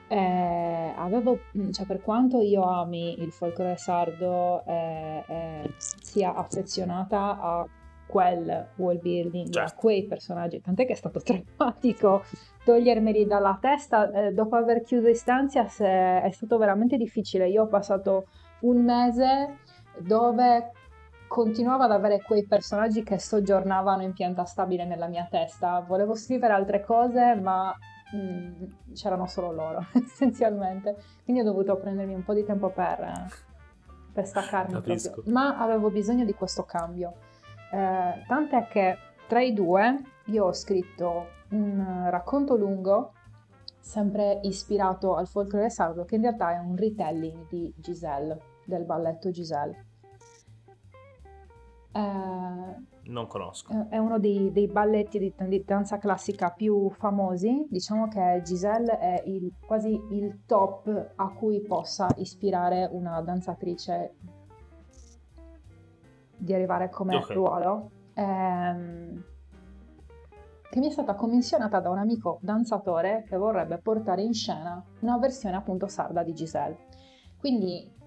Eh, 0.07 0.93
avevo, 0.95 1.37
cioè 1.73 1.85
per 1.85 2.01
quanto 2.01 2.41
io 2.41 2.63
ami 2.63 3.21
il 3.21 3.33
folklore 3.33 3.77
sardo 3.77 4.65
eh, 4.67 5.25
eh, 5.27 5.75
sia 5.79 6.33
affezionata 6.37 7.41
a 7.41 7.67
quel 8.11 8.69
world 8.77 9.01
building, 9.01 9.51
certo. 9.51 9.75
quei 9.77 10.05
personaggi, 10.07 10.61
tant'è 10.61 10.85
che 10.85 10.93
è 10.93 10.97
stato 10.97 11.21
traumatico 11.23 12.25
togliermeli 12.65 13.27
dalla 13.27 13.57
testa. 13.61 14.11
Eh, 14.11 14.33
dopo 14.33 14.57
aver 14.57 14.83
chiuso 14.83 15.09
Istanzia 15.09 15.65
è 15.65 16.31
stato 16.33 16.59
veramente 16.59 16.97
difficile. 16.97 17.49
Io 17.49 17.63
ho 17.63 17.69
passato 17.69 18.27
un 18.61 18.85
mese 18.85 19.59
dove 19.99 20.73
continuavo 21.29 21.85
ad 21.85 21.93
avere 21.93 22.21
quei 22.23 22.45
personaggi 22.45 23.05
che 23.05 23.21
soggiornavano 23.21 24.03
in 24.03 24.13
pianta 24.13 24.45
stabile 24.45 24.85
nella 24.85 25.07
mia 25.07 25.29
testa. 25.31 25.79
Volevo 25.81 26.17
scrivere 26.17 26.53
altre 26.53 26.83
cose, 26.83 27.37
ma 27.37 27.73
mh, 28.13 28.17
mm, 28.17 28.93
c'erano 28.95 29.27
solo 29.27 29.53
loro, 29.53 29.87
essenzialmente. 29.95 30.97
Quindi 31.23 31.43
ho 31.43 31.45
dovuto 31.45 31.77
prendermi 31.77 32.15
un 32.15 32.25
po' 32.25 32.35
di 32.35 32.45
tempo 32.45 32.71
per, 32.71 33.29
per 34.13 34.27
staccarmi. 34.27 34.75
Ma 35.27 35.57
avevo 35.59 35.91
bisogno 35.91 36.25
di 36.25 36.35
questo 36.35 36.65
cambio. 36.65 37.15
Eh, 37.73 38.25
tant'è 38.27 38.67
che 38.69 38.97
tra 39.29 39.41
i 39.41 39.53
due 39.53 40.03
io 40.27 40.47
ho 40.47 40.53
scritto 40.53 41.27
un 41.51 42.09
racconto 42.11 42.57
lungo, 42.57 43.13
sempre 43.79 44.41
ispirato 44.43 45.15
al 45.15 45.27
folklore 45.27 45.71
sardo, 45.71 46.05
che 46.05 46.17
in 46.17 46.23
realtà 46.23 46.53
è 46.53 46.59
un 46.59 46.77
retelling 46.77 47.47
di 47.49 47.73
Giselle, 47.77 48.41
del 48.65 48.85
balletto 48.85 49.31
Giselle. 49.31 49.87
Eh, 51.93 52.89
non 53.11 53.27
conosco. 53.27 53.87
È 53.89 53.99
uno 53.99 54.19
dei, 54.19 54.53
dei 54.53 54.69
balletti 54.69 55.19
di, 55.19 55.35
di, 55.49 55.65
danza 55.65 55.99
classica 55.99 56.51
più 56.51 56.91
famosi. 56.91 57.67
Diciamo 57.69 58.09
che 58.09 58.41
Giselle 58.45 58.99
è 58.99 59.23
il, 59.27 59.53
quasi 59.67 60.01
il 60.11 60.41
top 60.47 61.13
a 61.17 61.33
cui 61.33 61.61
possa 61.61 62.09
ispirare 62.17 62.89
una 62.93 63.21
danzatrice 63.21 64.15
di 66.41 66.55
arrivare 66.55 66.89
come 66.91 67.17
okay. 67.17 67.37
ruolo, 67.37 67.91
ehm, 68.15 69.25
che 70.71 70.79
mi 70.79 70.87
è 70.87 70.91
stata 70.91 71.15
commissionata 71.15 71.81
da 71.81 71.91
un 71.91 71.99
amico 71.99 72.39
danzatore 72.43 73.25
che 73.29 73.37
vorrebbe 73.37 73.79
portare 73.79 74.23
in 74.23 74.33
scena 74.33 74.83
una 75.01 75.19
versione 75.19 75.57
appunto 75.57 75.87
sarda 75.89 76.23
di 76.23 76.33
Giselle. 76.33 76.79
Quindi 77.39 77.99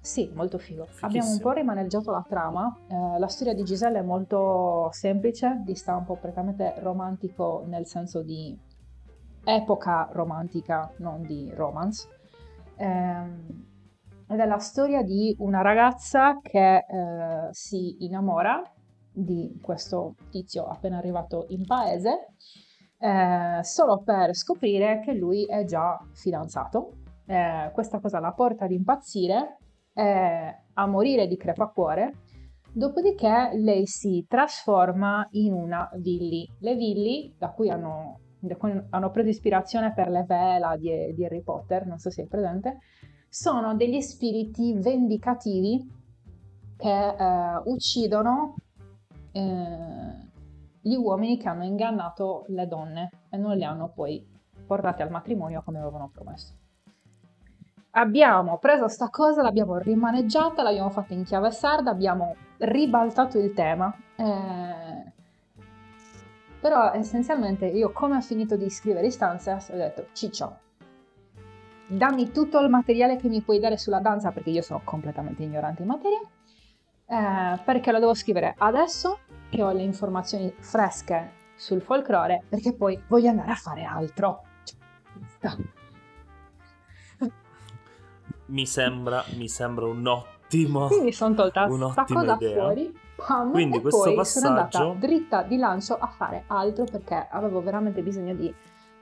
sì, 0.00 0.30
molto 0.34 0.58
figo. 0.58 0.86
Abbiamo 1.00 1.30
un 1.30 1.40
po' 1.40 1.52
rimaneggiato 1.52 2.10
la 2.10 2.24
trama. 2.28 2.78
Eh, 2.88 3.18
la 3.18 3.26
storia 3.28 3.54
di 3.54 3.62
Giselle 3.62 4.00
è 4.00 4.02
molto 4.02 4.88
semplice, 4.92 5.62
di 5.64 5.74
stampo 5.74 6.16
prettamente 6.16 6.74
romantico 6.78 7.64
nel 7.66 7.86
senso 7.86 8.22
di 8.22 8.54
epoca 9.44 10.08
romantica, 10.12 10.92
non 10.98 11.22
di 11.22 11.50
romance. 11.54 12.08
Eh, 12.76 13.64
ed 14.28 14.38
è 14.38 14.46
la 14.46 14.58
storia 14.58 15.02
di 15.02 15.34
una 15.38 15.62
ragazza 15.62 16.40
che 16.40 16.76
eh, 16.76 17.48
si 17.50 18.04
innamora 18.04 18.62
di 19.12 19.58
questo 19.62 20.14
tizio 20.30 20.64
appena 20.64 20.98
arrivato 20.98 21.46
in 21.50 21.64
paese 21.64 22.34
eh, 22.98 23.62
solo 23.62 24.02
per 24.02 24.34
scoprire 24.34 25.00
che 25.00 25.12
lui 25.12 25.44
è 25.44 25.64
già 25.64 25.98
fidanzato. 26.12 26.92
Eh, 27.26 27.70
questa 27.72 28.00
cosa 28.00 28.18
la 28.18 28.32
porta 28.32 28.64
ad 28.64 28.70
impazzire, 28.70 29.58
a 29.96 30.86
morire 30.86 31.26
di 31.26 31.36
crepacuore. 31.36 32.14
Dopodiché 32.72 33.50
lei 33.54 33.86
si 33.86 34.24
trasforma 34.28 35.28
in 35.32 35.52
una 35.52 35.88
Villi. 35.94 36.48
Le 36.58 36.74
Villi, 36.74 37.32
da 37.38 37.50
cui 37.50 37.70
hanno, 37.70 38.18
da 38.40 38.56
cui 38.56 38.72
hanno 38.90 39.10
preso 39.10 39.28
ispirazione 39.28 39.92
per 39.92 40.08
le 40.08 40.24
vela 40.26 40.76
di, 40.76 41.14
di 41.14 41.24
Harry 41.24 41.42
Potter, 41.42 41.86
non 41.86 41.98
so 41.98 42.10
se 42.10 42.22
è 42.22 42.26
presente, 42.26 42.78
sono 43.34 43.74
degli 43.74 44.00
spiriti 44.00 44.74
vendicativi 44.74 45.84
che 46.76 47.08
eh, 47.08 47.62
uccidono 47.64 48.54
eh, 49.32 50.30
gli 50.80 50.94
uomini 50.94 51.36
che 51.36 51.48
hanno 51.48 51.64
ingannato 51.64 52.44
le 52.46 52.68
donne 52.68 53.10
e 53.30 53.36
non 53.36 53.56
le 53.56 53.64
hanno 53.64 53.88
poi 53.88 54.24
portate 54.64 55.02
al 55.02 55.10
matrimonio 55.10 55.62
come 55.64 55.80
avevano 55.80 56.12
promesso. 56.14 56.54
Abbiamo 57.96 58.58
preso 58.58 58.86
sta 58.86 59.10
cosa, 59.10 59.42
l'abbiamo 59.42 59.78
rimaneggiata, 59.78 60.62
l'abbiamo 60.62 60.90
fatta 60.90 61.12
in 61.12 61.24
chiave 61.24 61.50
sarda, 61.50 61.90
abbiamo 61.90 62.36
ribaltato 62.58 63.36
il 63.40 63.52
tema. 63.52 63.92
Eh, 64.14 65.12
però 66.60 66.92
essenzialmente 66.92 67.66
io 67.66 67.90
come 67.90 68.14
ho 68.14 68.20
finito 68.20 68.56
di 68.56 68.70
scrivere 68.70 69.08
istanze 69.08 69.50
ho 69.50 69.76
detto 69.76 70.06
ciccio, 70.12 70.58
dammi 71.86 72.30
tutto 72.30 72.60
il 72.60 72.68
materiale 72.68 73.16
che 73.16 73.28
mi 73.28 73.40
puoi 73.42 73.58
dare 73.58 73.76
sulla 73.76 74.00
danza 74.00 74.30
perché 74.30 74.50
io 74.50 74.62
sono 74.62 74.80
completamente 74.84 75.42
ignorante 75.42 75.82
in 75.82 75.88
materia, 75.88 76.20
eh, 77.06 77.60
perché 77.64 77.92
lo 77.92 77.98
devo 77.98 78.14
scrivere 78.14 78.54
adesso 78.58 79.18
che 79.50 79.62
ho 79.62 79.70
le 79.72 79.82
informazioni 79.82 80.52
fresche 80.58 81.42
sul 81.56 81.80
folklore, 81.80 82.44
perché 82.48 82.74
poi 82.74 83.00
voglio 83.08 83.30
andare 83.30 83.50
a 83.50 83.56
fare 83.56 83.84
altro. 83.84 84.42
Mi 88.46 88.66
sembra, 88.66 89.24
mi 89.36 89.48
sembra 89.48 89.86
un 89.86 90.06
ottimo. 90.06 90.86
Quindi 90.88 91.12
sono 91.12 91.34
tolta 91.34 91.66
questa 91.66 92.04
cosa 92.04 92.34
idea. 92.34 92.62
fuori. 92.62 92.98
Pam, 93.16 93.52
Quindi 93.52 93.80
questo 93.80 94.02
poi 94.02 94.14
passaggio... 94.14 94.46
sono 94.46 94.60
andata 94.60 94.98
dritta 94.98 95.42
di 95.42 95.56
lancio 95.56 95.96
a 95.96 96.08
fare 96.08 96.44
altro 96.48 96.84
perché 96.84 97.26
avevo 97.30 97.62
veramente 97.62 98.02
bisogno 98.02 98.34
di 98.34 98.52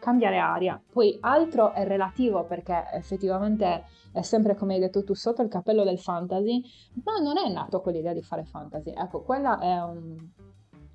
cambiare 0.03 0.39
aria. 0.39 0.83
Poi 0.93 1.17
altro 1.21 1.73
è 1.73 1.87
relativo 1.87 2.43
perché 2.45 2.89
effettivamente 2.93 3.85
è 4.11 4.23
sempre 4.23 4.57
come 4.57 4.75
hai 4.75 4.81
detto 4.81 5.05
tu 5.05 5.15
sotto 5.15 5.43
il 5.43 5.49
cappello 5.49 5.85
del 5.85 6.01
fantasy, 6.01 6.61
ma 7.05 7.19
non 7.19 7.39
è 7.39 7.49
nato 7.49 7.81
con 7.81 7.93
l'idea 7.93 8.13
di 8.13 8.21
fare 8.21 8.45
fantasy. 8.45 8.93
Ecco, 8.93 9.23
quella 9.23 9.61
è 9.61 9.81
un, 9.81 10.17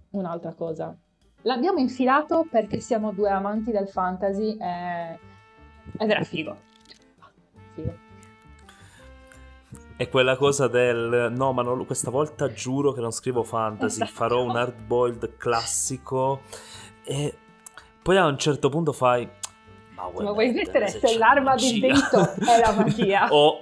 un'altra 0.09 0.53
cosa. 0.53 0.93
L'abbiamo 1.43 1.79
infilato 1.79 2.45
perché 2.51 2.81
siamo 2.81 3.13
due 3.13 3.29
amanti 3.29 3.71
del 3.71 3.87
fantasy 3.87 4.57
e... 4.59 5.19
ed 5.97 6.09
era 6.09 6.23
figo. 6.23 6.57
Figo. 7.75 8.05
È 9.95 10.09
quella 10.09 10.35
cosa 10.35 10.67
del 10.67 11.31
no, 11.33 11.53
ma 11.53 11.61
non, 11.61 11.85
questa 11.85 12.11
volta 12.11 12.51
giuro 12.51 12.91
che 12.91 12.99
non 12.99 13.11
scrivo 13.11 13.43
fantasy, 13.43 14.01
esatto. 14.01 14.11
farò 14.11 14.43
un 14.43 14.57
hard 14.57 14.85
boiled 14.85 15.37
classico 15.37 16.41
e 17.05 17.33
poi 18.07 18.15
a 18.15 18.25
un 18.25 18.37
certo 18.37 18.69
punto 18.69 18.93
fai... 18.93 19.29
Ma 19.95 20.07
vuoi, 20.07 20.23
ma 20.23 20.31
vuoi 20.31 20.53
mettere 20.53 20.87
se, 20.87 21.05
se 21.05 21.17
l'arma 21.17 21.55
del 21.55 21.77
vento 21.81 22.35
è 22.35 22.57
la 22.57 22.71
magia? 22.71 23.27
o, 23.35 23.59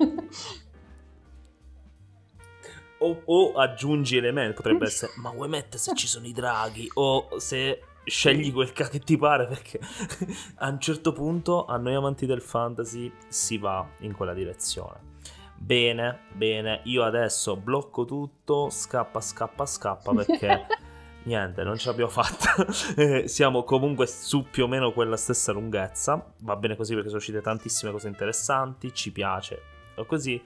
o, 2.99 3.21
o, 3.25 3.53
aggiungi 3.53 4.17
elementi, 4.17 4.53
potrebbe 4.53 4.85
essere... 4.85 5.13
Ma 5.15 5.31
vuoi 5.31 5.49
mettere 5.49 5.79
se 5.79 5.95
ci 5.95 6.05
sono 6.05 6.27
i 6.27 6.31
draghi? 6.31 6.87
O 6.93 7.39
se 7.39 7.81
scegli 8.03 8.53
quel 8.53 8.71
che 8.71 8.99
ti 8.99 9.17
pare 9.17 9.47
perché 9.47 9.79
a 10.57 10.69
un 10.69 10.79
certo 10.79 11.11
punto 11.11 11.65
a 11.65 11.77
noi 11.77 11.95
amanti 11.95 12.27
del 12.27 12.41
fantasy 12.41 13.11
si 13.27 13.57
va 13.57 13.83
in 14.01 14.13
quella 14.13 14.35
direzione. 14.35 15.13
Bene, 15.55 16.19
bene, 16.33 16.81
io 16.83 17.03
adesso 17.03 17.57
blocco 17.57 18.05
tutto, 18.05 18.69
scappa, 18.69 19.21
scappa, 19.21 19.65
scappa 19.65 20.13
perché 20.13 20.67
niente, 21.25 21.63
non 21.63 21.77
ce 21.77 21.89
l'abbiamo 21.89 22.09
fatta. 22.09 22.53
Eh, 22.95 23.27
siamo 23.27 23.63
comunque 23.63 24.07
su 24.07 24.45
più 24.49 24.63
o 24.63 24.67
meno 24.67 24.91
quella 24.91 25.17
stessa 25.17 25.51
lunghezza. 25.51 26.33
Va 26.39 26.55
bene 26.55 26.75
così 26.75 26.93
perché 26.93 27.07
sono 27.09 27.19
uscite 27.19 27.41
tantissime 27.41 27.91
cose 27.91 28.07
interessanti. 28.07 28.93
Ci 28.93 29.11
piace. 29.11 29.61
O 29.95 30.05
così 30.05 30.41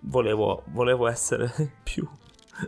volevo, 0.00 0.62
volevo 0.66 1.06
essere 1.06 1.52
più 1.82 2.08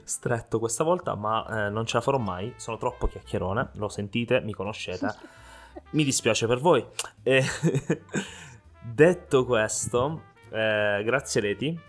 stretto 0.05 0.59
questa 0.59 0.85
volta, 0.85 1.15
ma 1.15 1.67
eh, 1.67 1.71
non 1.71 1.87
ce 1.87 1.97
la 1.97 2.03
farò 2.03 2.19
mai. 2.19 2.53
Sono 2.57 2.77
troppo 2.77 3.09
chiacchierone. 3.09 3.71
Lo 3.75 3.89
sentite, 3.89 4.41
mi 4.41 4.53
conoscete. 4.53 5.15
Mi 5.91 6.05
dispiace 6.05 6.47
per 6.47 6.59
voi. 6.59 6.85
Eh, 7.23 7.45
detto 8.81 9.45
questo, 9.45 10.23
eh, 10.51 11.03
grazie 11.05 11.41
Leti 11.41 11.81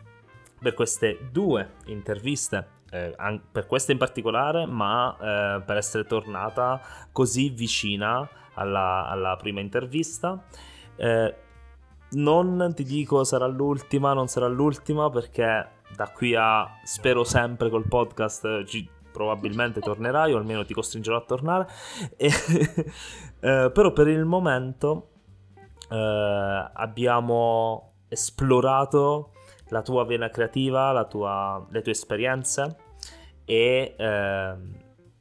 per 0.60 0.76
queste 0.76 1.18
due 1.32 1.72
interviste 1.86 2.80
eh, 2.92 3.42
per 3.52 3.66
questa 3.66 3.92
in 3.92 3.98
particolare, 3.98 4.66
ma 4.66 5.16
eh, 5.16 5.62
per 5.62 5.78
essere 5.78 6.06
tornata 6.06 6.82
così 7.12 7.50
vicina 7.50 8.28
alla, 8.56 9.08
alla 9.08 9.36
prima 9.38 9.62
intervista. 9.62 10.44
Eh, 10.98 11.36
non 12.12 12.74
ti 12.76 12.84
dico 12.84 13.24
sarà 13.24 13.48
l'ultima, 13.48 14.14
non 14.14 14.28
sarà 14.28 14.48
l'ultima 14.48 15.10
perché 15.10 15.70
da 15.96 16.10
qui 16.10 16.36
a 16.36 16.80
spero 16.84 17.24
sempre 17.24 17.70
col 17.70 17.88
podcast 17.88 18.66
ci, 18.66 18.88
probabilmente 19.12 19.80
tornerai 19.80 20.34
o 20.34 20.38
almeno 20.38 20.66
ti 20.66 20.74
costringerò 20.74 21.18
a 21.18 21.22
tornare. 21.22 21.68
E, 22.18 22.30
eh, 23.40 23.72
però 23.74 23.94
per 23.94 24.08
il 24.08 24.26
momento 24.26 25.10
eh, 25.90 26.70
abbiamo 26.74 27.94
esplorato 28.10 29.32
la 29.72 29.82
tua 29.82 30.06
vena 30.06 30.30
creativa, 30.30 31.04
tua, 31.06 31.66
le 31.70 31.82
tue 31.82 31.92
esperienze 31.92 32.76
e 33.46 33.96
eh, 33.98 34.54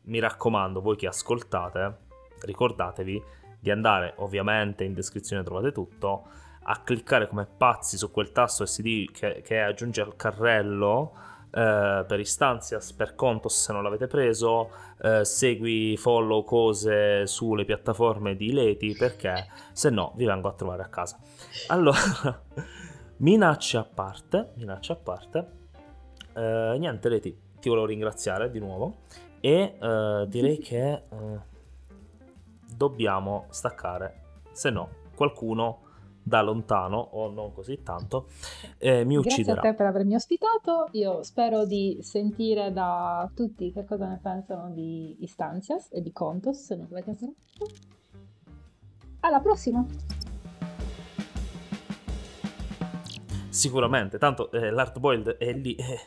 mi 0.02 0.18
raccomando, 0.18 0.81
voi 0.81 0.97
che 0.97 1.06
ascoltate, 1.06 1.97
ricordatevi 2.43 3.22
di 3.60 3.70
andare, 3.70 4.14
ovviamente 4.16 4.85
in 4.85 4.94
descrizione 4.94 5.43
trovate 5.44 5.72
tutto, 5.72 6.27
a 6.62 6.81
cliccare 6.82 7.28
come 7.28 7.47
pazzi 7.47 7.97
su 7.97 8.10
quel 8.10 8.32
tasto 8.32 8.66
SD 8.66 9.10
che, 9.12 9.40
che 9.44 9.60
aggiunge 9.60 10.01
al 10.01 10.16
carrello 10.16 11.12
eh, 11.52 12.05
per 12.06 12.18
Istanzias, 12.18 12.93
per 12.93 13.14
Contos 13.14 13.62
se 13.62 13.72
non 13.72 13.82
l'avete 13.82 14.09
preso, 14.09 14.70
eh, 15.01 15.24
segui, 15.24 15.97
follow 15.97 16.44
cose 16.44 17.27
sulle 17.27 17.64
piattaforme 17.64 18.35
di 18.35 18.52
Leti 18.52 18.94
perché 18.97 19.47
se 19.72 19.90
no 19.90 20.12
vi 20.16 20.24
vengo 20.24 20.48
a 20.48 20.52
trovare 20.52 20.82
a 20.82 20.89
casa. 20.89 21.18
Allora, 21.68 21.98
minacce 23.20 23.76
a 23.76 23.84
parte, 23.84 24.52
minacce 24.55 24.92
a 24.92 24.97
parte, 24.97 25.51
eh, 26.34 26.76
niente 26.78 27.09
Leti, 27.09 27.38
ti 27.59 27.68
volevo 27.68 27.86
ringraziare 27.86 28.51
di 28.51 28.59
nuovo 28.59 28.98
e 29.40 29.76
uh, 29.80 30.26
direi 30.26 30.59
che 30.60 31.02
uh, 31.09 31.40
dobbiamo 32.74 33.47
staccare, 33.51 34.22
se 34.52 34.70
no 34.70 34.98
qualcuno 35.14 35.88
da 36.22 36.42
lontano 36.42 36.98
o 36.98 37.30
non 37.30 37.52
così 37.52 37.82
tanto 37.82 38.28
eh, 38.78 39.05
mi 39.05 39.16
ucciderà. 39.16 39.55
Grazie 39.55 39.68
a 39.68 39.72
te 39.72 39.76
per 39.76 39.86
avermi 39.86 40.14
ospitato, 40.14 40.88
io 40.92 41.22
spero 41.22 41.64
di 41.64 41.98
sentire 42.02 42.72
da 42.72 43.30
tutti 43.34 43.72
che 43.72 43.84
cosa 43.84 44.06
ne 44.06 44.18
pensano 44.22 44.70
di 44.70 45.16
Istanzias 45.20 45.88
e 45.90 46.01
di 46.01 46.12
Contos, 46.12 46.59
se 46.59 46.76
non 46.76 46.88
avete 46.90 47.10
ancora 47.10 47.32
Alla 49.20 49.40
prossima! 49.40 49.84
Sicuramente, 53.51 54.16
tanto 54.16 54.51
eh, 54.52 54.70
l'Art 54.70 54.98
Boiled 54.98 55.36
è 55.36 55.52
lì. 55.52 55.74
Eh, 55.74 56.01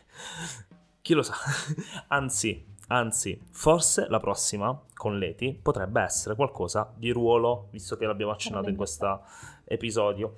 chi 1.01 1.13
lo 1.13 1.21
sa? 1.21 1.35
anzi, 2.07 2.65
anzi, 2.87 3.39
forse 3.51 4.07
la 4.07 4.19
prossima 4.19 4.81
con 4.93 5.19
Leti 5.19 5.59
potrebbe 5.61 6.01
essere 6.01 6.35
qualcosa 6.35 6.91
di 6.95 7.11
ruolo, 7.11 7.67
visto 7.71 7.97
che 7.97 8.05
l'abbiamo 8.05 8.31
accennato 8.31 8.69
in 8.69 8.77
questo 8.77 9.23
episodio. 9.65 10.35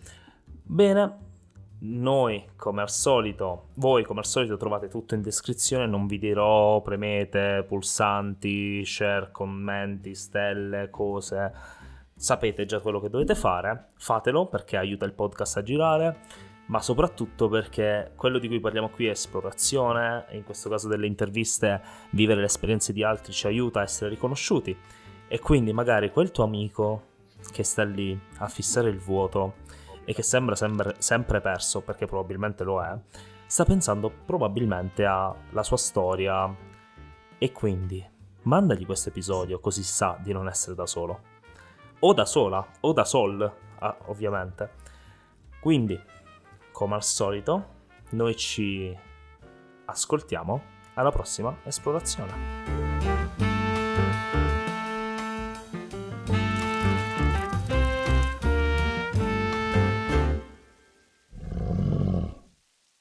Bene, 0.63 1.17
noi 1.77 2.43
come 2.55 2.81
al 2.81 2.89
solito, 2.89 3.67
voi 3.75 4.03
come 4.03 4.21
al 4.21 4.25
solito 4.25 4.57
trovate 4.57 4.87
tutto 4.87 5.13
in 5.13 5.21
descrizione, 5.21 5.85
non 5.85 6.07
vi 6.07 6.17
dirò 6.17 6.81
premete, 6.81 7.63
pulsanti, 7.67 8.83
share, 8.83 9.29
commenti, 9.31 10.15
stelle, 10.15 10.89
cose. 10.89 11.53
Sapete 12.15 12.65
già 12.65 12.79
quello 12.79 12.99
che 12.99 13.09
dovete 13.09 13.35
fare, 13.35 13.89
fatelo 13.97 14.47
perché 14.47 14.77
aiuta 14.77 15.05
il 15.05 15.11
podcast 15.11 15.57
a 15.57 15.63
girare, 15.63 16.17
ma 16.67 16.81
soprattutto 16.81 17.47
perché 17.47 18.11
quello 18.15 18.39
di 18.39 18.47
cui 18.47 18.59
parliamo 18.59 18.89
qui 18.89 19.07
è 19.07 19.11
esplorazione, 19.11 20.25
in 20.31 20.43
questo 20.43 20.69
caso 20.69 20.87
delle 20.87 21.07
interviste, 21.07 21.81
vivere 22.11 22.39
le 22.39 22.47
esperienze 22.47 22.93
di 22.93 23.03
altri 23.03 23.33
ci 23.33 23.47
aiuta 23.47 23.79
a 23.79 23.83
essere 23.83 24.09
riconosciuti 24.09 24.75
e 25.27 25.39
quindi 25.39 25.73
magari 25.73 26.11
quel 26.11 26.31
tuo 26.31 26.43
amico 26.43 27.13
che 27.51 27.63
sta 27.63 27.83
lì 27.83 28.19
a 28.37 28.47
fissare 28.47 28.89
il 28.89 28.99
vuoto 28.99 29.55
e 30.05 30.13
che 30.13 30.23
sembra 30.23 30.55
sempre, 30.55 30.95
sempre 30.99 31.41
perso, 31.41 31.81
perché 31.81 32.05
probabilmente 32.05 32.63
lo 32.63 32.81
è, 32.81 32.97
sta 33.45 33.65
pensando 33.65 34.11
probabilmente 34.25 35.03
alla 35.03 35.63
sua 35.63 35.77
storia 35.77 36.53
e 37.37 37.51
quindi 37.51 38.03
mandagli 38.43 38.85
questo 38.85 39.09
episodio 39.09 39.59
così 39.59 39.83
sa 39.83 40.17
di 40.21 40.31
non 40.31 40.47
essere 40.47 40.75
da 40.75 40.85
solo. 40.85 41.33
O 41.99 42.13
da 42.13 42.25
sola, 42.25 42.65
o 42.81 42.93
da 42.93 43.03
sol, 43.05 43.51
ah, 43.79 43.97
ovviamente. 44.05 44.83
Quindi, 45.59 45.99
come 46.75 46.95
al 46.95 47.03
solito, 47.03 47.67
noi 48.11 48.35
ci 48.35 48.93
ascoltiamo 49.85 50.61
alla 50.95 51.09
prossima 51.09 51.55
esplorazione. 51.63 53.44